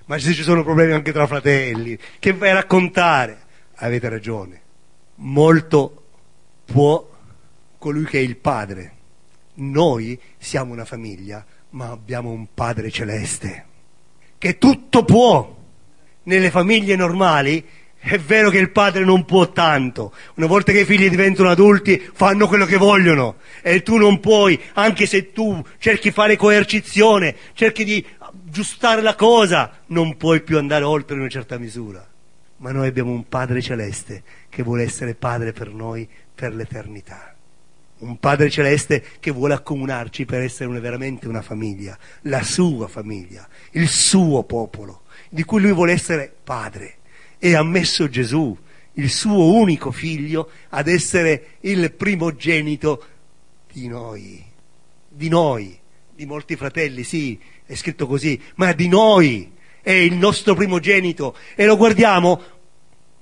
Ma 0.05 0.19
se 0.19 0.33
ci 0.33 0.43
sono 0.43 0.63
problemi 0.63 0.91
anche 0.91 1.11
tra 1.11 1.25
fratelli, 1.25 1.97
che 2.19 2.31
vai 2.31 2.51
a 2.51 2.53
raccontare? 2.53 3.41
Avete 3.77 4.07
ragione 4.07 4.61
molto 5.15 6.03
può 6.63 7.09
colui 7.79 8.05
che 8.05 8.19
è 8.19 8.21
il 8.21 8.37
Padre. 8.37 8.91
Noi 9.55 10.19
siamo 10.37 10.73
una 10.73 10.85
famiglia, 10.85 11.45
ma 11.71 11.89
abbiamo 11.89 12.31
un 12.31 12.47
Padre 12.53 12.89
celeste 12.91 13.65
che 14.43 14.57
tutto 14.57 15.05
può. 15.05 15.61
Nelle 16.23 16.51
famiglie 16.51 16.97
normali 16.97 17.65
è 17.97 18.17
vero 18.19 18.49
che 18.49 18.57
il 18.57 18.71
padre 18.71 19.05
non 19.05 19.23
può 19.23 19.49
tanto. 19.53 20.13
Una 20.35 20.47
volta 20.47 20.73
che 20.73 20.81
i 20.81 20.85
figli 20.85 21.09
diventano 21.09 21.49
adulti 21.49 21.97
fanno 22.13 22.47
quello 22.47 22.65
che 22.65 22.75
vogliono 22.75 23.37
e 23.61 23.81
tu 23.83 23.95
non 23.95 24.19
puoi, 24.19 24.59
anche 24.73 25.05
se 25.05 25.31
tu 25.31 25.63
cerchi 25.77 26.09
di 26.09 26.13
fare 26.13 26.35
coercizione, 26.35 27.35
cerchi 27.53 27.85
di 27.85 28.05
aggiustare 28.17 29.01
la 29.01 29.15
cosa, 29.15 29.79
non 29.87 30.17
puoi 30.17 30.41
più 30.41 30.57
andare 30.57 30.83
oltre 30.83 31.15
una 31.15 31.29
certa 31.29 31.57
misura 31.57 32.05
ma 32.57 32.71
noi 32.71 32.87
abbiamo 32.87 33.11
un 33.11 33.27
Padre 33.27 33.61
celeste 33.61 34.23
che 34.47 34.63
vuole 34.63 34.83
essere 34.83 35.15
Padre 35.15 35.51
per 35.51 35.73
noi 35.73 36.07
per 36.33 36.55
l'eternità. 36.55 37.32
Un 38.03 38.19
Padre 38.19 38.49
celeste 38.49 39.01
che 39.19 39.31
vuole 39.31 39.53
accomunarci 39.53 40.25
per 40.25 40.41
essere 40.41 40.69
una, 40.69 40.79
veramente 40.79 41.27
una 41.27 41.41
famiglia, 41.41 41.97
la 42.23 42.43
sua 42.43 42.87
famiglia, 42.87 43.47
il 43.71 43.87
suo 43.87 44.43
popolo, 44.43 45.03
di 45.29 45.43
cui 45.43 45.61
lui 45.61 45.71
vuole 45.71 45.93
essere 45.93 46.33
Padre. 46.43 46.97
E 47.39 47.55
ha 47.55 47.63
messo 47.63 48.09
Gesù, 48.09 48.57
il 48.93 49.09
suo 49.09 49.53
unico 49.55 49.91
figlio, 49.91 50.49
ad 50.69 50.87
essere 50.87 51.57
il 51.61 51.93
primogenito 51.93 53.05
di 53.71 53.87
noi, 53.87 54.43
di 55.07 55.29
noi, 55.29 55.79
di 56.13 56.25
molti 56.25 56.57
fratelli, 56.57 57.03
sì, 57.03 57.39
è 57.65 57.75
scritto 57.75 58.05
così, 58.05 58.39
ma 58.55 58.73
di 58.73 58.89
noi 58.89 59.51
è 59.81 59.91
il 59.91 60.15
nostro 60.15 60.55
primogenito 60.55 61.35
e 61.55 61.65
lo 61.65 61.77
guardiamo 61.77 62.41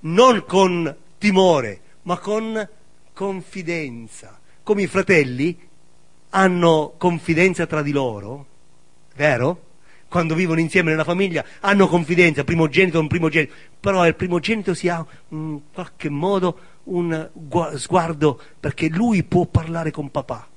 non 0.02 0.44
con 0.48 0.96
timore, 1.20 1.82
ma 2.04 2.18
con 2.18 2.68
confidenza. 3.14 4.41
Come 4.64 4.84
i 4.84 4.88
fratelli 4.88 5.58
hanno 6.30 6.94
confidenza 6.98 7.66
tra 7.66 7.82
di 7.82 7.92
loro, 7.92 8.46
vero? 9.16 9.70
Quando 10.08 10.36
vivono 10.36 10.60
insieme 10.60 10.92
nella 10.92 11.04
famiglia 11.04 11.44
hanno 11.62 11.88
confidenza, 11.88 12.44
primogenito 12.44 13.00
un 13.00 13.08
primogenito, 13.08 13.54
però 13.80 14.06
il 14.06 14.16
primogenito 14.16 14.74
si 14.74 14.88
ha 14.88 15.04
in 15.30 15.62
qualche 15.74 16.10
modo 16.10 16.60
un 16.84 17.30
sguardo 17.76 18.40
perché 18.60 18.88
lui 18.90 19.24
può 19.24 19.46
parlare 19.46 19.90
con 19.90 20.12
papà, 20.12 20.48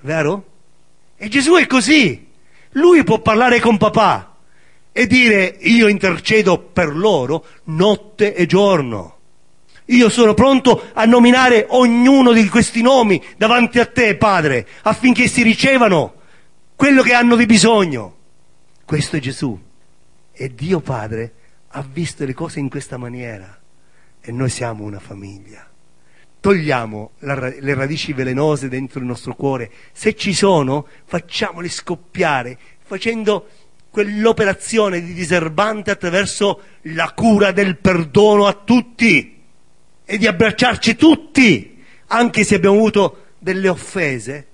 vero? 0.00 0.46
E 1.16 1.28
Gesù 1.28 1.54
è 1.54 1.66
così, 1.66 2.26
lui 2.70 3.04
può 3.04 3.20
parlare 3.20 3.60
con 3.60 3.76
papà 3.76 4.36
e 4.90 5.06
dire 5.06 5.56
io 5.60 5.88
intercedo 5.88 6.58
per 6.58 6.96
loro 6.96 7.44
notte 7.64 8.34
e 8.34 8.46
giorno. 8.46 9.15
Io 9.86 10.08
sono 10.08 10.34
pronto 10.34 10.90
a 10.94 11.04
nominare 11.04 11.66
ognuno 11.68 12.32
di 12.32 12.48
questi 12.48 12.82
nomi 12.82 13.22
davanti 13.36 13.78
a 13.78 13.86
te, 13.86 14.16
Padre, 14.16 14.66
affinché 14.82 15.28
si 15.28 15.42
ricevano 15.42 16.14
quello 16.74 17.02
che 17.02 17.12
hanno 17.12 17.36
di 17.36 17.46
bisogno. 17.46 18.16
Questo 18.84 19.16
è 19.16 19.20
Gesù. 19.20 19.58
E 20.32 20.54
Dio 20.54 20.80
Padre 20.80 21.32
ha 21.68 21.86
visto 21.88 22.24
le 22.24 22.34
cose 22.34 22.58
in 22.58 22.68
questa 22.68 22.96
maniera 22.96 23.58
e 24.20 24.32
noi 24.32 24.48
siamo 24.48 24.82
una 24.82 24.98
famiglia. 24.98 25.64
Togliamo 26.40 27.12
la, 27.20 27.34
le 27.34 27.74
radici 27.74 28.12
velenose 28.12 28.68
dentro 28.68 28.98
il 28.98 29.06
nostro 29.06 29.36
cuore. 29.36 29.70
Se 29.92 30.16
ci 30.16 30.34
sono, 30.34 30.86
facciamole 31.04 31.68
scoppiare, 31.68 32.58
facendo 32.84 33.48
quell'operazione 33.90 35.00
di 35.00 35.14
diserbante 35.14 35.92
attraverso 35.92 36.60
la 36.82 37.12
cura 37.12 37.52
del 37.52 37.78
perdono 37.78 38.46
a 38.46 38.52
tutti 38.52 39.35
e 40.08 40.16
di 40.16 40.26
abbracciarci 40.26 40.94
tutti, 40.94 41.82
anche 42.06 42.44
se 42.44 42.54
abbiamo 42.54 42.76
avuto 42.76 43.24
delle 43.38 43.68
offese. 43.68 44.46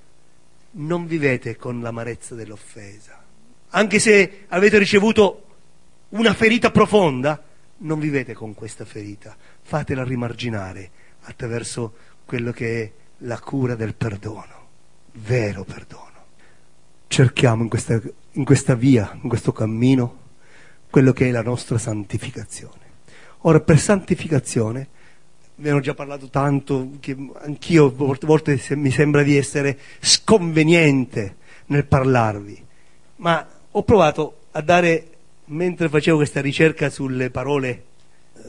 Non 0.73 1.07
vivete 1.07 1.57
con 1.57 1.83
l'amarezza 1.83 2.35
dell'offesa. 2.35 3.23
Anche 3.69 3.99
se 3.99 4.45
avete 4.49 4.79
ricevuto 4.79 5.45
una 6.11 6.33
ferita 6.33 6.71
profonda, 6.71 7.43
non 7.79 8.01
vivete 8.01 8.33
con 8.33 8.55
questa 8.55 8.87
ferita, 8.87 9.37
fatela 9.61 10.03
rimarginare 10.03 10.91
attraverso 11.23 11.95
quello 12.25 12.53
che 12.53 12.83
è 12.83 12.93
la 13.19 13.39
cura 13.39 13.75
del 13.75 13.95
perdono, 13.95 14.69
vero 15.13 15.65
perdono. 15.65 16.11
Cerchiamo 17.09 17.63
in 17.63 17.69
questa, 17.69 18.01
in 18.33 18.45
questa 18.45 18.75
via, 18.75 19.19
in 19.23 19.29
questo 19.29 19.53
cammino, 19.53 20.21
quello 20.89 21.13
che 21.13 21.29
è 21.29 21.31
la 21.31 21.43
nostra 21.43 21.77
santificazione. 21.77 22.81
Ora, 23.41 23.61
per 23.61 23.79
santificazione, 23.79 24.89
vi 25.63 25.69
hanno 25.69 25.79
già 25.79 25.95
parlato 25.95 26.29
tanto, 26.29 26.95
che 26.99 27.17
anch'io 27.45 27.87
a 27.87 28.17
volte 28.21 28.61
mi 28.71 28.91
sembra 28.91 29.23
di 29.23 29.37
essere 29.37 29.79
sconveniente 30.01 31.37
nel 31.67 31.87
parlarvi, 31.87 32.67
ma 33.17 33.49
ho 33.71 33.83
provato 33.85 34.39
a 34.51 34.61
dare 34.61 35.07
mentre 35.47 35.89
facevo 35.89 36.17
questa 36.17 36.41
ricerca 36.41 36.91
sulle 36.91 37.31
parole 37.31 37.69
eh, 38.35 38.43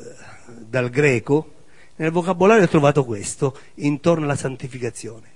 dal 0.67 0.89
greco, 0.89 1.51
nel 1.97 2.09
vocabolario 2.09 2.63
ho 2.63 2.67
trovato 2.67 3.05
questo 3.05 3.59
intorno 3.75 4.23
alla 4.23 4.35
santificazione. 4.35 5.27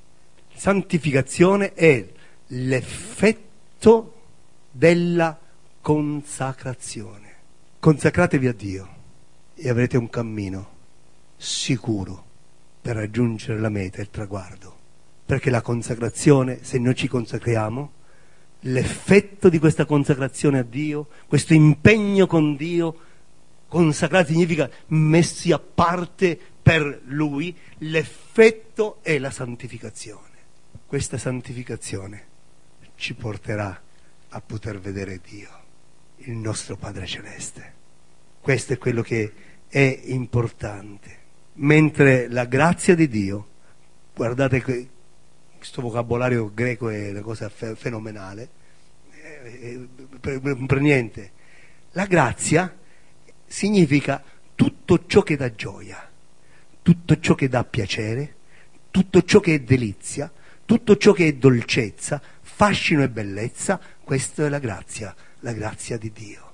Santificazione 0.55 1.75
è 1.75 2.03
l'effetto 2.47 4.13
della 4.71 5.37
consacrazione. 5.79 7.35
Consacratevi 7.77 8.47
a 8.47 8.53
Dio 8.53 8.89
e 9.53 9.69
avrete 9.69 9.95
un 9.97 10.09
cammino 10.09 10.75
sicuro 11.37 12.25
per 12.81 12.95
raggiungere 12.95 13.59
la 13.59 13.69
meta, 13.69 14.01
il 14.01 14.09
traguardo. 14.09 14.75
Perché 15.25 15.49
la 15.49 15.61
consacrazione, 15.61 16.63
se 16.63 16.79
noi 16.79 16.95
ci 16.95 17.07
consacriamo, 17.07 17.91
l'effetto 18.61 19.49
di 19.49 19.59
questa 19.59 19.85
consacrazione 19.85 20.59
a 20.59 20.63
Dio, 20.63 21.07
questo 21.27 21.53
impegno 21.53 22.27
con 22.27 22.55
Dio, 22.55 22.99
consacrati 23.67 24.31
significa 24.33 24.69
messi 24.87 25.51
a 25.51 25.59
parte 25.59 26.39
per 26.61 27.01
Lui, 27.05 27.55
l'effetto 27.79 28.99
è 29.01 29.17
la 29.19 29.31
santificazione. 29.31 30.25
Questa 30.85 31.17
santificazione 31.17 32.25
ci 32.95 33.13
porterà 33.13 33.81
a 34.29 34.41
poter 34.41 34.79
vedere 34.79 35.19
Dio, 35.25 35.49
il 36.17 36.33
nostro 36.33 36.75
Padre 36.77 37.05
Celeste. 37.05 37.73
Questo 38.41 38.73
è 38.73 38.77
quello 38.77 39.01
che 39.01 39.33
è 39.67 40.01
importante. 40.05 41.16
Mentre 41.59 42.29
la 42.29 42.45
grazia 42.45 42.93
di 42.93 43.07
Dio, 43.07 43.47
guardate 44.13 44.61
questo 44.61 45.81
vocabolario 45.81 46.51
greco 46.53 46.89
è 46.89 47.09
una 47.09 47.21
cosa 47.21 47.49
fenomenale, 47.49 48.49
eh, 49.21 49.87
per, 50.19 50.39
per 50.39 50.79
niente. 50.79 51.31
La 51.93 52.05
grazia 52.05 52.75
significa 53.47 54.23
tutto 54.53 55.05
ciò 55.07 55.23
che 55.23 55.35
dà 55.35 55.55
gioia, 55.55 56.07
tutto 56.83 57.19
ciò 57.19 57.33
che 57.33 57.49
dà 57.49 57.63
piacere, 57.63 58.35
tutto 58.91 59.23
ciò 59.23 59.39
che 59.39 59.55
è 59.55 59.59
delizia, 59.59 60.31
tutto 60.63 60.95
ciò 60.95 61.11
che 61.11 61.27
è 61.27 61.33
dolcezza, 61.33 62.21
fascino 62.39 63.01
e 63.01 63.09
bellezza, 63.09 63.79
questa 64.03 64.45
è 64.45 64.49
la 64.49 64.59
grazia, 64.59 65.15
la 65.39 65.53
grazia 65.53 65.97
di 65.97 66.11
Dio. 66.11 66.51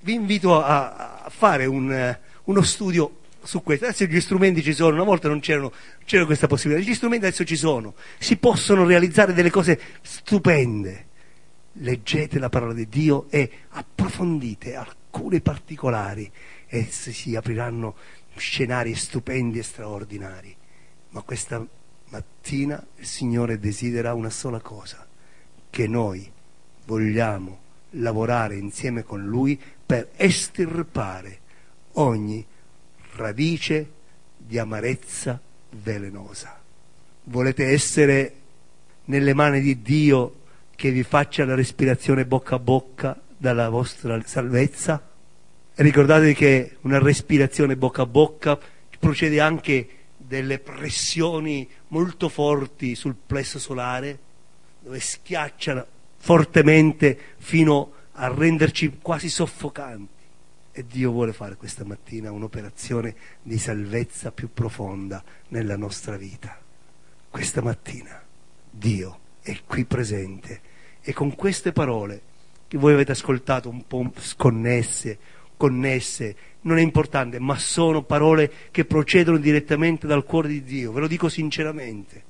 Vi 0.00 0.12
invito 0.12 0.62
a, 0.62 1.22
a 1.24 1.30
fare 1.30 1.64
un, 1.64 2.18
uno 2.44 2.62
studio 2.62 3.22
su 3.44 3.62
questo. 3.62 3.86
Adesso 3.86 4.04
gli 4.04 4.20
strumenti 4.20 4.62
ci 4.62 4.72
sono, 4.72 4.94
una 4.94 5.04
volta 5.04 5.28
non 5.28 5.40
c'erano, 5.40 5.72
c'era 6.04 6.26
questa 6.26 6.46
possibilità, 6.46 6.88
gli 6.88 6.94
strumenti 6.94 7.26
adesso 7.26 7.44
ci 7.44 7.56
sono, 7.56 7.94
si 8.18 8.36
possono 8.36 8.84
realizzare 8.84 9.32
delle 9.32 9.50
cose 9.50 9.80
stupende. 10.02 11.06
Leggete 11.78 12.38
la 12.38 12.48
parola 12.48 12.72
di 12.72 12.88
Dio 12.88 13.26
e 13.30 13.50
approfondite 13.70 14.76
alcuni 14.76 15.40
particolari 15.40 16.30
e 16.66 16.86
si 16.90 17.34
apriranno 17.34 17.96
scenari 18.36 18.94
stupendi 18.94 19.58
e 19.58 19.62
straordinari. 19.62 20.56
Ma 21.10 21.22
questa 21.22 21.64
mattina 22.10 22.84
il 22.96 23.06
Signore 23.06 23.58
desidera 23.58 24.14
una 24.14 24.30
sola 24.30 24.60
cosa, 24.60 25.06
che 25.70 25.86
noi 25.88 26.30
vogliamo 26.86 27.60
lavorare 27.90 28.56
insieme 28.56 29.02
con 29.02 29.24
Lui 29.24 29.60
per 29.84 30.10
estirpare 30.16 31.40
ogni 31.92 32.44
radice 33.16 33.90
di 34.36 34.58
amarezza 34.58 35.40
velenosa. 35.70 36.60
Volete 37.24 37.66
essere 37.66 38.32
nelle 39.06 39.34
mani 39.34 39.60
di 39.60 39.82
Dio 39.82 40.40
che 40.74 40.90
vi 40.90 41.02
faccia 41.02 41.44
la 41.44 41.54
respirazione 41.54 42.26
bocca 42.26 42.56
a 42.56 42.58
bocca 42.58 43.18
dalla 43.36 43.68
vostra 43.68 44.20
salvezza? 44.24 45.10
Ricordatevi 45.74 46.34
che 46.34 46.76
una 46.82 46.98
respirazione 46.98 47.76
bocca 47.76 48.02
a 48.02 48.06
bocca 48.06 48.58
procede 48.98 49.40
anche 49.40 49.88
delle 50.16 50.58
pressioni 50.58 51.68
molto 51.88 52.28
forti 52.28 52.94
sul 52.94 53.14
plesso 53.14 53.58
solare, 53.58 54.18
dove 54.80 55.00
schiacciano 55.00 55.86
fortemente 56.16 57.18
fino 57.36 57.92
a 58.12 58.28
renderci 58.28 58.98
quasi 59.02 59.28
soffocanti. 59.28 60.13
E 60.76 60.84
Dio 60.84 61.12
vuole 61.12 61.32
fare 61.32 61.54
questa 61.54 61.84
mattina 61.84 62.32
un'operazione 62.32 63.14
di 63.40 63.58
salvezza 63.58 64.32
più 64.32 64.52
profonda 64.52 65.22
nella 65.50 65.76
nostra 65.76 66.16
vita. 66.16 66.60
Questa 67.30 67.62
mattina 67.62 68.20
Dio 68.68 69.18
è 69.40 69.56
qui 69.64 69.84
presente 69.84 70.60
e 71.00 71.12
con 71.12 71.36
queste 71.36 71.70
parole 71.70 72.22
che 72.66 72.76
voi 72.76 72.92
avete 72.92 73.12
ascoltato 73.12 73.68
un 73.68 73.86
po' 73.86 74.10
sconnesse, 74.16 75.16
connesse, 75.56 76.36
non 76.62 76.78
è 76.78 76.82
importante, 76.82 77.38
ma 77.38 77.56
sono 77.56 78.02
parole 78.02 78.50
che 78.72 78.84
procedono 78.84 79.38
direttamente 79.38 80.08
dal 80.08 80.24
cuore 80.24 80.48
di 80.48 80.64
Dio, 80.64 80.90
ve 80.90 81.00
lo 81.00 81.06
dico 81.06 81.28
sinceramente. 81.28 82.24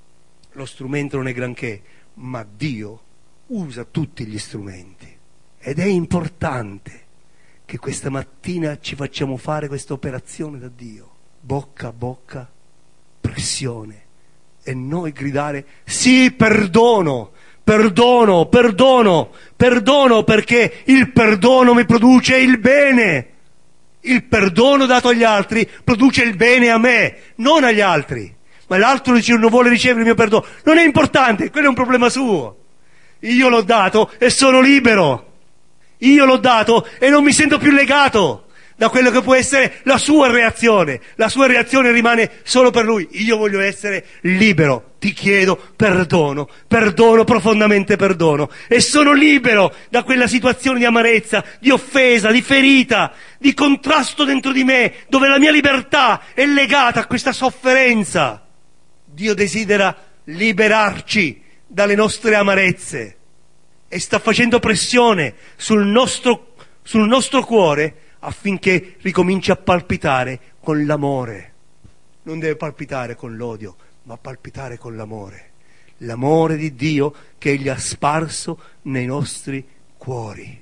Lo 0.53 0.67
strumento 0.67 1.17
non 1.17 1.29
è 1.29 1.33
granché, 1.33 1.83
ma 2.15 2.45
Dio 2.45 3.01
usa 3.47 3.85
tutti 3.85 4.27
gli 4.27 4.39
strumenti 4.39 5.11
ed 5.59 5.79
è 5.79 5.87
importante 5.87 7.04
che 7.75 7.81
questa 7.81 8.09
mattina 8.09 8.79
ci 8.81 8.95
facciamo 8.95 9.37
fare 9.37 9.67
questa 9.67 9.95
operazione 9.95 10.61
da 10.61 10.71
Dio, 10.73 11.11
bocca 11.41 11.89
a 11.89 11.93
bocca, 11.93 12.49
pressione, 13.21 14.03
e 14.63 14.75
noi 14.75 15.11
gridare 15.11 15.67
sì, 15.83 16.31
perdono, 16.31 17.33
perdono, 17.65 18.47
perdono, 18.47 19.33
perdono 19.57 20.23
perché 20.23 20.83
il 20.85 21.11
perdono 21.11 21.75
mi 21.75 21.85
produce 21.85 22.37
il 22.37 22.59
bene. 22.59 23.31
Il 24.03 24.23
perdono 24.23 24.87
dato 24.87 25.09
agli 25.09 25.25
altri 25.25 25.69
produce 25.83 26.23
il 26.23 26.37
bene 26.37 26.71
a 26.71 26.79
me, 26.79 27.17
non 27.37 27.65
agli 27.65 27.81
altri. 27.81 28.33
Ma 28.69 28.79
l'altro 28.79 29.15
dice 29.15 29.37
non 29.37 29.51
vuole 29.51 29.69
ricevere 29.69 29.99
il 29.99 30.07
mio 30.07 30.15
perdono. 30.15 30.47
Non 30.63 30.79
è 30.79 30.85
importante, 30.85 31.51
quello 31.51 31.67
è 31.67 31.71
un 31.71 31.75
problema 31.75 32.09
suo. 32.09 32.57
Io 33.19 33.49
l'ho 33.49 33.63
dato 33.63 34.13
e 34.19 34.31
sono 34.31 34.61
libero. 34.61 35.33
Io 35.99 36.25
l'ho 36.25 36.37
dato 36.37 36.87
e 36.99 37.09
non 37.09 37.25
mi 37.25 37.33
sento 37.33 37.59
più 37.59 37.71
legato 37.71 38.45
da 38.77 38.89
quello 38.89 39.11
che 39.11 39.23
può 39.23 39.35
essere 39.35 39.81
la 39.85 39.99
sua 39.99 40.31
reazione. 40.31 41.01
La 41.17 41.29
sua 41.29 41.47
reazione 41.47 41.93
rimane 41.93 42.31
solo 42.43 42.71
per 42.71 42.85
lui. 42.85 43.07
Io 43.13 43.37
voglio 43.37 43.61
essere 43.61 44.05
libero. 44.23 44.93
Ti 44.99 45.13
chiedo 45.13 45.61
perdono, 45.77 46.49
perdono, 46.67 47.25
profondamente 47.25 47.97
perdono. 47.97 48.51
E 48.69 48.81
sono 48.81 49.13
libero 49.13 49.73
da 49.91 50.03
quella 50.03 50.27
situazione 50.27 50.79
di 50.79 50.85
amarezza, 50.85 51.45
di 51.61 51.71
offesa, 51.71 52.31
di 52.31 52.43
ferita, 52.43 53.13
di 53.39 53.55
contrasto 53.55 54.25
dentro 54.25 54.51
di 54.51 54.65
me, 54.65 54.95
dove 55.09 55.29
la 55.29 55.39
mia 55.39 55.51
libertà 55.51 56.23
è 56.33 56.47
legata 56.47 57.01
a 57.01 57.07
questa 57.07 57.33
sofferenza. 57.33 58.47
Dio 59.05 59.35
desidera 59.35 59.95
liberarci 60.25 61.43
dalle 61.67 61.95
nostre 61.95 62.35
amarezze 62.35 63.19
e 63.95 64.01
sta 64.01 64.19
facendo 64.19 64.59
pressione 64.59 65.35
sul 65.55 65.87
nostro, 65.87 66.55
sul 66.83 67.07
nostro 67.07 67.45
cuore 67.45 67.95
affinché 68.19 68.97
ricominci 69.03 69.53
a 69.53 69.57
palpitare 69.57 70.41
con 70.59 70.85
l'amore. 70.85 71.53
Non 72.23 72.41
deve 72.41 72.57
palpitare 72.57 73.15
con 73.15 73.37
l'odio, 73.37 73.77
ma 74.03 74.17
palpitare 74.17 74.79
con 74.79 74.97
l'amore. 74.97 75.51
L'amore 75.99 76.57
di 76.57 76.75
Dio 76.75 77.15
che 77.39 77.51
Egli 77.51 77.69
ha 77.69 77.79
sparso 77.79 78.59
nei 78.83 79.07
nostri 79.07 79.65
cuori. 79.97 80.61